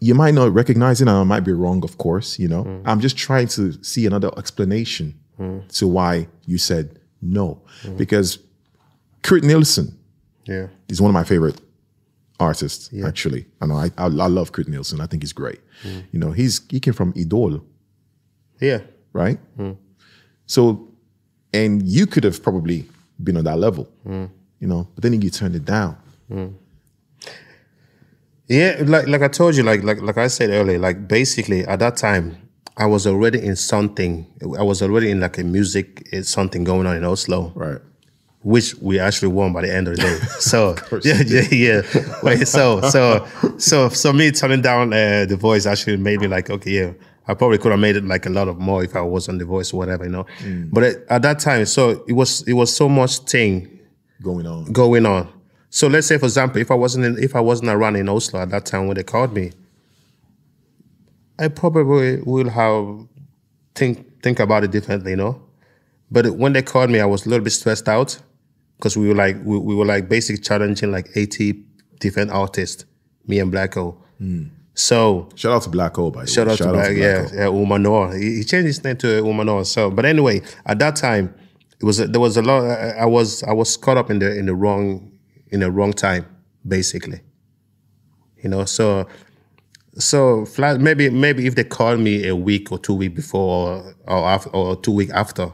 [0.00, 2.64] you might not recognize it and I might be wrong, of course, you know.
[2.64, 2.82] Mm.
[2.84, 5.19] I'm just trying to see another explanation
[5.68, 7.60] to why you said no.
[7.96, 8.38] Because
[9.22, 9.96] Kurt Nielsen
[10.46, 10.66] Yeah.
[10.88, 11.60] is one of my favorite
[12.38, 13.46] artists, actually.
[13.60, 15.00] I know I, I I love Kurt Nielsen.
[15.00, 15.60] I think he's great.
[16.12, 17.62] You know, he's he came from Idol
[18.60, 18.80] Yeah.
[19.12, 19.38] right?
[19.58, 19.76] Mm.
[20.46, 20.88] So,
[21.52, 22.84] and you could have probably
[23.22, 24.28] been on that level, mm.
[24.60, 25.96] you know, but then you turned it down.
[26.30, 26.54] Mm.
[28.48, 31.78] Yeah, like like I told you, like like like I said earlier, like basically at
[31.78, 32.36] that time,
[32.80, 34.26] I was already in something.
[34.58, 37.78] I was already in like a music, it's something going on in Oslo, Right.
[38.42, 40.18] which we actually won by the end of the day.
[40.40, 40.74] So
[41.04, 41.82] yeah, yeah, yeah.
[42.22, 43.26] Wait, so so
[43.58, 46.92] so so me turning down uh, the voice actually made me like, okay, yeah,
[47.28, 49.36] I probably could have made it like a lot of more if I was on
[49.38, 50.26] the voice or whatever, you know.
[50.72, 53.78] But at, at that time, so it was it was so much thing
[54.22, 54.64] Going on.
[54.72, 55.28] going on.
[55.72, 58.40] So let's say, for example, if I wasn't in, if I wasn't around in Oslo
[58.40, 59.52] at that time when they called me,
[61.40, 63.08] I probably will have
[63.74, 65.42] think think about it differently, you know.
[66.10, 68.20] But when they called me, I was a little bit stressed out
[68.76, 71.64] because we were like we, we were like basically challenging like eighty
[71.98, 72.84] different artists,
[73.26, 73.96] me and Blacko.
[74.18, 74.44] Hmm.
[74.74, 76.26] So Shout out to Blacko, by the way.
[76.26, 76.52] Shout way.
[76.52, 78.18] out to Black, yeah, yeah, Umanor.
[78.18, 79.66] He, he changed his name to Umanor.
[79.66, 81.34] So, but anyway, at that time,
[81.80, 82.64] it was a, there was a lot.
[82.64, 85.10] I, I was I was caught up in the in the wrong
[85.48, 86.26] in the wrong time,
[86.66, 87.20] basically.
[88.42, 89.06] You know, so
[89.94, 90.46] so
[90.78, 94.50] maybe maybe if they called me a week or two week before or or, after,
[94.50, 95.52] or two week after,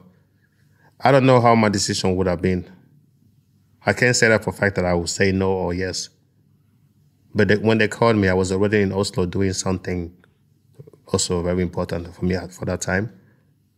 [1.01, 2.71] I don't know how my decision would have been.
[3.85, 6.09] I can't say that for a fact that I would say no or yes.
[7.35, 10.13] But they, when they called me, I was already in Oslo doing something
[11.09, 13.13] also very important for me for that time.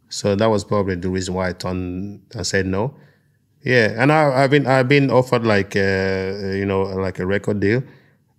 [0.08, 2.96] So that was probably the reason why I turned and said no.
[3.62, 7.60] Yeah, and I, I've been I've been offered like uh, you know like a record
[7.60, 7.82] deal,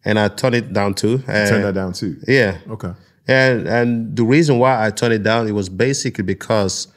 [0.06, 1.22] and I turned it down too.
[1.28, 2.18] Uh, Turn that down too.
[2.28, 2.92] Yeah, Okay.
[3.28, 6.88] and and the reason why I turned it down it was basically because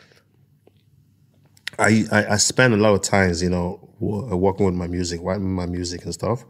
[1.78, 5.50] I I, I spend a lot of times you know working with my music, writing
[5.52, 6.44] my music and stuff,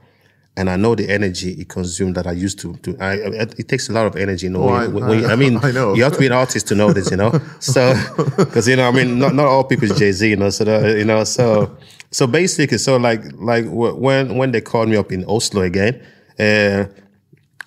[0.57, 2.75] and I know the energy it consumed that I used to.
[2.77, 4.63] to I, it, takes a lot of energy, you know.
[4.65, 5.95] Oh, I- when, when I mean, I know.
[5.95, 7.31] you have to be an artist to know this, you know.
[7.61, 7.95] So
[8.37, 10.51] because you know, I mean, not not all people is Jay Z, you know.
[10.51, 10.65] So
[10.97, 11.77] you know, so
[12.11, 16.03] so basically, so like like when when they called me up in Oslo again.
[16.39, 16.87] Uh,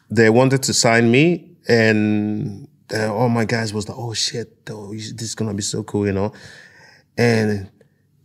[0.09, 5.21] they wanted to sign me, and uh, all my guys was like, "Oh shit, this
[5.21, 6.33] is gonna be so cool," you know.
[7.17, 7.69] And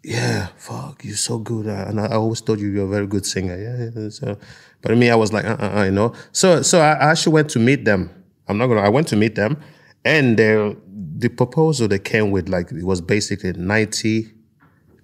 [0.03, 3.07] yeah, fuck, you're so good, uh, and I, I always thought you were a very
[3.07, 3.57] good singer.
[3.57, 4.09] Yeah, yeah.
[4.11, 4.39] So,
[4.83, 6.13] but me, I was like, uh, uh, uh, you know.
[6.33, 8.11] So, so I I actually went to meet them.
[8.49, 8.83] I'm not gonna.
[8.83, 9.59] I went to meet them,
[10.05, 10.77] and the
[11.21, 14.33] the proposal they came with, like, it was basically 90,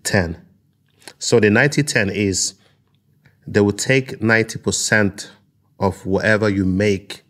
[0.03, 0.43] 10.
[1.19, 2.55] So the 90, 10 is
[3.47, 5.29] they will take 90%
[5.79, 7.23] of whatever you make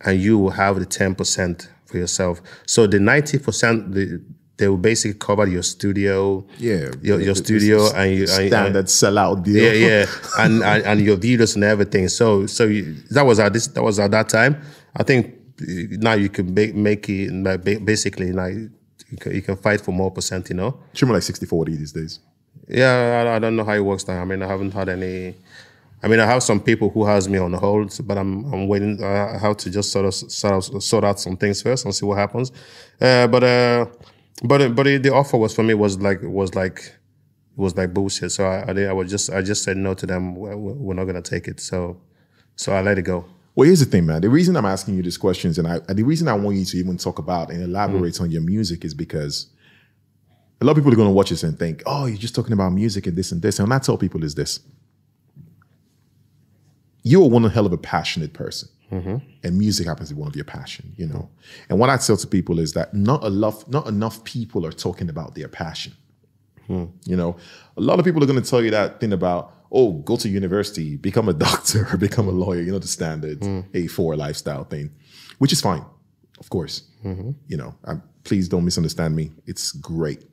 [0.00, 1.68] and you will have the 10%.
[1.86, 2.40] For for yourself.
[2.66, 4.20] So the ninety percent, the,
[4.56, 9.44] they will basically cover your studio, Yeah, your, your studio, and you, and- standard sellout
[9.44, 9.62] deal.
[9.62, 10.06] yeah, yeah,
[10.38, 12.08] and, and and your videos and everything.
[12.08, 14.60] So so you, that was at this that was at that time.
[14.96, 18.54] I think now you can make make it basically like
[19.10, 20.48] you can, you can fight for more percent.
[20.48, 20.80] You know.
[20.94, 22.18] Should be like 60 40 these days.
[22.68, 24.20] Yeah, I, I don't know how it works now.
[24.20, 25.34] I mean, I haven't had any.
[26.02, 29.02] I mean, I have some people who has me on hold, but I'm I'm waiting.
[29.02, 32.04] I have to just sort of sort of sort out some things first and see
[32.06, 32.52] what happens.
[33.00, 33.86] Uh, but uh,
[34.44, 36.78] but but the offer was for me was like was like
[37.56, 38.32] it was like bullshit.
[38.32, 40.34] So I I, did- I was just I just said no to them.
[40.36, 41.60] We're, we're not gonna take it.
[41.60, 42.00] So
[42.56, 43.24] so I let it go.
[43.54, 44.20] Well, here's the thing, man.
[44.20, 46.76] The reason I'm asking you these questions and I, the reason I want you to
[46.76, 49.46] even talk about and elaborate on your music is because
[50.64, 52.54] a lot of people are going to watch this and think, oh, you're just talking
[52.54, 53.58] about music and this and this.
[53.58, 54.60] And I tell people is this
[57.02, 58.70] you are one hell of a passionate person.
[58.90, 59.16] Mm-hmm.
[59.42, 61.28] And music happens to be one of your passion, you know.
[61.68, 65.10] And what I tell to people is that not enough, not enough people are talking
[65.10, 65.92] about their passion.
[66.66, 66.84] Hmm.
[67.04, 67.36] You know,
[67.76, 70.28] a lot of people are going to tell you that thing about, oh, go to
[70.28, 72.62] university, become a doctor, or become a lawyer.
[72.62, 73.60] You know, the standard hmm.
[73.74, 74.90] A4 lifestyle thing,
[75.38, 75.84] which is fine,
[76.38, 76.84] of course.
[77.04, 77.32] Mm-hmm.
[77.48, 79.32] You know, I, please don't misunderstand me.
[79.46, 80.24] It's great.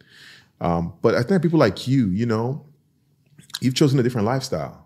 [0.62, 2.64] Um, but I think people like you, you know,
[3.60, 4.86] you've chosen a different lifestyle.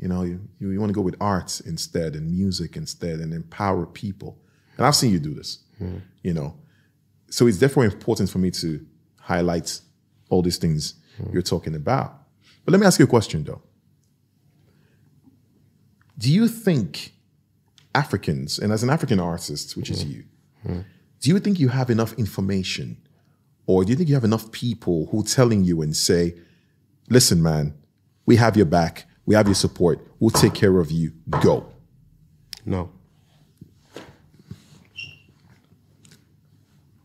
[0.00, 3.86] You know, you, you, want to go with arts instead and music instead and empower
[3.86, 4.38] people.
[4.76, 5.98] And I've seen you do this, hmm.
[6.22, 6.56] you know.
[7.28, 8.84] So it's therefore important for me to
[9.20, 9.80] highlight
[10.30, 11.32] all these things hmm.
[11.32, 12.22] you're talking about.
[12.64, 13.62] But let me ask you a question though.
[16.16, 17.14] Do you think
[17.94, 20.10] Africans, and as an African artist, which is hmm.
[20.10, 20.24] you,
[21.20, 22.96] do you think you have enough information
[23.66, 26.34] or do you think you have enough people who are telling you and say,
[27.08, 27.74] listen, man,
[28.26, 31.66] we have your back, we have your support, we'll take care of you, go.
[32.66, 32.90] No.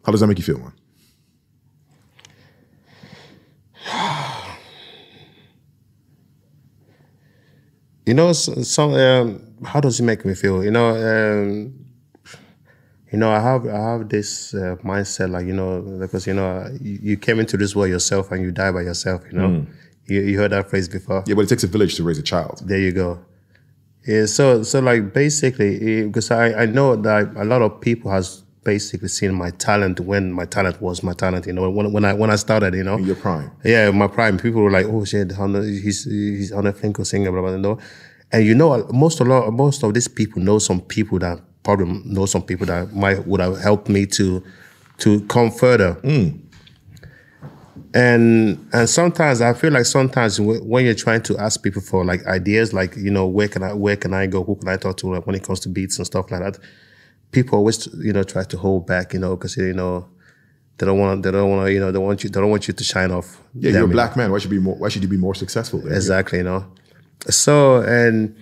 [0.06, 0.74] How does that make you feel, man?
[8.06, 10.64] You know, so, so um, how does it make me feel?
[10.64, 11.79] You know, um,
[13.12, 16.68] you know, I have I have this uh, mindset, like you know, because you know,
[16.82, 19.24] you, you came into this world yourself and you die by yourself.
[19.32, 19.66] You know,
[20.06, 21.24] you, you heard that phrase before.
[21.28, 22.62] Yeah, but it takes a village to raise a child.
[22.66, 23.20] There you go.
[24.08, 28.44] Yeah, so so like basically, because I I know that a lot of people has
[28.64, 31.48] basically seen my talent when my talent was my talent.
[31.48, 33.52] You know, when when I when I started, you know, In your prime.
[33.64, 34.38] yeah, my prime.
[34.38, 37.78] People were like, "Oh shit, he's he's on a Finko singer, blah blah blah."
[38.32, 41.40] And you know, most a lot, most of these people know some people that
[41.78, 44.44] probably know some people that might would have helped me to
[44.98, 45.94] to come further.
[45.94, 46.30] Hmm.
[47.94, 52.26] And and sometimes I feel like sometimes when you're trying to ask people for like
[52.26, 54.44] ideas, like you know, where can I where can I go?
[54.44, 55.14] Who can I talk to?
[55.14, 56.60] Like when it comes to beats and stuff like that,
[57.32, 60.08] people always you know try to hold back, you know, because you know.
[60.78, 61.24] They don't want.
[61.24, 61.74] They don't want to.
[61.74, 61.92] You know.
[61.92, 62.30] They want you.
[62.30, 63.42] They don't want you to shine off.
[63.54, 63.92] Yeah, them, you're a you know.
[63.92, 64.32] black man.
[64.32, 64.76] Why should be more?
[64.76, 65.86] Why should you be more successful?
[65.86, 66.66] Exactly, you know.
[67.30, 68.34] So and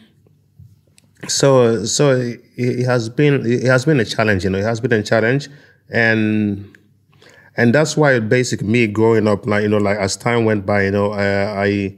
[1.28, 4.59] so so it, it has been it has been a challenge, you know.
[4.59, 5.49] It has been a challenge,
[5.89, 6.78] and
[7.55, 10.86] and that's why basically me growing up, like you know, like as time went by,
[10.86, 11.95] you know, I I,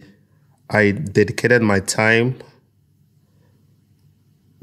[0.69, 2.41] I dedicated my time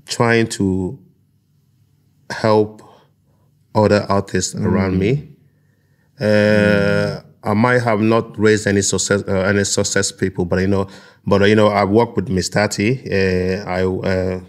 [0.07, 0.98] trying to
[2.30, 2.82] help
[3.74, 5.28] other artists around me.
[6.18, 10.88] Uh, I might have not raised any success, uh, any success people, but you know,
[11.26, 13.01] but you know, I work with Miss Tati.
[13.07, 14.40] Uh, I uh,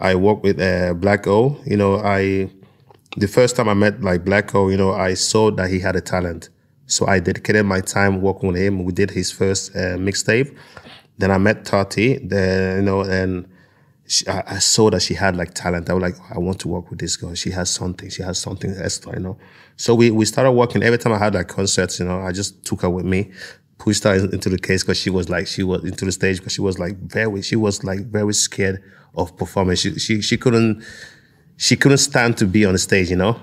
[0.00, 1.56] I work with uh, Black O.
[1.64, 2.50] You know, I
[3.16, 5.94] the first time I met like Black O, you know, I saw that he had
[5.94, 6.48] a talent,
[6.86, 8.84] so I dedicated my time working with him.
[8.84, 10.56] We did his first uh, mixtape.
[11.18, 12.18] Then I met Tati.
[12.18, 13.46] Then you know, and
[14.06, 15.88] she, I, I saw that she had like talent.
[15.88, 17.34] I was like, oh, I want to work with this girl.
[17.34, 18.10] She has something.
[18.10, 19.38] She has something extra, you know.
[19.76, 20.82] So we we started working.
[20.82, 23.32] Every time I had like concerts, you know, I just took her with me,
[23.78, 26.52] pushed her into the case because she was like she was into the stage because
[26.52, 28.82] she was like very she was like very scared
[29.14, 29.76] of performing.
[29.76, 30.84] She she she couldn't
[31.56, 33.40] she couldn't stand to be on the stage, you know.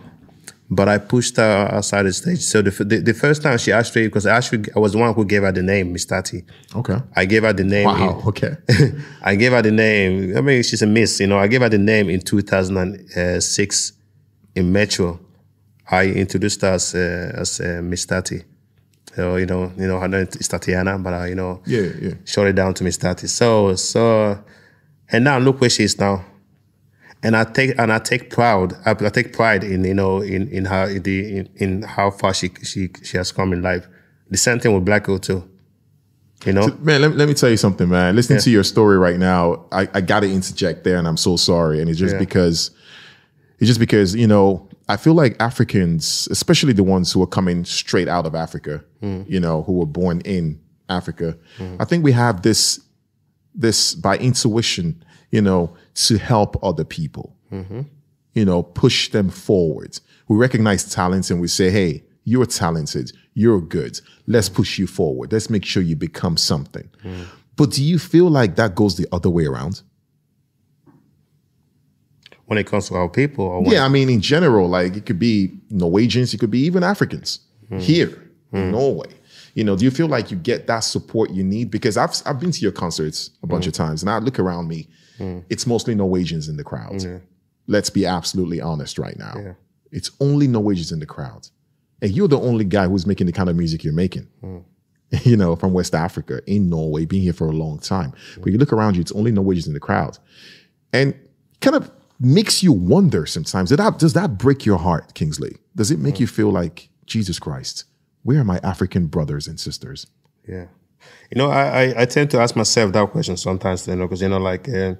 [0.73, 2.39] But I pushed her outside the stage.
[2.39, 5.25] So the, the, the first time she actually, because actually I was the one who
[5.25, 6.45] gave her the name, Miss Tati.
[6.73, 6.97] Okay.
[7.13, 7.87] I gave her the name.
[7.87, 8.23] Wow.
[8.27, 8.55] Okay.
[9.21, 10.37] I gave her the name.
[10.37, 11.37] I mean, she's a miss, you know.
[11.37, 13.91] I gave her the name in 2006
[14.55, 15.19] in Metro.
[15.89, 18.41] I introduced her as, uh, as uh, Miss Tati.
[19.13, 21.89] So, you know, you know, her name is Tatiana, but I, you know, Yeah.
[22.01, 22.13] Yeah.
[22.23, 23.27] short it down to Miss Tati.
[23.27, 24.41] So, so,
[25.11, 26.23] and now look where she is now.
[27.23, 28.73] And I take and I take proud.
[28.85, 32.11] I, I take pride in you know in in her in the in, in how
[32.11, 33.87] far she she she has come in life.
[34.29, 35.47] The same thing with Black Girl too.
[36.45, 38.15] You know, Man, let, let me tell you something, man.
[38.15, 41.35] Listening to your story right now, I, I got to interject there, and I'm so
[41.37, 41.79] sorry.
[41.79, 42.19] And it's just Yeah.
[42.19, 42.71] because,
[43.59, 47.63] it's just because you know, I feel like Africans, especially the ones who are coming
[47.63, 49.29] straight out of Africa, mm.
[49.29, 50.59] you know, who were born in
[50.89, 51.77] Africa, mm.
[51.79, 52.79] I think we have this
[53.53, 57.81] this by intuition, you know, to help other people, mm-hmm.
[58.33, 59.99] you know, push them forward.
[60.27, 63.99] We recognize talents and we say, hey, you're talented, you're good.
[64.27, 65.31] Let's push you forward.
[65.31, 66.89] Let's make sure you become something.
[67.03, 67.25] Mm.
[67.55, 69.81] But do you feel like that goes the other way around?
[72.45, 75.57] When it comes to our people, Yeah, I mean, in general, like it could be
[75.69, 77.79] Norwegians, it could be even Africans mm.
[77.79, 78.71] here in mm.
[78.71, 79.09] Norway.
[79.53, 81.71] You know, do you feel like you get that support you need?
[81.71, 84.67] Because I've I've been to your concerts a bunch of times, and I look around
[84.67, 84.87] me,
[85.19, 85.43] Mm.
[85.49, 87.03] it's mostly Norwegians in the crowd.
[87.67, 89.33] Let's be absolutely honest right now.
[89.35, 89.53] Yeah.
[89.91, 91.47] It's only Norwegians in the crowd,
[92.01, 94.27] and you're the only guy who's making the kind of music you're making.
[94.43, 94.63] Mm.
[95.25, 98.13] You know, from West Africa in Norway, being here for a long time.
[98.35, 98.43] Mm.
[98.43, 100.17] But you look around you, it's only Norwegians in the crowd,
[100.93, 101.13] and
[101.59, 103.71] kind of makes you wonder sometimes.
[103.71, 105.57] That, does that break your heart, Kingsley?
[105.75, 107.85] Does it make you feel like Jesus Christ?
[108.23, 110.07] Where are my African brothers and sisters?
[110.47, 110.67] Yeah.
[111.31, 114.21] You know, I, I, I tend to ask myself that question sometimes, you know, because,
[114.21, 114.95] you know, like uh,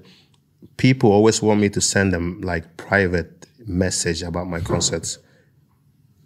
[0.78, 5.20] people always want me to send them like private message about my concerts.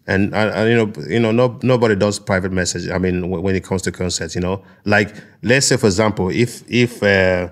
[0.07, 2.89] And, I, I, you know, you know, no, nobody does private message.
[2.89, 6.29] I mean, when, when it comes to concerts, you know, like let's say, for example,
[6.29, 7.49] if, if, uh,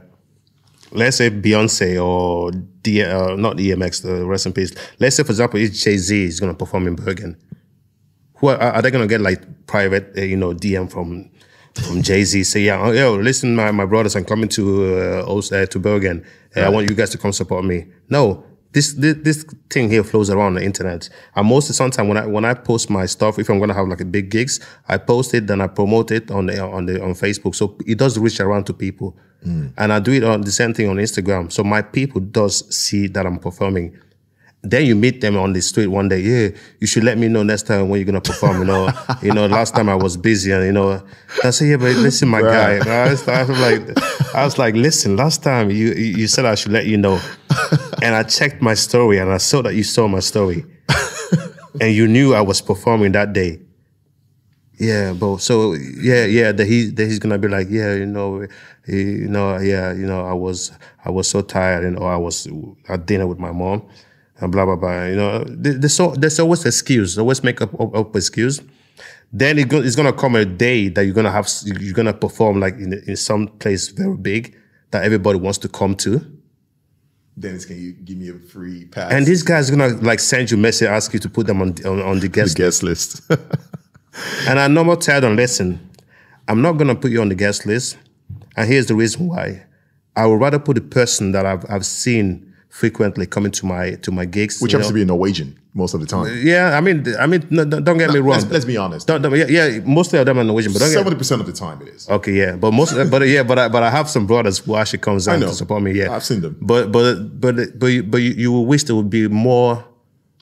[0.93, 4.73] let's say Beyonce or D, uh, not DMX, the rest in peace.
[4.99, 7.37] Let's say, for example, if Jay Z is going to perform in Bergen,
[8.37, 11.29] who are, are they going to get like private, uh, you know, DM from
[11.75, 12.43] from Jay Z?
[12.43, 15.79] Say, yeah, oh, yo, listen, my, my brothers, I'm coming to uh, Os- uh, to
[15.79, 16.25] Bergen.
[16.55, 17.85] Uh, I want you guys to come support me.
[18.09, 18.43] No.
[18.73, 21.07] This, this this thing here flows around the internet.
[21.35, 23.75] And most of the time when I when I post my stuff, if I'm gonna
[23.75, 24.59] have like a big gigs,
[24.89, 27.53] I post it, then I promote it on the on the on Facebook.
[27.53, 29.15] So it does reach around to people.
[29.77, 31.51] And I do it on the same thing on Instagram.
[31.51, 33.95] So my people does see that I'm performing.
[34.65, 36.21] Then you meet them on the street one day.
[36.21, 38.59] Yeah, you should let me know next time when you're gonna perform.
[38.59, 38.89] You know,
[39.21, 41.05] you know, last time I was busy, and you know,
[41.43, 42.77] I say, yeah, but listen, my guy.
[42.77, 46.45] I was, I was like, I was like, listen, last time you you you said
[46.45, 47.19] I should let you know,
[48.01, 50.65] and I checked my story and I saw that you saw my story,
[51.81, 53.59] and you knew I was performing that day.
[54.79, 58.47] Yeah, but so yeah, yeah, that he that he's gonna be like, yeah, you know,
[58.85, 60.71] he, you know, yeah, you know, I was
[61.03, 62.47] I was so tired, and or I was
[62.87, 63.83] at dinner with my mom,
[64.39, 65.05] and blah blah blah.
[65.05, 68.61] You know, there's there's always excuse, always make up up, up excuse.
[69.31, 72.59] Then it go, it's gonna come a day that you're gonna have you're gonna perform
[72.59, 74.55] like in in some place very big
[74.91, 76.21] that everybody wants to come to.
[77.37, 79.11] Dennis, can you give me a free pass?
[79.11, 81.73] And this guy's gonna like send you a message, ask you to put them on
[81.85, 83.21] on, on the guest guest list.
[84.47, 85.89] And I normally tell them, listen,
[86.47, 87.97] I'm not gonna put you on the guest list.
[88.55, 89.65] And here's the reason why.
[90.15, 94.11] I would rather put the person that I've I've seen frequently coming to my to
[94.11, 94.59] my gigs.
[94.59, 94.93] Which happens know.
[94.93, 96.25] to be a Norwegian most of the time.
[96.41, 98.39] Yeah, I mean, I mean, no, don't don't get me wrong.
[98.39, 99.05] Let's, let's be honest.
[99.07, 101.81] Don't- don't- yeah, yeah, mostly of them are Norwegian, but Seventy percent of the time
[101.83, 102.09] it is.
[102.09, 104.99] Okay, yeah, but most, but yeah, but I, but I have some brothers who actually
[104.99, 105.91] comes down to support me.
[105.91, 106.57] Yeah, I've seen them.
[106.61, 109.85] But but but but you, but you, you will wish there would be more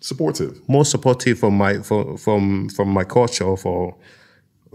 [0.03, 0.67] Supportive.
[0.67, 3.95] more supportive from my from from from my culture or for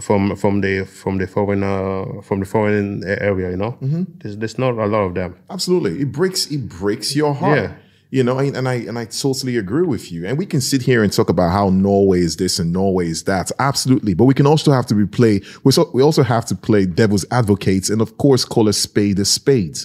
[0.01, 3.51] from from the from the foreign uh, from the foreign area.
[3.51, 4.03] You know, Mm-hmm.
[4.18, 5.36] there's there's not a lot of them.
[5.51, 6.01] Absolutely.
[6.03, 7.59] It breaks it breaks your heart.
[7.59, 7.72] Yeah.
[8.11, 10.26] You know, and and I and I totally agree with you.
[10.26, 13.24] And we can sit here and talk about how Norway is this and Norway is
[13.24, 13.51] that.
[13.59, 14.14] Absolutely.
[14.14, 16.86] But we can also have to be play we so, we also have to play
[16.86, 19.78] devil's advocates and of course call a spade a spade.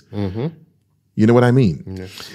[1.16, 1.84] You know what I mean?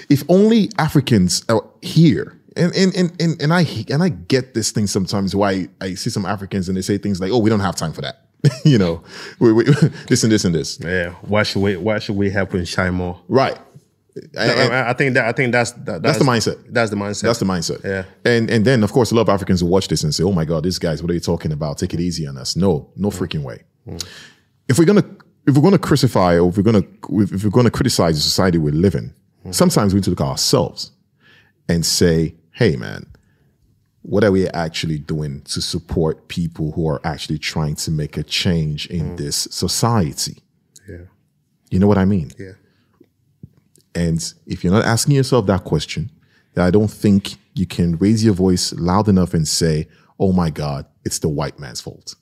[0.09, 2.36] If only Africans are here.
[2.57, 6.09] And, and and and and I and I get this thing sometimes why I see
[6.09, 8.25] some Africans and they say things like, "Oh, we don't have time for that,"
[8.65, 9.03] you know,
[9.39, 9.63] we, we,
[10.07, 12.95] this and this and this, Yeah, why should we why should we help and shine
[12.95, 13.21] more?
[13.27, 13.57] right?
[14.37, 16.57] I, I think that I think that's that, That's the mindset.
[16.69, 17.21] That's the mindset.
[17.21, 17.83] That's the mindset.
[17.83, 18.03] Yeah.
[18.25, 20.31] And and then of course a lot of Africans will watch this and say, "Oh
[20.31, 21.77] my God, these guys, what are you talking about?
[21.77, 23.17] Take it easy on us." No, no mm.
[23.17, 23.63] freaking way.
[23.87, 24.03] Mm.
[24.67, 25.05] If we're gonna
[25.45, 28.71] if we're gonna crucify or if we're gonna if we're gonna criticize the society we
[28.71, 29.13] live in,
[29.45, 29.53] mm.
[29.53, 30.91] sometimes we need to look at ourselves
[31.69, 33.07] and say, "Hey, man."
[34.03, 38.23] What are we actually doing to support people who are actually trying to make a
[38.23, 39.17] change in mm.
[39.17, 40.41] this society?
[40.87, 41.07] yeah,
[41.69, 42.31] You know what I mean?
[42.39, 42.53] yeah,
[43.93, 46.09] And if you're not asking yourself that question,
[46.53, 49.89] then I don't think you can raise your voice loud enough and say,
[50.19, 52.15] oh my God, it's the white man's fault.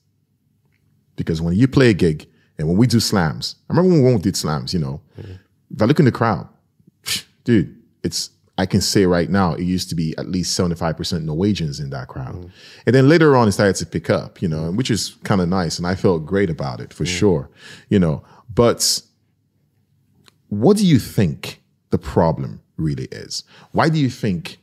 [1.14, 2.28] Because when you play a gig
[2.58, 5.38] and when we do slams, I remember when we did slams, you know, mm.
[5.72, 6.48] if I look in the crowd,
[7.44, 11.78] dude, it's, I can say right now, it used to be at least 75% Norwegians
[11.78, 12.50] in that crowd.
[12.86, 15.48] And then later on, it started to pick up, you know, which is kind of
[15.48, 15.78] nice.
[15.78, 17.50] And I felt great about it for sure,
[17.88, 19.02] you know, but
[20.48, 23.44] what do you think the problem really is?
[23.72, 24.58] Why do you think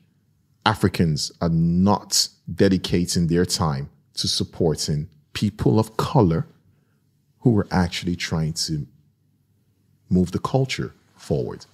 [0.66, 6.48] Africans are not dedicating their time to supporting people of color
[7.40, 8.88] who are actually trying to
[10.10, 11.66] move the culture forward.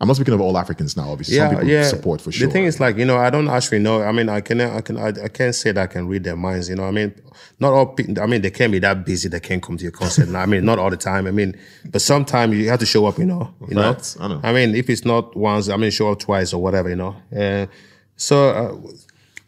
[0.00, 1.10] I'm not speaking of all Africans now.
[1.10, 2.46] Obviously, some people support for sure.
[2.46, 4.02] The thing is, like you know, I don't actually know.
[4.02, 6.36] I mean, I can, I can, I, I can't say that I can read their
[6.36, 6.68] minds.
[6.68, 7.12] You know, I mean,
[7.58, 7.96] not all.
[8.20, 9.28] I mean, they can't be that busy.
[9.28, 10.32] They can't come to your concert.
[10.32, 11.26] I mean, not all the time.
[11.26, 11.58] I mean,
[11.90, 13.18] but sometimes you have to show up.
[13.18, 13.96] You know, you know.
[14.20, 14.40] I know.
[14.44, 16.88] I mean, if it's not once, I mean, show up twice or whatever.
[16.88, 17.16] You know.
[17.36, 17.66] Uh,
[18.14, 18.92] so, uh,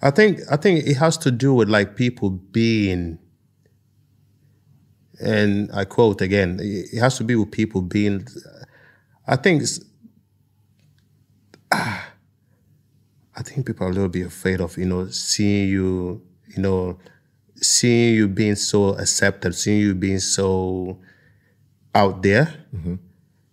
[0.02, 3.20] I think, I think it has to do with like people being.
[5.22, 8.26] And I quote again, it has to be with people being.
[9.28, 9.62] I think
[11.72, 11.80] it's,
[13.36, 16.98] I think people are a little bit afraid of, you know, seeing you, you know,
[17.56, 20.98] seeing you being so accepted, seeing you being so
[21.94, 22.52] out there.
[22.74, 22.94] Mm-hmm.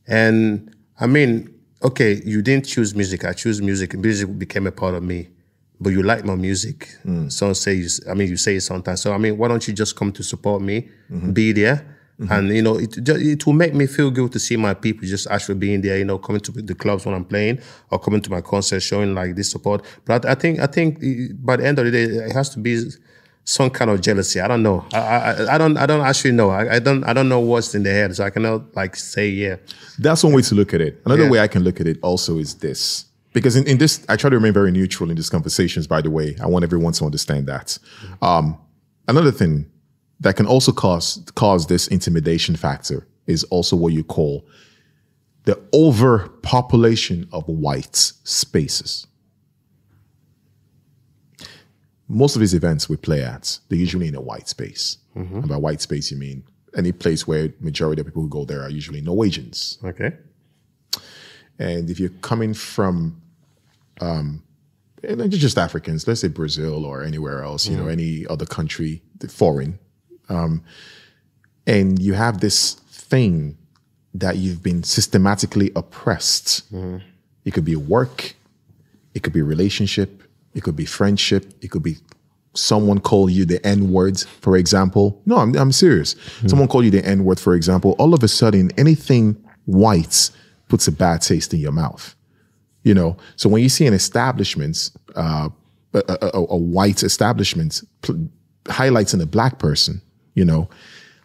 [0.07, 1.53] And I mean,
[1.83, 3.25] okay, you didn't choose music.
[3.25, 3.93] I choose music.
[3.95, 5.29] Music became a part of me.
[5.79, 6.89] But you like my music.
[7.05, 7.31] Mm.
[7.31, 9.01] Some say, you, I mean, you say it sometimes.
[9.01, 11.33] So I mean, why don't you just come to support me, mm-hmm.
[11.33, 11.96] be there,
[12.29, 15.27] and you know, it it will make me feel good to see my people just
[15.29, 15.97] actually being there.
[15.99, 17.59] You know, coming to the clubs when I'm playing
[17.91, 19.85] or coming to my concert, showing like this support.
[20.05, 22.59] But I think I think eh, by the end of the day, it has to
[22.59, 22.81] be
[23.43, 24.39] some kind of jealousy.
[24.41, 24.83] I don't know.
[24.93, 26.49] I I, I don't I don't actually know.
[26.49, 29.27] I, I don't I don't know what's in their head, so I cannot like say
[29.29, 29.57] yeah.
[29.99, 30.99] That's one way to look at it.
[31.05, 31.29] Another Yeah.
[31.29, 33.05] way I can look at it also is this.
[33.33, 36.09] Because in, in this, I try to remain very neutral in these conversations, by the
[36.09, 36.35] way.
[36.41, 37.77] I want everyone to understand that.
[38.21, 38.57] Um,
[39.07, 39.69] another thing
[40.19, 44.45] that can also cause cause this intimidation factor is also what you call
[45.43, 49.07] the overpopulation of white spaces.
[52.07, 54.97] Most of these events we play at, they're usually in a white space.
[55.15, 56.43] And by white space, you mean
[56.75, 60.11] any place where majority of people who go there are usually Norwegians, Okay.
[61.57, 63.19] and if you're coming from,
[63.99, 64.43] um,
[65.03, 69.79] and just Africans, let's say Brazil or anywhere else, you know, any other country, foreign,
[70.29, 70.63] um,
[71.65, 73.57] and you have this thing
[74.13, 76.63] that you've been systematically oppressed.
[77.45, 78.33] It could be work,
[79.13, 80.23] it could be relationship,
[80.53, 81.97] it could be friendship, it could be
[82.53, 85.21] someone call you the N words, for example.
[85.25, 86.15] No, I'm, I'm serious.
[86.47, 87.95] Someone call you the N word, for example.
[87.99, 90.31] All of a sudden, anything white
[90.67, 92.15] puts a bad taste in your mouth.
[92.83, 95.49] You know, so when you see an establishment, uh,
[95.93, 98.29] a, a, a- a white establishment pl-
[98.65, 100.01] highlighting a black person,
[100.37, 100.69] you know,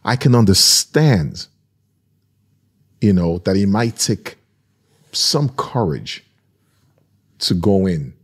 [0.04, 1.46] I can understand,
[3.02, 4.36] you know, that it might take
[5.12, 6.24] some courage
[7.40, 8.14] to go in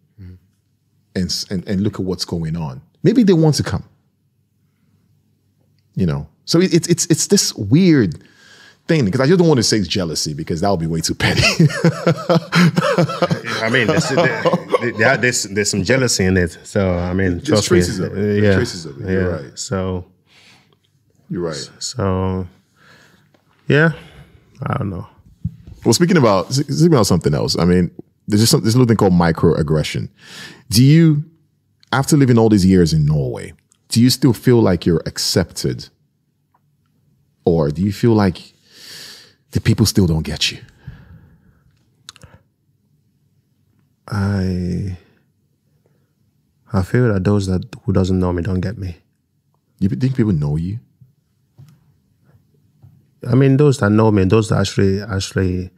[1.14, 2.80] and, s- and and look at what's going on.
[3.02, 3.84] Maybe they want to come.
[5.94, 8.12] You know, so it, it's it's it's this weird
[8.86, 11.00] thing because I just don't want to say it's jealousy because that would be way
[11.02, 11.42] too petty.
[13.60, 14.42] I mean, there's, there,
[14.96, 16.56] there- there's, there's some jealousy in it.
[16.64, 18.06] So I mean, trust traces me.
[18.06, 18.14] of it.
[18.16, 19.10] There's Yeah, traces of it.
[19.10, 19.36] You're yeah.
[19.48, 19.58] right.
[19.58, 20.04] So
[21.30, 21.70] You're right.
[21.78, 22.46] so
[23.68, 23.92] yeah,
[24.62, 25.06] I don't know.
[25.84, 27.90] Well, speaking about speaking about something else, I mean,
[28.26, 30.08] there's just some, there's a little thing called microaggression.
[30.70, 31.24] Do you,
[31.92, 33.52] after living all these years in Norway,
[33.88, 35.88] do you still feel like you're accepted,
[37.44, 38.52] or do you feel like
[39.52, 40.58] the people still don't get you?
[44.08, 44.96] I
[46.72, 48.96] I feel that those that who doesn't know me don't get me.
[49.78, 50.80] You think people know you?
[53.26, 55.70] I mean, those that know me, those that actually actually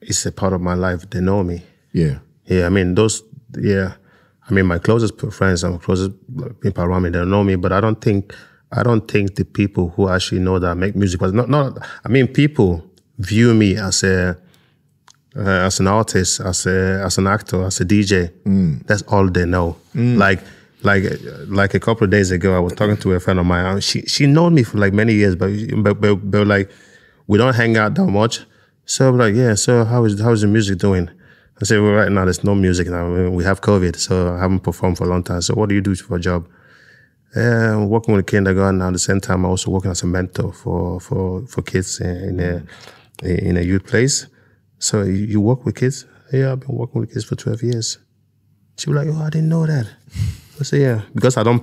[0.00, 1.62] it's a part of my life, they know me.
[1.92, 2.18] Yeah.
[2.46, 3.22] Yeah, I mean those.
[3.58, 3.94] Yeah,
[4.48, 6.12] I mean my closest friends and closest
[6.60, 8.34] people around me they know me, but I don't think
[8.72, 11.78] I don't think the people who actually know that I make music was not not.
[12.04, 12.84] I mean, people
[13.18, 14.36] view me as a
[15.36, 18.30] uh, as an artist, as a as an actor, as a DJ.
[18.86, 19.76] That's all they know.
[20.18, 20.40] Like
[20.82, 21.04] like
[21.46, 23.80] like a couple of days ago, I was talking to a friend of mine.
[23.80, 25.50] She she known me for like many years, but
[25.82, 26.70] but but, but like
[27.26, 28.40] we don't hang out that much.
[28.84, 29.54] So I'm like, yeah.
[29.54, 31.10] So how is how is the music doing?
[31.60, 33.28] I said, well, right now there's no music now.
[33.30, 35.42] We have COVID, so I haven't performed for a long time.
[35.42, 36.48] So what do you do for a job?
[37.34, 38.80] Yeah, I'm working with a kindergarten.
[38.80, 42.40] At the same time, I'm also working as a mentor for for for kids in
[42.40, 42.62] a
[43.22, 44.28] in a youth place.
[44.78, 46.06] So you work with kids?
[46.32, 47.98] Yeah, I've been working with kids for 12 years.
[48.76, 49.88] She was like, oh, I didn't know that.
[50.60, 51.62] I say, yeah, because I don't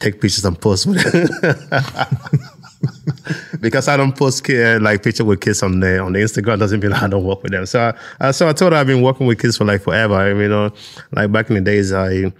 [0.00, 1.02] take pictures and post with
[3.60, 6.80] because I don't post uh, like picture with kids on the on the Instagram doesn't
[6.80, 7.66] mean I don't work with them.
[7.66, 10.14] So I, so I told her I've been working with kids for like forever.
[10.14, 10.72] I mean, you know,
[11.12, 12.32] like back in the days, I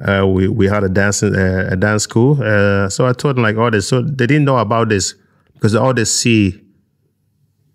[0.00, 2.42] uh, we we had a dance uh, a dance school.
[2.42, 3.88] Uh, so I told them like all this.
[3.88, 5.14] So they didn't know about this
[5.54, 6.60] because all they see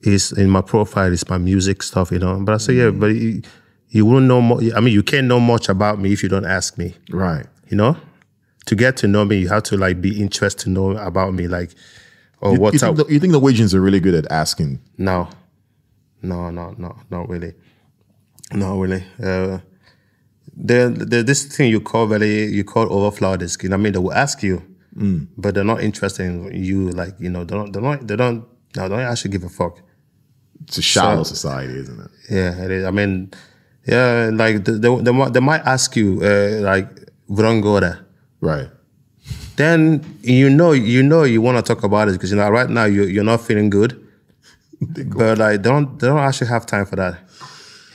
[0.01, 2.39] is in my profile is my music stuff, you know.
[2.39, 3.41] But I said, yeah, but you,
[3.89, 4.41] you wouldn't know.
[4.41, 6.95] Mo- I mean, you can't know much about me if you don't ask me.
[7.11, 7.45] Right.
[7.69, 7.97] You know,
[8.65, 11.47] to get to know me, you have to like be interested to know about me.
[11.47, 11.71] Like,
[12.41, 13.07] oh, You, what's think up?
[13.07, 14.79] the, you think Norwegians are really good at asking?
[14.97, 15.29] No,
[16.21, 17.53] no, no, no, not really,
[18.53, 19.03] not really.
[19.21, 19.59] Uh,
[20.55, 23.73] this thing you call very you call overflow the skin.
[23.73, 24.63] I mean, they will ask you,
[25.37, 26.89] but they're not interested in you.
[26.89, 28.45] Like you know, they don't, they don't, they don't,
[28.75, 29.79] no, they don't actually give a fuck.
[30.63, 32.11] It's a shallow So- society, isn't it?
[32.29, 32.85] Yeah, it is.
[32.85, 33.31] I mean,
[33.87, 36.98] yeah, like they, they, they, might- they might ask you, uh, like,
[37.35, 38.05] go there.
[38.41, 38.69] Right.
[39.55, 42.69] Then you know, you know, you want to talk about it because you know, right
[42.69, 43.99] now you you're not feeling good,
[44.81, 47.19] but like, they don't they don't actually have time for that.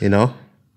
[0.00, 0.34] You know,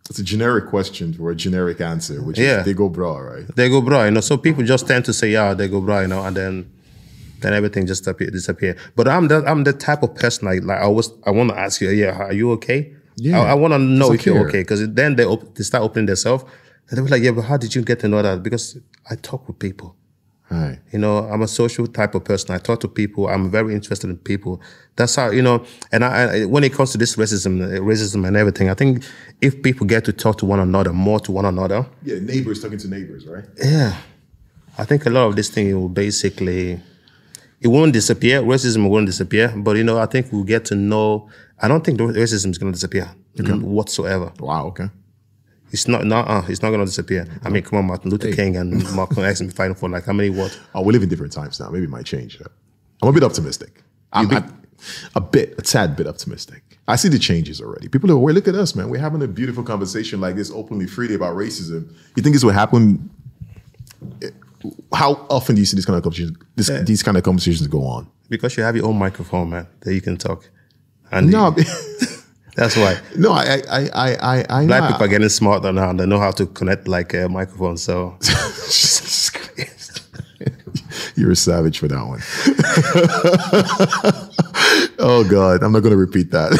[0.09, 2.59] It's a generic question for a generic answer, which Yeah.
[2.59, 3.45] is they go bra, right?
[3.55, 4.05] they go bro.
[4.05, 6.01] You know, so people just tend to say, yeah, they go bro.
[6.01, 6.71] You know, and then
[7.41, 8.29] then everything just disappear.
[8.31, 8.77] disappear.
[8.95, 11.59] But I'm the I'm the type of person like like I was I want to
[11.59, 12.93] ask you, yeah, are you okay?
[13.17, 13.39] Yeah.
[13.41, 14.47] I, I want to know if you're okay.
[14.49, 16.45] okay because then they op- they start opening themselves
[16.89, 18.43] and they be like, yeah, but how did you get to know that?
[18.43, 18.77] Because
[19.09, 19.95] I talk with people.
[20.49, 20.79] Right.
[20.93, 22.55] You know, I'm a social type of person.
[22.55, 23.27] I talk to people.
[23.27, 24.61] I'm very interested in people.
[24.95, 25.65] That's how you know.
[25.91, 29.03] And I, I, when it comes to this racism, uh, racism and everything, I think
[29.41, 32.77] if people get to talk to one another more to one another, Yeah, neighbors talking
[32.77, 33.43] to neighbors, right?
[33.61, 33.97] yeah,
[34.77, 36.79] I think a lot of this thing will basically
[37.59, 38.41] it won't disappear.
[38.41, 41.27] Racism won't disappear, but you know, I think we'll get to know.
[41.61, 44.31] I don't think the racism is going to disappear whatsoever.
[44.39, 44.67] Wow.
[44.67, 44.89] Okay.
[45.71, 47.27] It's not, not, uh, it's not going to disappear.
[47.43, 50.13] I mean, come on, Martin Luther King and Malcolm X been fighting for like how
[50.13, 50.57] many what?
[50.73, 51.69] Oh, we live in different times now.
[51.69, 52.41] Maybe it might change.
[53.01, 53.83] I'm a bit optimistic.
[54.13, 54.61] I'm, I'm
[55.15, 56.79] a bit, a tad bit optimistic.
[56.87, 57.89] I see the changes already.
[57.89, 58.89] People are, well, look at us, man.
[58.89, 61.93] We're having a beautiful conversation like this openly, freely about racism.
[62.15, 63.09] You think this will happen?
[64.93, 67.83] How often do you see this kind of conversations, this, these kind of conversations go
[67.83, 68.09] on?
[68.29, 70.49] Because you have your own microphone, man, that you can talk.
[71.11, 71.53] And No,
[72.57, 74.87] that's why no, I, I, I, I, I black know.
[74.89, 75.91] people are getting smarter now.
[75.91, 77.77] And they know how to connect like a microphone.
[77.77, 78.17] So
[81.15, 82.19] You're a savage for that one.
[84.99, 86.53] oh God, I'm not going to repeat that.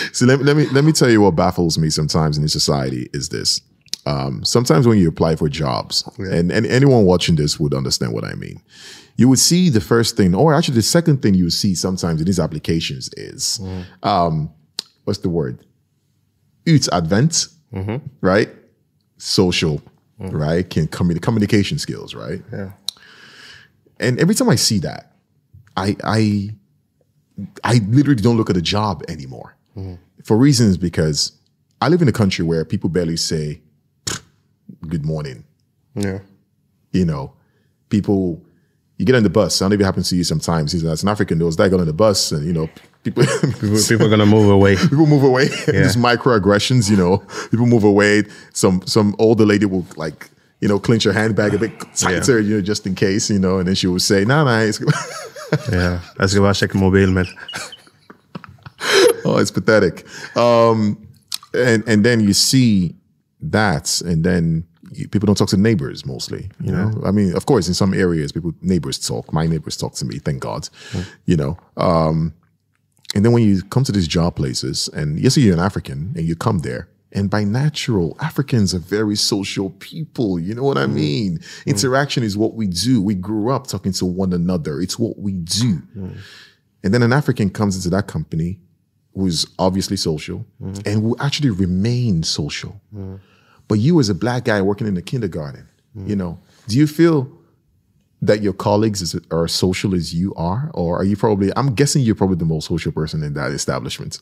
[0.12, 3.08] so let, let me let me tell you what baffles me sometimes in this society
[3.12, 3.60] is this.
[4.06, 8.24] Um, sometimes when you apply for jobs, and, and anyone watching this would understand what
[8.24, 8.60] I mean.
[9.16, 12.20] You would see the first thing, or actually the second thing you would see sometimes
[12.20, 13.60] in these applications is,
[14.02, 14.50] um,
[15.04, 15.64] what's the word?
[16.64, 17.96] It's advent, mm-hmm.
[18.20, 18.48] right?
[19.18, 19.82] Social,
[20.20, 20.32] mm.
[20.32, 20.68] right?
[20.68, 22.40] Can communi- communication skills, right?
[22.52, 22.72] yeah,
[24.00, 25.12] And every time I see that,
[25.76, 26.50] I I
[27.64, 29.56] I literally don't look at a job anymore.
[29.76, 29.98] Mm.
[30.24, 31.32] For reasons because
[31.80, 33.60] I live in a country where people barely say
[34.88, 35.44] good morning.
[35.94, 36.20] yeah,
[36.92, 37.32] You know,
[37.88, 38.42] people
[39.02, 39.60] you get on the bus.
[39.60, 40.70] I don't know if it happens to you sometimes.
[40.70, 42.70] He's as an African, there was that guy on the bus, and you know,
[43.02, 43.24] people
[43.88, 44.76] people are gonna move away.
[44.90, 45.48] people move away.
[45.66, 47.18] Just microaggressions, you know.
[47.50, 48.22] People move away.
[48.52, 50.30] Some some older lady will like,
[50.60, 53.58] you know, clench her handbag a bit tighter, you know, just in case, you know,
[53.58, 54.80] and then she will say, nah, nah, it's
[55.72, 57.26] Yeah, let's go check mobile, man.
[59.24, 60.06] oh, it's pathetic.
[60.36, 61.08] Um,
[61.52, 62.94] and and then you see
[63.40, 64.68] that, and then
[65.10, 66.50] people don't talk to neighbors mostly.
[66.60, 69.32] You know, I mean, of course, in some areas, people neighbors talk.
[69.32, 70.18] My neighbors talk to me.
[70.18, 70.68] Thank God.
[71.24, 71.58] You know.
[71.76, 72.34] Um,
[73.14, 76.24] and then when you come to these job places, and yes, you're an African, and
[76.24, 76.88] you come there.
[77.14, 80.40] And by natural, Africans are very social people.
[80.40, 80.94] You know what I mm.
[80.94, 81.38] mean?
[81.38, 81.66] Mm.
[81.66, 83.02] Interaction is what we do.
[83.02, 84.80] We grew up talking to one another.
[84.80, 85.82] It's what we do.
[85.94, 86.16] Mm.
[86.82, 88.60] And then an African comes into that company
[89.14, 90.46] who's obviously social
[90.86, 92.80] and will actually remain social.
[93.72, 95.66] But you, as a black guy working in the kindergarten,
[95.96, 97.32] you know, do you feel
[98.20, 101.50] that your colleagues is, are as social as you are, or are you probably?
[101.56, 104.20] I'm guessing you're probably the most social person in that establishment.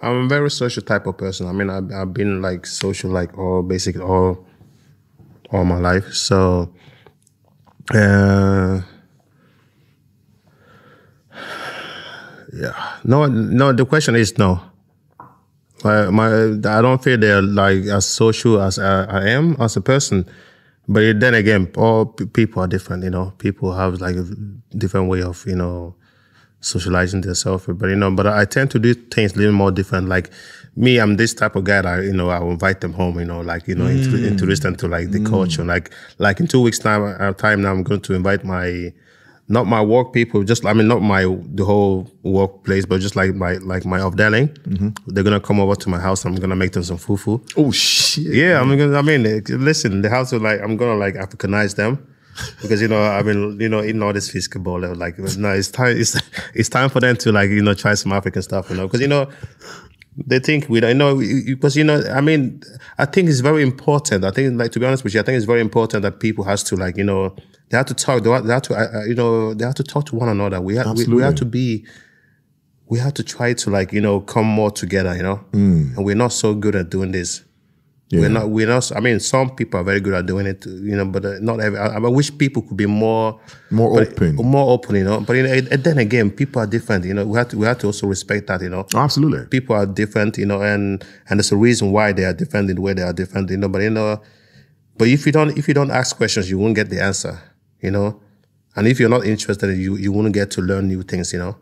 [0.00, 1.48] I'm a very social type of person.
[1.48, 4.46] I mean, I've, I've been like social like all basically all
[5.52, 6.14] all my life.
[6.14, 6.72] So,
[7.92, 8.80] uh,
[12.54, 13.74] yeah, no, no.
[13.74, 14.69] The question is no.
[15.84, 19.80] My, my, I don't feel they're like as social as I, I am as a
[19.80, 20.28] person.
[20.88, 23.04] But then again, all people are different.
[23.04, 24.24] You know, people have like a
[24.76, 25.94] different way of you know
[26.60, 27.66] socializing themselves.
[27.66, 30.08] But you know, but I tend to do things a little more different.
[30.08, 30.30] Like
[30.76, 33.18] me, I'm this type of guy that you know I will invite them home.
[33.18, 34.26] You know, like you know, mm.
[34.26, 35.64] introduce them to like the culture.
[35.64, 38.92] Like like in two weeks time, uh, time now, I'm going to invite my
[39.50, 43.34] not my work people, just I mean not my the whole workplace, but just like
[43.34, 44.48] my like my afdeling.
[44.60, 44.88] Mm-hmm.
[45.08, 46.24] They're gonna come over to my house.
[46.24, 47.42] I'm gonna make them some fufu.
[47.56, 48.32] Oh shit!
[48.32, 48.96] Yeah, I'm gonna.
[48.96, 52.06] I mean, listen, the house will like I'm gonna like Africanize them
[52.62, 54.80] because you know I've been you know eating all this fish ball.
[54.94, 55.96] Like no, it's time.
[55.96, 56.16] It's
[56.54, 58.70] it's time for them to like you know try some African stuff.
[58.70, 59.28] You know because you know
[60.26, 62.60] they think we don't know because you know i mean
[62.98, 65.36] i think it's very important i think like to be honest with you i think
[65.36, 67.34] it's very important that people has to like you know
[67.70, 69.82] they have to talk they have, they have to uh, you know they have to
[69.82, 71.84] talk to one another we have we, we, have to be
[72.86, 75.96] we have to try to like you know come more together you know mm.
[75.96, 77.44] and we're not so good at doing this
[78.10, 78.20] yeah.
[78.22, 78.50] We're not.
[78.50, 78.90] We're not.
[78.96, 81.60] I mean, some people are very good at doing it, you know, but uh, not
[81.60, 81.78] every.
[81.78, 83.40] I, I, wish people could be more,
[83.70, 85.20] more but, open, more open, you know.
[85.20, 87.04] But you know, and then again, people are different.
[87.04, 88.84] You know, we have to we have to also respect that, you know.
[88.96, 89.46] Absolutely.
[89.46, 92.74] People are different, you know, and and there's a reason why they are different in
[92.74, 93.68] the way they are different, you know.
[93.68, 94.20] But you know,
[94.96, 97.40] but if you don't if you don't ask questions, you won't get the answer,
[97.80, 98.20] you know.
[98.76, 101.56] And if you're not interested, you you won't get to learn new things, you know.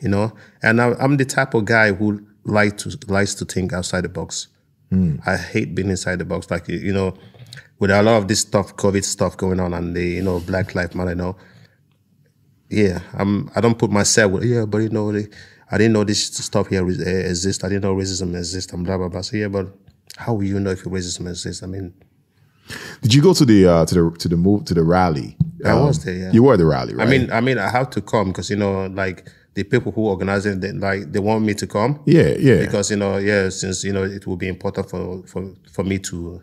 [0.00, 3.72] You know, and I, I'm the type of guy who like to likes to think
[3.72, 4.48] outside the box.
[4.92, 5.20] Mm.
[5.26, 6.50] I hate being inside the box.
[6.50, 7.14] Like you know,
[7.78, 10.74] with a lot of this stuff, COVID stuff going on, and the you know Black
[10.74, 11.10] Lives Matter.
[11.10, 11.36] You know,
[12.70, 13.50] yeah, I'm.
[13.54, 14.32] I don't put myself.
[14.32, 15.10] With, yeah, but you know,
[15.70, 17.64] I didn't know this stuff here eh, exists.
[17.64, 19.20] I didn't know racism exists, and blah blah blah.
[19.20, 19.68] So yeah, but
[20.16, 21.62] how will you know if racism exists?
[21.62, 21.94] I mean.
[23.00, 25.36] Did you go to the uh, to the to the move to the rally?
[25.64, 26.14] I um, was there.
[26.14, 26.32] Yeah.
[26.32, 27.06] You were the rally, right?
[27.06, 30.06] I mean, I mean, I have to come because you know, like the people who
[30.06, 32.00] organize it, they, like they want me to come.
[32.04, 32.60] Yeah, yeah.
[32.60, 35.98] Because you know, yeah, since you know, it will be important for for for me
[36.00, 36.42] to.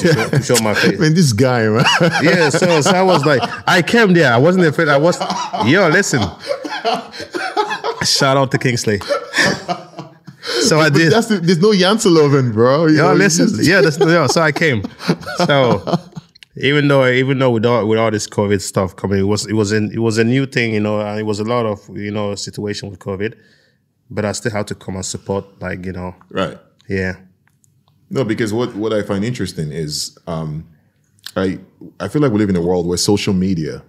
[0.00, 0.98] To show, to show my face.
[0.98, 1.84] Man, this guy, man.
[2.20, 4.32] yeah, so, so I was like, I came there.
[4.32, 4.88] I wasn't afraid.
[4.88, 5.16] I was,
[5.64, 6.22] yo, listen.
[8.02, 8.98] Shout out to Kingsley.
[10.62, 11.12] So I did.
[11.12, 12.86] The, there's no Janteloven, bro.
[12.86, 13.46] You yo, know, listen.
[13.46, 13.62] Just...
[13.62, 14.82] yeah, that's, yo, so I came.
[15.46, 15.84] So
[16.56, 19.52] even though even though with all with all this COVID stuff coming, it was it
[19.52, 21.80] was in it was a new thing, you know, and it was a lot of
[21.96, 23.34] you know situation with COVID,
[24.10, 26.58] but I still have to come and support, like you know, right?
[26.88, 27.16] Yeah.
[28.08, 30.66] No, because what what I find interesting is, um,
[31.36, 31.58] I
[32.00, 33.82] I feel like we live in a world where social media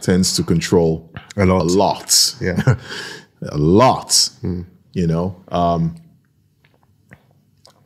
[0.00, 2.60] tends to control a lot, a lot, yeah,
[3.48, 4.08] a lot.
[4.42, 4.66] Mm.
[4.92, 5.94] You know, um,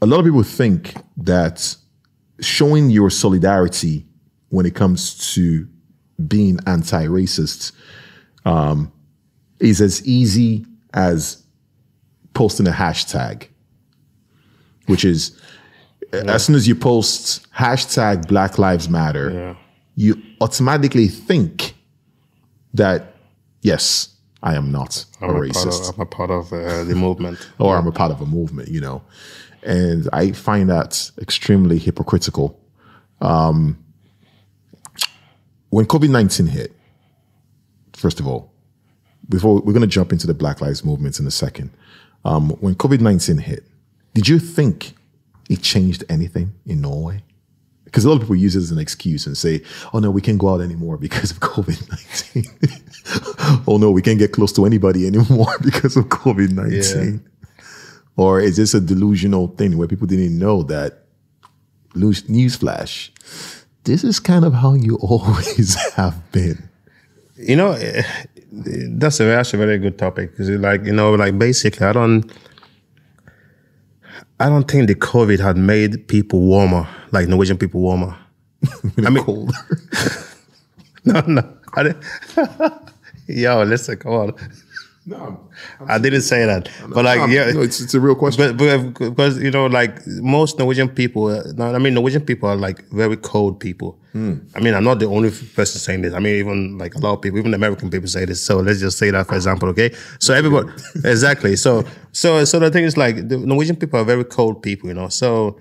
[0.02, 1.76] a lot of people think that
[2.40, 4.04] showing your solidarity
[4.50, 5.68] when it comes to
[6.26, 7.72] being anti-racist
[8.44, 8.92] um,
[9.60, 11.42] is as easy as
[12.34, 13.48] posting a hashtag,
[14.86, 15.38] which is
[16.12, 16.22] yeah.
[16.32, 19.54] as soon as you post hashtag Black Lives Matter, yeah.
[19.96, 21.74] you automatically think
[22.74, 23.14] that
[23.62, 25.88] yes, I am not I'm a, racist.
[25.88, 27.78] Of, I'm a part of uh, the movement, or yeah.
[27.78, 28.68] I'm a part of a movement.
[28.68, 29.02] You know,
[29.62, 32.60] and I find that extremely hypocritical.
[33.20, 33.82] Um,
[35.70, 36.72] when COVID 19 hit,
[37.92, 38.52] first of all,
[39.28, 41.70] before we're going to jump into the Black Lives movements in a second.
[42.24, 43.64] Um, when COVID 19 hit,
[44.14, 44.94] did you think
[45.48, 47.22] it changed anything in Norway?
[47.84, 49.62] Because a lot of people use it as an excuse and say,
[49.94, 51.88] oh no, we can't go out anymore because of COVID
[52.34, 53.62] 19.
[53.68, 57.12] oh no, we can't get close to anybody anymore because of COVID 19.
[57.12, 57.64] Yeah.
[58.16, 61.04] Or is this a delusional thing where people didn't know that
[61.94, 63.10] newsflash
[63.86, 66.68] this is kind of how you always have been.
[67.36, 67.72] You know,
[68.52, 72.30] that's a that's a very good topic because, like, you know, like basically, I don't,
[74.40, 78.16] I don't think the COVID had made people warmer, like Norwegian people warmer.
[79.04, 79.52] I mean, colder.
[81.04, 81.56] no, no.
[81.74, 81.94] I
[83.28, 84.34] Yo, listen, come on.
[85.08, 85.48] No,
[85.78, 88.16] I'm I did not say that, but like, I'm, yeah, no, it's, it's a real
[88.16, 88.56] question.
[88.56, 91.44] But, but because you know, like most Norwegian people, uh,
[91.74, 93.96] I mean, Norwegian people are like very cold people.
[94.12, 94.38] Hmm.
[94.56, 96.12] I mean, I'm not the only person saying this.
[96.12, 98.44] I mean, even like a lot of people, even American people say this.
[98.44, 99.94] So let's just say that for example, okay?
[100.18, 100.70] So everybody,
[101.04, 101.54] exactly.
[101.54, 104.94] So so so the thing is like the Norwegian people are very cold people, you
[104.94, 105.08] know.
[105.08, 105.60] So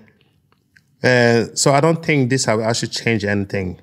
[1.04, 3.80] uh, so I don't think this actually change anything,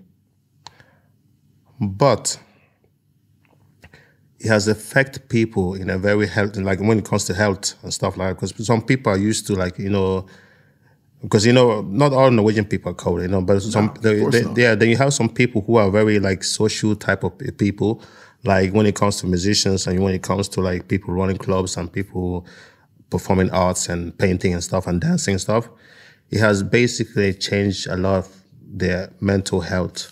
[1.80, 2.38] but
[4.44, 7.94] it has affected people in a very healthy, like when it comes to health and
[7.94, 8.50] stuff like that.
[8.50, 10.26] Because some people are used to like, you know,
[11.22, 14.42] because you know, not all Norwegian people are cold, you know, but some, no, they,
[14.42, 18.04] they, yeah, then you have some people who are very like social type of people,
[18.44, 21.78] like when it comes to musicians and when it comes to like people running clubs
[21.78, 22.46] and people
[23.10, 25.70] performing arts and painting and stuff and dancing and stuff,
[26.32, 30.12] it has basically changed a lot of their mental health.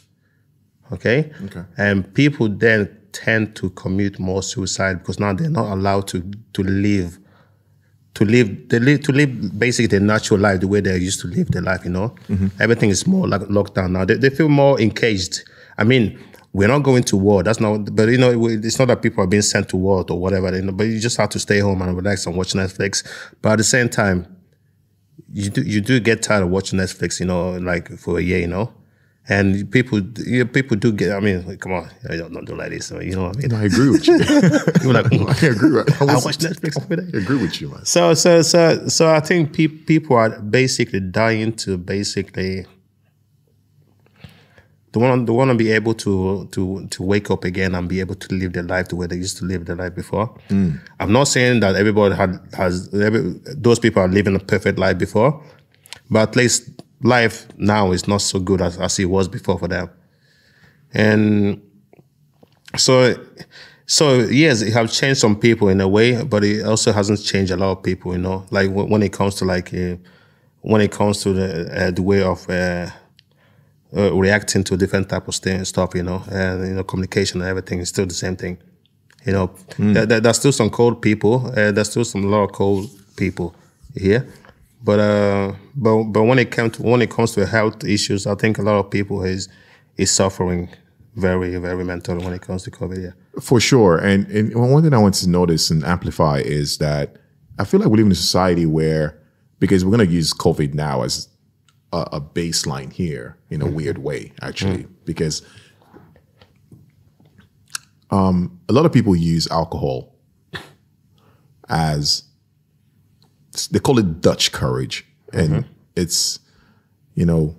[0.94, 1.34] Okay.
[1.44, 1.64] Okay.
[1.78, 6.21] And people then tend to commit more suicide because now they're not allowed to
[6.53, 7.19] to live
[8.13, 11.27] to live they live to live basically their natural life the way they used to
[11.27, 12.09] live their life you know?
[12.27, 12.47] Mm-hmm.
[12.59, 14.05] everything is more like locked down now.
[14.05, 15.43] They, they feel more encaged
[15.77, 16.19] i mean
[16.53, 17.43] we're not going to war.
[17.43, 20.19] That's not but you know it's not that people are being sent to war or
[20.19, 23.07] whatever you know, but you just have to stay home and relax and watch netflix.
[23.41, 24.27] But at the same time
[25.31, 28.39] you do you do get tired of watching netflix you know like for a year
[28.39, 28.73] you know
[29.30, 31.11] And people, yeah, people do get.
[31.11, 32.89] I mean, like, come on, I don't, don't do like this.
[32.91, 33.53] You know what I mean?
[33.53, 34.18] I agree with you.
[34.84, 35.72] You're like, "Mm, I agree.
[35.72, 37.18] With, I, I watch Netflix every day.
[37.18, 37.85] I agree with you, man.
[37.85, 42.65] So, so, so, so, I think pe- people are basically dying to basically
[44.93, 47.99] they want they want to be able to to to wake up again and be
[47.99, 50.35] able to live their life the way they used to live their life before.
[50.99, 54.98] I'm not saying that everybody had has every, those people are living a perfect life
[54.98, 55.41] before,
[56.10, 56.69] but at least
[57.03, 59.90] life now is not so good as, as it was before for them,
[60.94, 61.61] and
[62.78, 63.15] so
[63.86, 67.52] so yes, it have changed some people in a way, but it also hasn't changed
[67.52, 68.14] a lot of people.
[68.14, 69.95] You know, like when, when it comes to like uh,
[70.61, 72.90] when it comes to the uh, the way of uh,
[73.95, 75.94] uh, reacting to different type of st- stuff.
[75.95, 78.57] You know, and you know, communication and everything is still the same thing.
[79.26, 81.48] You know, there, there- there's still some cold people.
[81.48, 83.53] Uh, there's still some lot of cold people
[83.95, 84.26] here.
[84.84, 88.36] But uh, but but when it comes to when it comes to health issues, I
[88.36, 89.48] think a lot of people is
[89.98, 90.70] is suffering
[91.16, 93.03] very very mentally when it comes to COVID.
[93.03, 93.12] Yeah.
[93.41, 93.98] For sure.
[93.98, 97.18] And, and one thing I want to notice and amplify is that
[97.60, 99.22] I feel like we live in a society where,
[99.60, 101.30] because we're going to use COVID now as
[101.94, 105.44] a, a baseline here in a weird way, actually, because
[108.10, 110.16] um, a lot of people use alcohol
[111.70, 112.24] as
[113.72, 115.06] they call it Dutch courage.
[115.34, 115.72] And mm-hmm.
[115.95, 116.40] it's,
[117.15, 117.56] you know,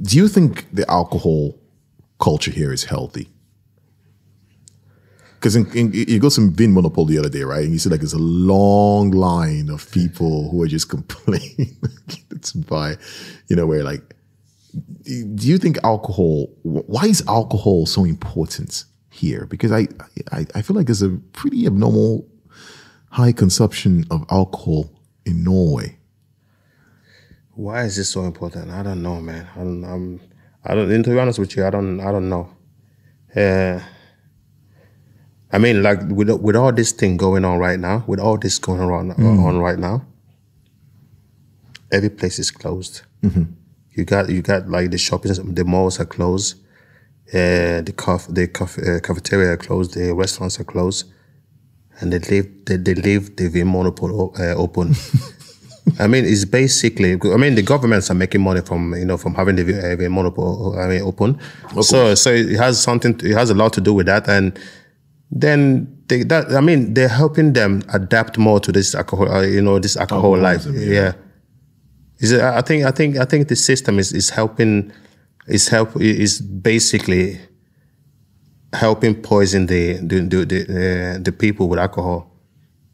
[0.00, 1.58] do you think the alcohol
[2.18, 3.28] culture here is healthy?
[5.34, 7.64] Because you go to some Vin Monopol the other day, right?
[7.64, 11.76] And you see like there's a long line of people who are just complaining
[12.40, 12.96] to buy,
[13.48, 14.14] you know, where like,
[15.02, 19.46] do you think alcohol, why is alcohol so important here?
[19.46, 19.88] Because I,
[20.30, 22.24] I, I feel like there's a pretty abnormal
[23.12, 24.90] high consumption of alcohol
[25.24, 25.98] in Norway.
[27.54, 28.70] Why is this so important?
[28.70, 29.46] I don't know, man.
[29.54, 29.84] I don't.
[29.84, 30.20] I'm,
[30.64, 30.90] I don't.
[30.90, 32.00] And to be honest with you, I don't.
[32.00, 32.48] I don't know.
[33.36, 33.80] Uh,
[35.52, 38.58] I mean, like with with all this thing going on right now, with all this
[38.58, 40.04] going on on right now,
[41.90, 43.02] every place is closed.
[43.94, 46.56] You got you got like the shopping, the malls are closed.
[47.28, 49.94] Uh, the cof- the cof- uh, cafeteria are closed.
[49.94, 51.11] The restaurants are closed,
[52.00, 54.94] and they leave they, they leave the V monopole uh, open.
[55.98, 57.14] I mean, it's basically.
[57.14, 60.08] I mean, the governments are making money from you know from having the uh, the
[60.08, 61.38] monopoly I mean, open.
[61.80, 63.18] So so it has something.
[63.22, 64.58] It has a lot to do with that, and
[65.30, 69.30] then they, that I mean they're helping them adapt more to this alcohol.
[69.30, 70.66] Uh, you know, this alcohol life.
[70.66, 71.12] Alcoholism, Yeah.
[72.20, 74.92] Is I think I think I think the system is is helping.
[75.48, 77.40] Is help is basically
[78.72, 82.30] helping poison the the the the, uh, the people with alcohol.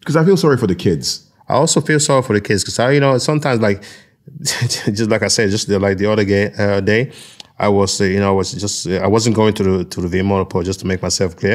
[0.01, 1.29] Because I feel sorry for the kids.
[1.49, 3.83] I also feel sorry for the kids because I, you know, sometimes like,
[4.43, 7.13] just like I said, just the, like the other day, uh, day,
[7.59, 10.01] I was, uh, you know, I was just, uh, I wasn't going to the to
[10.03, 11.55] the V monopole just to make myself clear,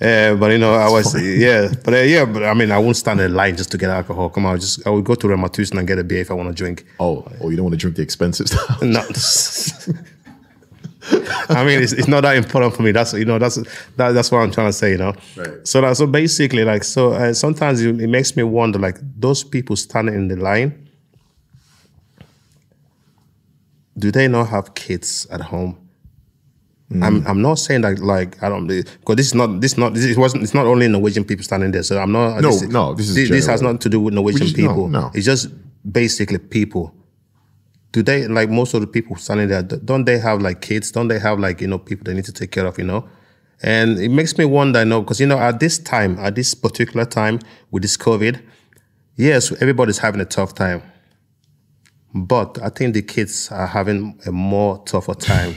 [0.00, 2.96] uh, but you know, I was, yeah, but uh, yeah, but I mean, I won't
[2.96, 4.30] stand in line just to get alcohol.
[4.30, 6.34] Come on, just I would go to Rema Tusen and get a beer if I
[6.34, 6.84] want to drink.
[6.98, 8.82] Oh, oh, you don't want to drink the expensive stuff.
[8.82, 9.02] No.
[11.48, 12.92] I mean, it's, it's not that important for me.
[12.92, 13.56] That's you know that's
[13.96, 14.92] that, that's what I'm trying to say.
[14.92, 15.12] You know.
[15.36, 15.66] Right.
[15.66, 19.44] So that, so basically, like so, uh, sometimes it, it makes me wonder, like those
[19.44, 20.88] people standing in the line,
[23.98, 25.78] do they not have kids at home?
[27.02, 29.94] I'm I'm not saying that like I don't because this is not this is not
[29.94, 31.82] this it wasn't it's not only Norwegian people standing there.
[31.82, 34.40] So I'm not No, no, this is this, this has nothing to do with Norwegian
[34.40, 34.88] Which is- no, people.
[34.88, 35.10] no.
[35.12, 35.48] It's just
[35.90, 36.94] basically people
[37.94, 40.90] do they like most of the people standing there don't they have like kids?
[40.90, 43.08] Don't they have like you know people they need to take care of you know?
[43.62, 46.54] And it makes me wonder you know because you know at this time at this
[46.54, 47.38] particular time
[47.70, 48.42] with this covid
[49.16, 50.82] yes everybody's having a tough time.
[52.12, 55.54] But i think the kids are having a more tougher time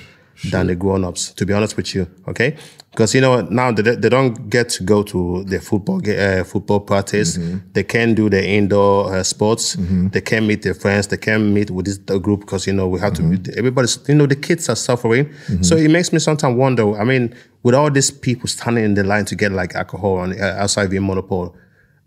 [0.52, 2.56] than the grown-ups to be honest with you okay?
[2.92, 6.80] Because you know now they, they don't get to go to the football uh, football
[6.80, 7.38] practice.
[7.74, 9.76] They can't do the indoor uh, sports.
[10.12, 11.08] They can't meet their friends.
[11.08, 13.24] They can't meet with this group because you know we have to
[13.56, 15.32] everybody's you know the kids are suffering.
[15.62, 19.04] So it makes me sometimes wonder i mean with all these people standing in the
[19.04, 21.56] line to get like alcohol on, uh, outside the monopole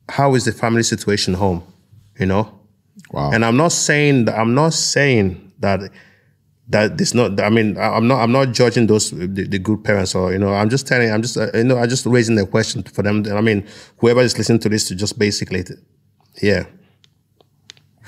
[0.09, 1.63] how is the family situation home
[2.19, 2.59] you know?
[3.13, 3.31] Wow.
[3.33, 5.81] and I'm not saying that I'm not saying that
[6.71, 7.41] that this not.
[7.41, 8.21] I mean, I'm not.
[8.21, 10.55] I'm not judging those the, the good parents or you know.
[10.55, 11.11] I'm just telling.
[11.11, 11.79] I'm just uh, you know.
[11.79, 13.25] I'm just raising the question for them.
[13.31, 13.67] I mean,
[13.99, 15.65] whoever is listening to this to just basically,
[16.41, 16.65] yeah,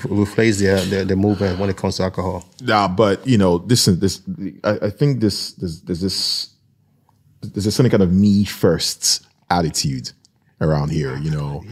[0.09, 2.45] replace their, their their movement when it comes to alcohol.
[2.61, 4.23] Nah, but you know, this is this.
[4.63, 6.55] I, I think this there's, there's this
[7.43, 10.13] there's a certain kind of me first attitude
[10.61, 11.17] around here.
[11.17, 11.65] You know,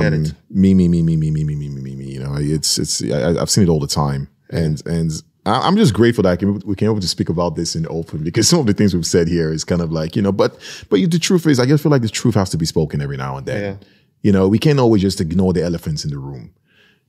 [0.00, 0.34] get it.
[0.50, 2.04] me, me, me, me, me, me, me, me, me, me, me.
[2.04, 3.02] You know, it's it's.
[3.02, 6.74] I, I've seen it all the time, and and I'm just grateful that can, we
[6.74, 9.26] can able to speak about this in open because some of the things we've said
[9.26, 10.58] here is kind of like you know, but
[10.90, 13.16] but the truth is, I just feel like the truth has to be spoken every
[13.16, 13.62] now and then.
[13.62, 13.86] Yeah.
[14.22, 16.52] You know, we can't always just ignore the elephants in the room.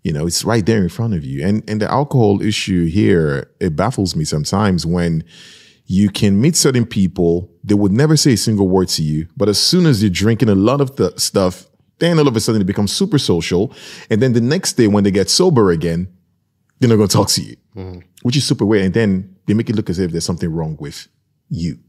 [0.04, 1.46] You know, it's right there in front of you.
[1.46, 5.24] And and the alcohol issue here, it baffles me sometimes when
[5.86, 9.50] you can meet certain people, they would never say a single word to you, but
[9.50, 11.68] as soon as you're drinking a lot of the stuff,
[12.00, 13.74] then all of a sudden it becomes super social.
[14.10, 16.08] And then the next day when they get sober again,
[16.80, 17.58] they're not gonna talk to you.
[17.76, 18.00] Mm-hmm.
[18.24, 18.86] Which is super weird.
[18.86, 21.08] And then they make it look as if there's something wrong with
[21.50, 21.80] you.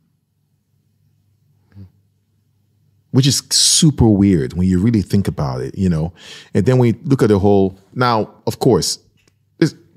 [3.13, 6.13] which is super weird when you really think about it, you know.
[6.55, 8.99] And then we look at the whole now, of course,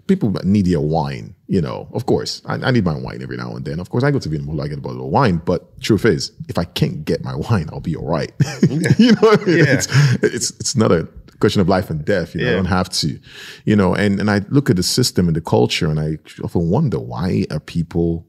[0.07, 1.87] people need their wine, you know.
[1.93, 3.79] Of course, I, I need my wine every now and then.
[3.79, 5.37] Of course, I go to Vietnam I get a bottle of wine.
[5.37, 8.31] But truth is, if I can't get my wine, I'll be all right.
[8.69, 9.57] you know, I mean?
[9.57, 9.65] Yeah.
[9.67, 9.87] it's
[10.21, 11.07] it's it's not a
[11.39, 12.35] question of life and death.
[12.35, 13.19] You know, I don't have to,
[13.65, 13.93] you know.
[13.93, 17.45] And and I look at the system and the culture, and I often wonder why
[17.51, 18.25] are people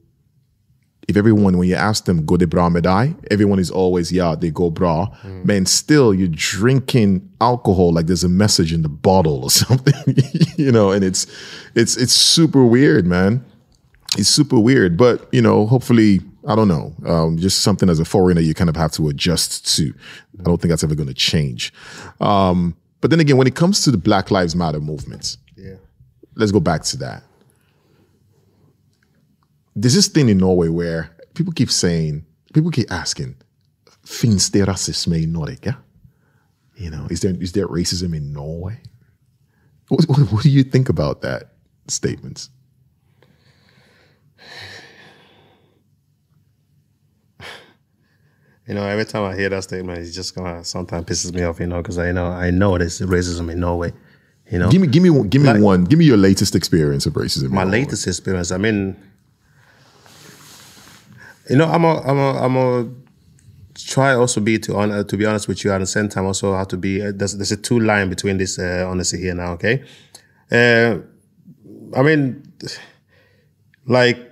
[1.07, 4.51] if everyone, when you ask them, go de bra medai, everyone is always, yeah, they
[4.51, 5.07] go bra.
[5.45, 10.15] Man, still you're drinking alcohol like there's a message in the bottle or something,
[10.57, 11.25] you know, and it's,
[11.75, 13.43] it's, it's super weird, man.
[14.17, 18.05] It's super weird, but you know, hopefully, I don't know, um, just something as a
[18.05, 19.93] foreigner you kind of have to adjust to.
[20.39, 21.73] I don't think that's ever going to change.
[22.19, 25.75] Um, but then again, when it comes to the Black Lives Matter movements, Yeah.
[26.35, 27.23] let's go back to that.
[29.75, 33.35] There's this thing in Norway where people keep saying, people keep asking,
[34.03, 35.75] finns det rasism i Norge?
[36.75, 38.79] You know, is there is there racism in Norway?
[39.89, 41.53] What, what, what do you think about that
[41.87, 42.49] statements?
[48.67, 51.59] You know, every time I hear that statement, it's just gonna sometimes pisses me off.
[51.59, 53.93] You know, because I know I know there's racism in Norway.
[54.51, 55.83] You know, Give me give me one- give me Like- one.
[55.85, 57.49] Give me your latest experience of racism.
[57.51, 57.81] my Norway.
[57.81, 58.51] latest experience.
[58.51, 58.95] I mean,
[61.49, 62.89] you know, I'm a, I'm a, I'm a
[63.75, 66.55] try also be to on to be honest with you at the same time also
[66.55, 69.53] have to be uh, there's there's a two line between this uh, honesty here now.
[69.53, 69.83] Okay,
[70.51, 70.97] uh,
[71.95, 72.43] I mean,
[73.85, 74.26] like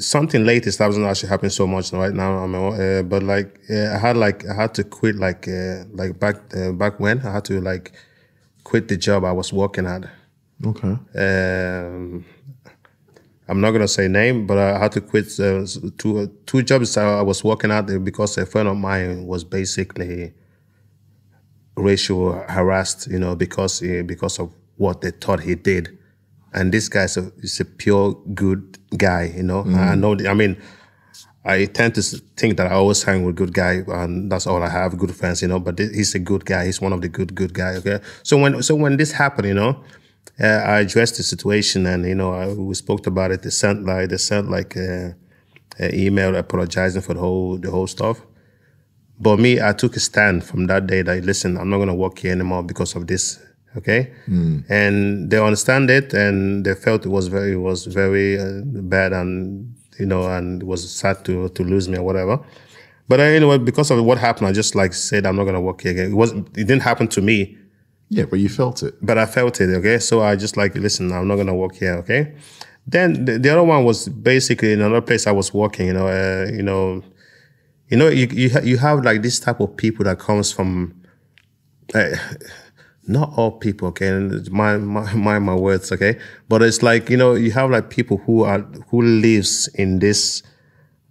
[0.00, 2.38] something latest that doesn't actually happen so much right now.
[2.38, 5.84] I mean, uh, but like uh, I had like I had to quit like uh,
[5.92, 7.92] like back uh, back when I had to like
[8.64, 10.04] quit the job I was working at.
[10.64, 10.96] Okay.
[11.16, 12.24] Um,
[13.48, 15.66] I'm not gonna say name, but I had to quit uh,
[15.98, 20.32] two uh, two jobs I was working at because a friend of mine was basically
[21.76, 25.98] racial harassed, you know, because uh, because of what they thought he did,
[26.52, 29.64] and this guy's a is a pure good guy, you know.
[29.74, 30.16] I know.
[30.28, 30.56] I mean,
[31.44, 32.02] I tend to
[32.36, 35.42] think that I always hang with good guy, and that's all I have, good friends,
[35.42, 35.58] you know.
[35.58, 36.66] But he's a good guy.
[36.66, 37.74] He's one of the good good guy.
[37.76, 37.98] Okay.
[38.22, 39.82] So when so when this happened, you know,
[40.40, 43.42] uh, I addressed the situation, and you know, I, we spoke about it.
[43.42, 45.16] They sent like they sent like a,
[45.80, 48.22] a email apologizing for the whole the whole stuff.
[49.18, 52.18] But me, I took a stand from that day that listen, I'm not gonna work
[52.18, 53.40] here anymore because of this.
[53.76, 54.12] Okay,
[54.68, 59.74] and they understand it, and they felt it was very, was very uh, bad, and
[59.98, 62.38] you know, and it was sad to to lose me or whatever.
[63.08, 65.80] But uh, anyway, because of what happened, I just like said I'm not gonna work
[65.82, 66.10] here again.
[66.12, 67.56] It wasn't, it didn't happen to me,
[68.10, 68.94] Yeah, but you felt it.
[69.00, 69.70] but I felt it.
[69.78, 71.10] Okay, so I just like listen.
[71.12, 71.94] I'm not gonna work here.
[72.02, 72.34] Okay.
[72.86, 75.86] Then the, the other one was basically in another place I was working.
[75.86, 77.02] You know, uh, you know,
[77.88, 80.94] you know, you you, ha- you have like this type of people that comes from.
[81.94, 82.16] Uh,
[83.06, 86.18] not all people, okay, and mind, mind, mind my words, okay,
[86.48, 88.60] but it's like you know you have like people who are
[88.90, 90.42] who lives in this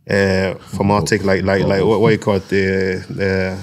[0.09, 3.57] uh formatic like like like what, what you call it the the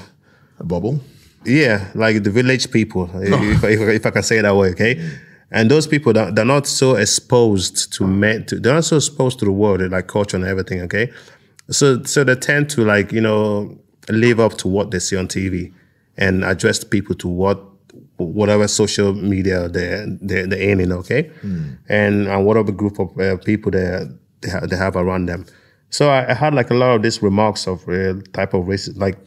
[0.61, 1.01] A bubble.
[1.45, 5.19] yeah, like the village people, if, if, if I can say it that way, okay?
[5.51, 9.39] And those people, that they're not so exposed to men, to, they're not so exposed
[9.39, 11.11] to the world, like culture and everything, okay?
[11.71, 13.79] So, so they tend to like, you know,
[14.09, 15.73] live up to what they see on TV
[16.17, 17.63] and address people to what,
[18.19, 21.31] whatever social media they're, they're, they're in, okay?
[21.89, 24.07] And, and whatever group of uh, people they,
[24.41, 25.47] they, ha- they have around them.
[25.91, 28.99] So I, I had like a lot of these remarks of uh, type of racism,
[28.99, 29.19] like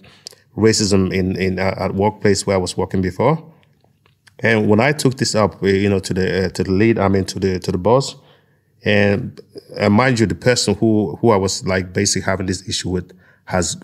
[0.56, 3.44] racism in in uh, at workplace where I was working before.
[4.44, 7.00] And when I took this up, uh, you know, to the uh, to the lead,
[7.00, 8.16] I mean to the to the boss,
[8.84, 9.40] and
[9.78, 13.12] uh, mind you, the person who who I was like basically having this issue with
[13.52, 13.76] has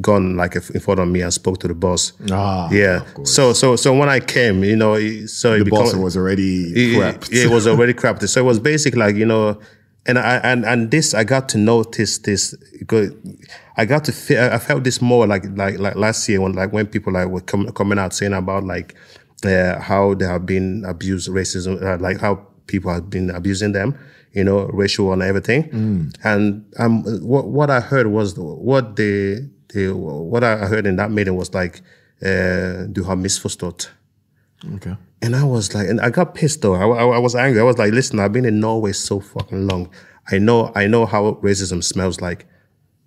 [0.00, 2.12] gone like in front of me and spoke to the boss.
[2.30, 3.02] Ah, yeah.
[3.24, 4.94] So so so when I came, you know,
[5.26, 7.32] so it The boss was already it- prepped.
[7.32, 8.28] It, it was already crafted.
[8.28, 9.58] So it was basically like, you know,
[10.06, 12.54] and I and and this I got to notice this
[13.76, 16.72] I got to feel I felt this more like like like last year when like
[16.72, 18.94] when people like were com- coming out saying about like
[19.44, 23.96] uh, how they have been abused racism uh, like how people have been abusing them
[24.38, 25.62] you know, racial and everything.
[26.24, 29.92] And um, what what I heard was what the the
[30.30, 31.82] what I heard in that meeting was like,
[32.22, 33.90] uh, du har missförstått.
[34.74, 34.96] Okay.
[35.22, 36.74] And I was like, and I got pissed though.
[36.74, 37.60] I, I, I was angry.
[37.60, 39.88] I was like, listen, I've been in Norway so fucking long.
[40.30, 42.46] I know, I know how racism smells like.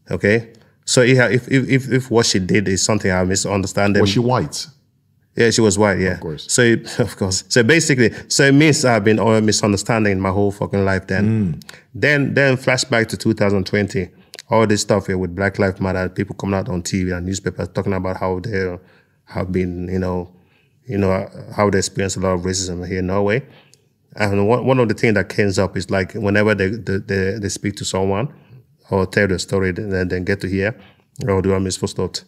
[0.10, 0.52] Okay,
[0.86, 4.20] so yeah, if if if, if what she did is something I misunderstand, Was she
[4.20, 4.68] white?
[5.36, 6.00] Yeah, she was white.
[6.00, 6.52] Yeah, of course.
[6.52, 7.44] So of course.
[7.48, 11.08] So basically, so it means I've been all misunderstanding my whole fucking life.
[11.08, 11.60] Then, hmm.
[11.94, 14.10] then, then flashback to 2020.
[14.50, 17.70] All this stuff here with Black Lives Matter, people coming out on TV and newspapers
[17.70, 18.78] talking about how they
[19.26, 20.30] have been, you know,
[20.86, 23.46] you know how they experience a lot of racism here in Norway.
[24.18, 27.40] And one, one of the things that comes up is like whenever they, they, they,
[27.40, 28.34] they speak to someone
[28.90, 30.78] or tell their story, then then get to hear,
[31.30, 32.26] oh, do I misforstått?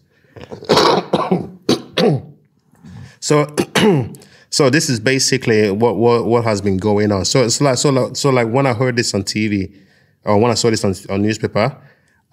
[3.24, 3.48] So,
[4.50, 7.24] so this is basically what, what what has been going on.
[7.24, 9.74] So it's like so like, so like when I heard this on TV,
[10.26, 11.82] or when I saw this on, on newspaper,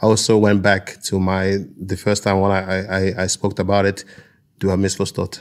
[0.03, 3.87] I also went back to my the first time when I I, I spoke about
[3.87, 4.05] it.
[4.59, 5.41] Do I thought,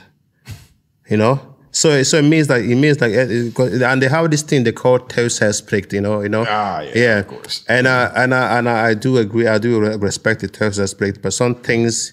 [1.08, 1.56] You know.
[1.72, 3.50] So so it means like it means like eh,
[3.84, 6.44] and they have this thing they call taushetsplikt, you know, you know.
[6.48, 7.64] Ah, yeah, yeah, of course.
[7.68, 9.48] And uh, and I, and I, I do agree.
[9.48, 12.12] I do respect the taushetsplikt, but some things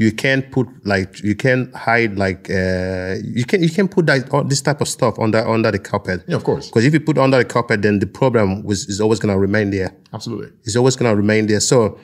[0.00, 4.30] you can't put like you can't hide like uh, you can you can put that
[4.30, 6.22] all this type of stuff under under the carpet.
[6.26, 6.68] Yeah, of course.
[6.68, 9.70] Because if you put under the carpet, then the problem was is always gonna remain
[9.70, 9.94] there.
[10.14, 10.52] Absolutely.
[10.64, 11.60] It's always gonna remain there.
[11.60, 11.98] So.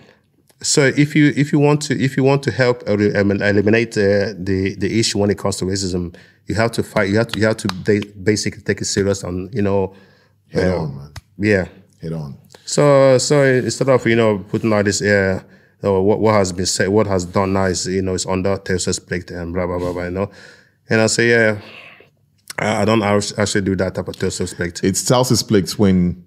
[0.62, 4.74] So if you if you want to if you want to help eliminate uh, the
[4.78, 6.16] the issue when it comes to racism,
[6.46, 7.10] you have to fight.
[7.10, 7.68] You have to you have to
[8.32, 9.92] basically take it serious and you know,
[10.48, 11.12] Head uh, on, man.
[11.36, 11.64] yeah.
[12.00, 12.38] Head on.
[12.64, 15.42] So so instead of you know putting all this uh,
[15.84, 18.56] uh, what what has been said, what has done now is you know it's under
[18.56, 20.04] taushetsplikt and blah blah blah blah.
[20.04, 20.30] You know,
[20.88, 21.60] and I say yeah,
[22.58, 24.82] I, I don't actually do that type of taushetsplikt.
[24.84, 26.24] It's self-split when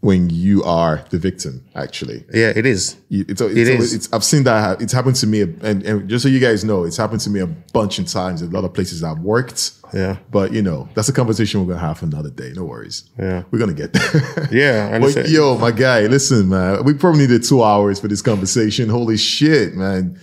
[0.00, 2.24] when you are the victim, actually.
[2.34, 3.94] Yeah, It's, it's, it's, It it's, is.
[3.94, 4.82] it's I've seen that.
[4.82, 7.38] It's happened to me, and, and just so you guys know, it's happened to me
[7.38, 8.42] a bunch of times.
[8.42, 9.72] in A lot of places I've worked.
[9.94, 10.16] Yeah.
[10.30, 12.52] But you know, that's a conversation we're gonna have for another day.
[12.54, 13.04] No worries.
[13.18, 13.42] Yeah.
[13.50, 14.48] We're gonna get there.
[14.52, 16.84] Yeah, But yo, my guy, listen, man.
[16.84, 18.88] We probably needed two hours for this conversation.
[18.88, 20.18] Holy shit, man.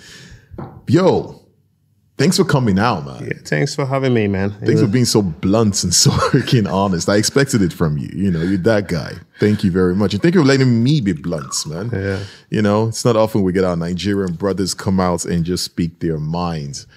[0.88, 1.42] Yo,
[2.18, 3.26] thanks for coming out, man.
[3.26, 4.52] Yeah, thanks for having me, man.
[4.66, 7.08] Thanks for being so blunt and so freaking honest.
[7.10, 8.10] I expected it from you.
[8.14, 9.14] You know, you're that guy.
[9.40, 10.14] Thank you very much.
[10.14, 11.90] And thank you for letting me be blunt, man.
[11.94, 12.20] Yeah.
[12.50, 16.00] You know, it's not often we get our Nigerian brothers come out and just speak
[16.00, 16.88] their minds.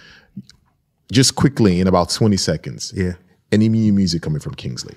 [1.12, 2.92] Just quickly, in about 20 seconds.
[2.96, 3.12] Yeah.
[3.52, 4.94] Any new music coming from Kingsley?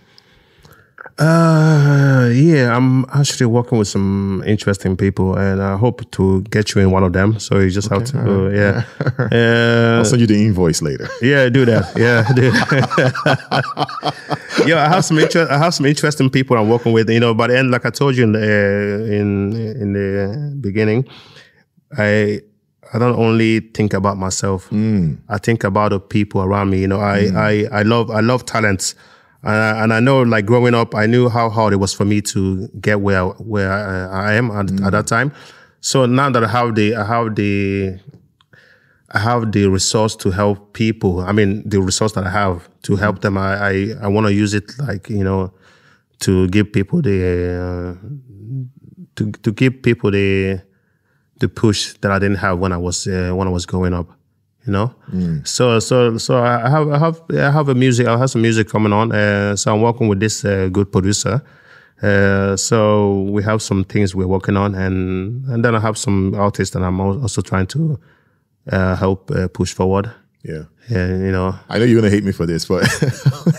[1.18, 6.82] Uh, yeah, I'm actually working with some interesting people, and I hope to get you
[6.82, 7.40] in one of them.
[7.40, 8.84] So you just have to, uh, yeah,
[9.32, 11.08] uh, I'll send you the invoice later.
[11.22, 11.96] yeah, do that.
[11.96, 12.52] Yeah, do.
[14.70, 15.50] yeah, I have some interest.
[15.52, 17.10] I have some interesting people I'm working with.
[17.10, 21.08] You know, but then, like I told you in the in in the beginning,
[21.98, 22.42] I
[22.96, 24.68] I don't only think about myself.
[24.68, 25.16] Hmm.
[25.28, 26.80] I think about the people around me.
[26.80, 27.38] You know, I hmm.
[27.38, 28.96] I I love I love talents.
[29.44, 32.06] And I, and I know, like growing up, I knew how hard it was for
[32.06, 35.16] me to get where where I, I am at, at that hmm.
[35.16, 35.34] time.
[35.82, 38.00] So now that I have the I have the
[39.12, 41.20] I have the resource to help people.
[41.20, 43.38] I mean, the resource that I have to help them.
[43.38, 45.54] I I, I want to use it like you know
[46.22, 48.08] to give people the uh,
[49.18, 50.62] to to give people the
[51.40, 54.08] the push that I didn't have when I was uh, when I was growing up.
[54.66, 54.96] You know,
[55.44, 58.08] so so so I have I have I have a music.
[58.08, 59.12] I have some music coming on.
[59.12, 61.44] Uh, so I'm working with this uh, good producer.
[62.02, 66.34] Uh, so we have some things we're working on, and and then I have some
[66.34, 68.00] artists that I'm also trying to
[68.72, 70.12] uh, help uh, push forward.
[70.48, 70.64] Yeah.
[70.90, 72.84] And you know, I know you're gonna hate me for this, but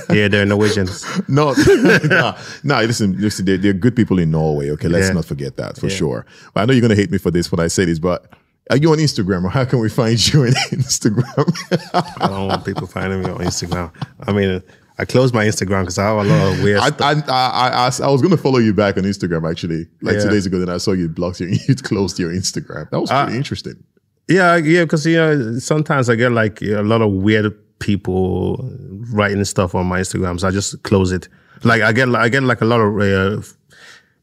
[0.10, 1.04] yeah, they're Norwegians.
[1.28, 2.80] no, no, no.
[2.82, 3.44] Listen, listen.
[3.44, 4.70] They're, they're good people in Norway.
[4.70, 5.14] Okay, let's Yeah.
[5.14, 6.24] not forget that for sure.
[6.54, 8.32] But I know you're gonna hate me for this when I say this, but
[8.70, 11.26] are you on Instagram or how can we find you on Instagram?
[12.20, 13.92] I don't want people finding me on Instagram.
[14.20, 14.62] I mean,
[14.98, 16.78] I closed my Instagram because I have a lot of weird.
[16.78, 17.28] I, stuff.
[17.28, 20.46] I, I, I, I was gonna follow you back on Instagram actually, like two days
[20.46, 20.58] ago.
[20.60, 22.88] Then I saw you blocked your, you closed your Instagram.
[22.90, 23.82] That was Uh, pretty interesting.
[24.28, 28.56] Yeah, yeah, because you know sometimes I get like a lot of weird people
[29.12, 31.28] writing stuff on my Instagram, so I just close it.
[31.64, 33.42] Like I get I get like a lot of uh,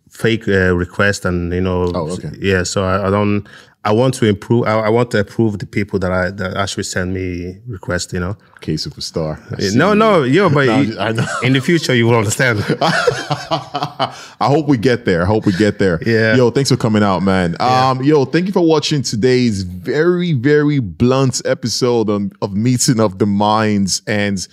[0.09, 2.31] fake uh, requests, and you know, Oh, okay.
[2.39, 2.63] yeah.
[2.63, 3.47] So I, I don't.
[3.85, 4.63] I want to improve.
[4.65, 8.13] I, I want to approve the people that I that actually send me requests.
[8.13, 8.37] You know.
[8.57, 9.37] Okay, superstar.
[9.51, 11.25] I see No, no, yo, but No, you- I know.
[11.43, 12.63] in the future you will understand.
[12.81, 15.23] I hope we get there.
[15.23, 15.99] I hope we get there.
[16.05, 16.35] Yeah.
[16.35, 17.55] Yo, thanks for coming out, man.
[17.59, 23.19] Um, yo, thank you for watching today's very, very blunt episode on, of Meeting of
[23.19, 24.01] the Minds.
[24.07, 24.45] And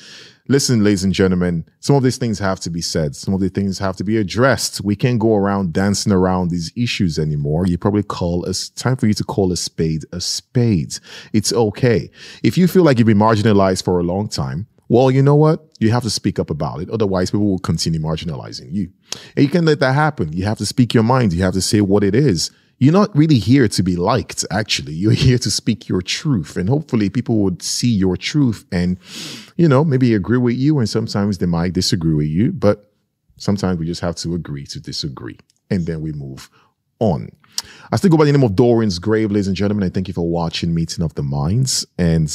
[0.50, 3.14] listen, ladies and gentlemen, some of these things have to be said.
[3.14, 4.80] Some of the things have to be addressed.
[4.80, 7.68] We can't go around dancing around these issues anymore.
[7.68, 10.98] You probably call us time for you to call a spade a spade.
[11.32, 12.10] It's okay.
[12.42, 15.64] If you feel like you've been marginalized for a long time, well, you know what?
[15.78, 16.90] You have to speak up about it.
[16.90, 18.90] Otherwise, people will continue marginalizing you.
[19.36, 20.32] And you can let that happen.
[20.32, 21.32] You have to speak your mind.
[21.32, 24.94] You have to say what it is you're not really here to be liked, actually.
[24.94, 26.56] You're here to speak your truth.
[26.56, 28.96] And hopefully people would see your truth and,
[29.56, 30.78] you know, maybe agree with you.
[30.78, 32.90] And sometimes they might disagree with you, but
[33.36, 35.38] sometimes we just have to agree to disagree.
[35.68, 36.48] And then we move
[37.00, 37.28] on.
[37.92, 39.84] I still go by the name of Dorian's Grave, ladies and gentlemen.
[39.84, 41.86] And thank you for watching Meeting of the Minds.
[41.98, 42.34] And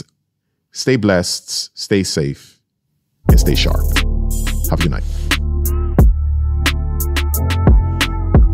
[0.71, 2.61] stay blessed, stay safe,
[3.29, 3.83] and stay sharp.
[4.69, 5.03] Have a good night.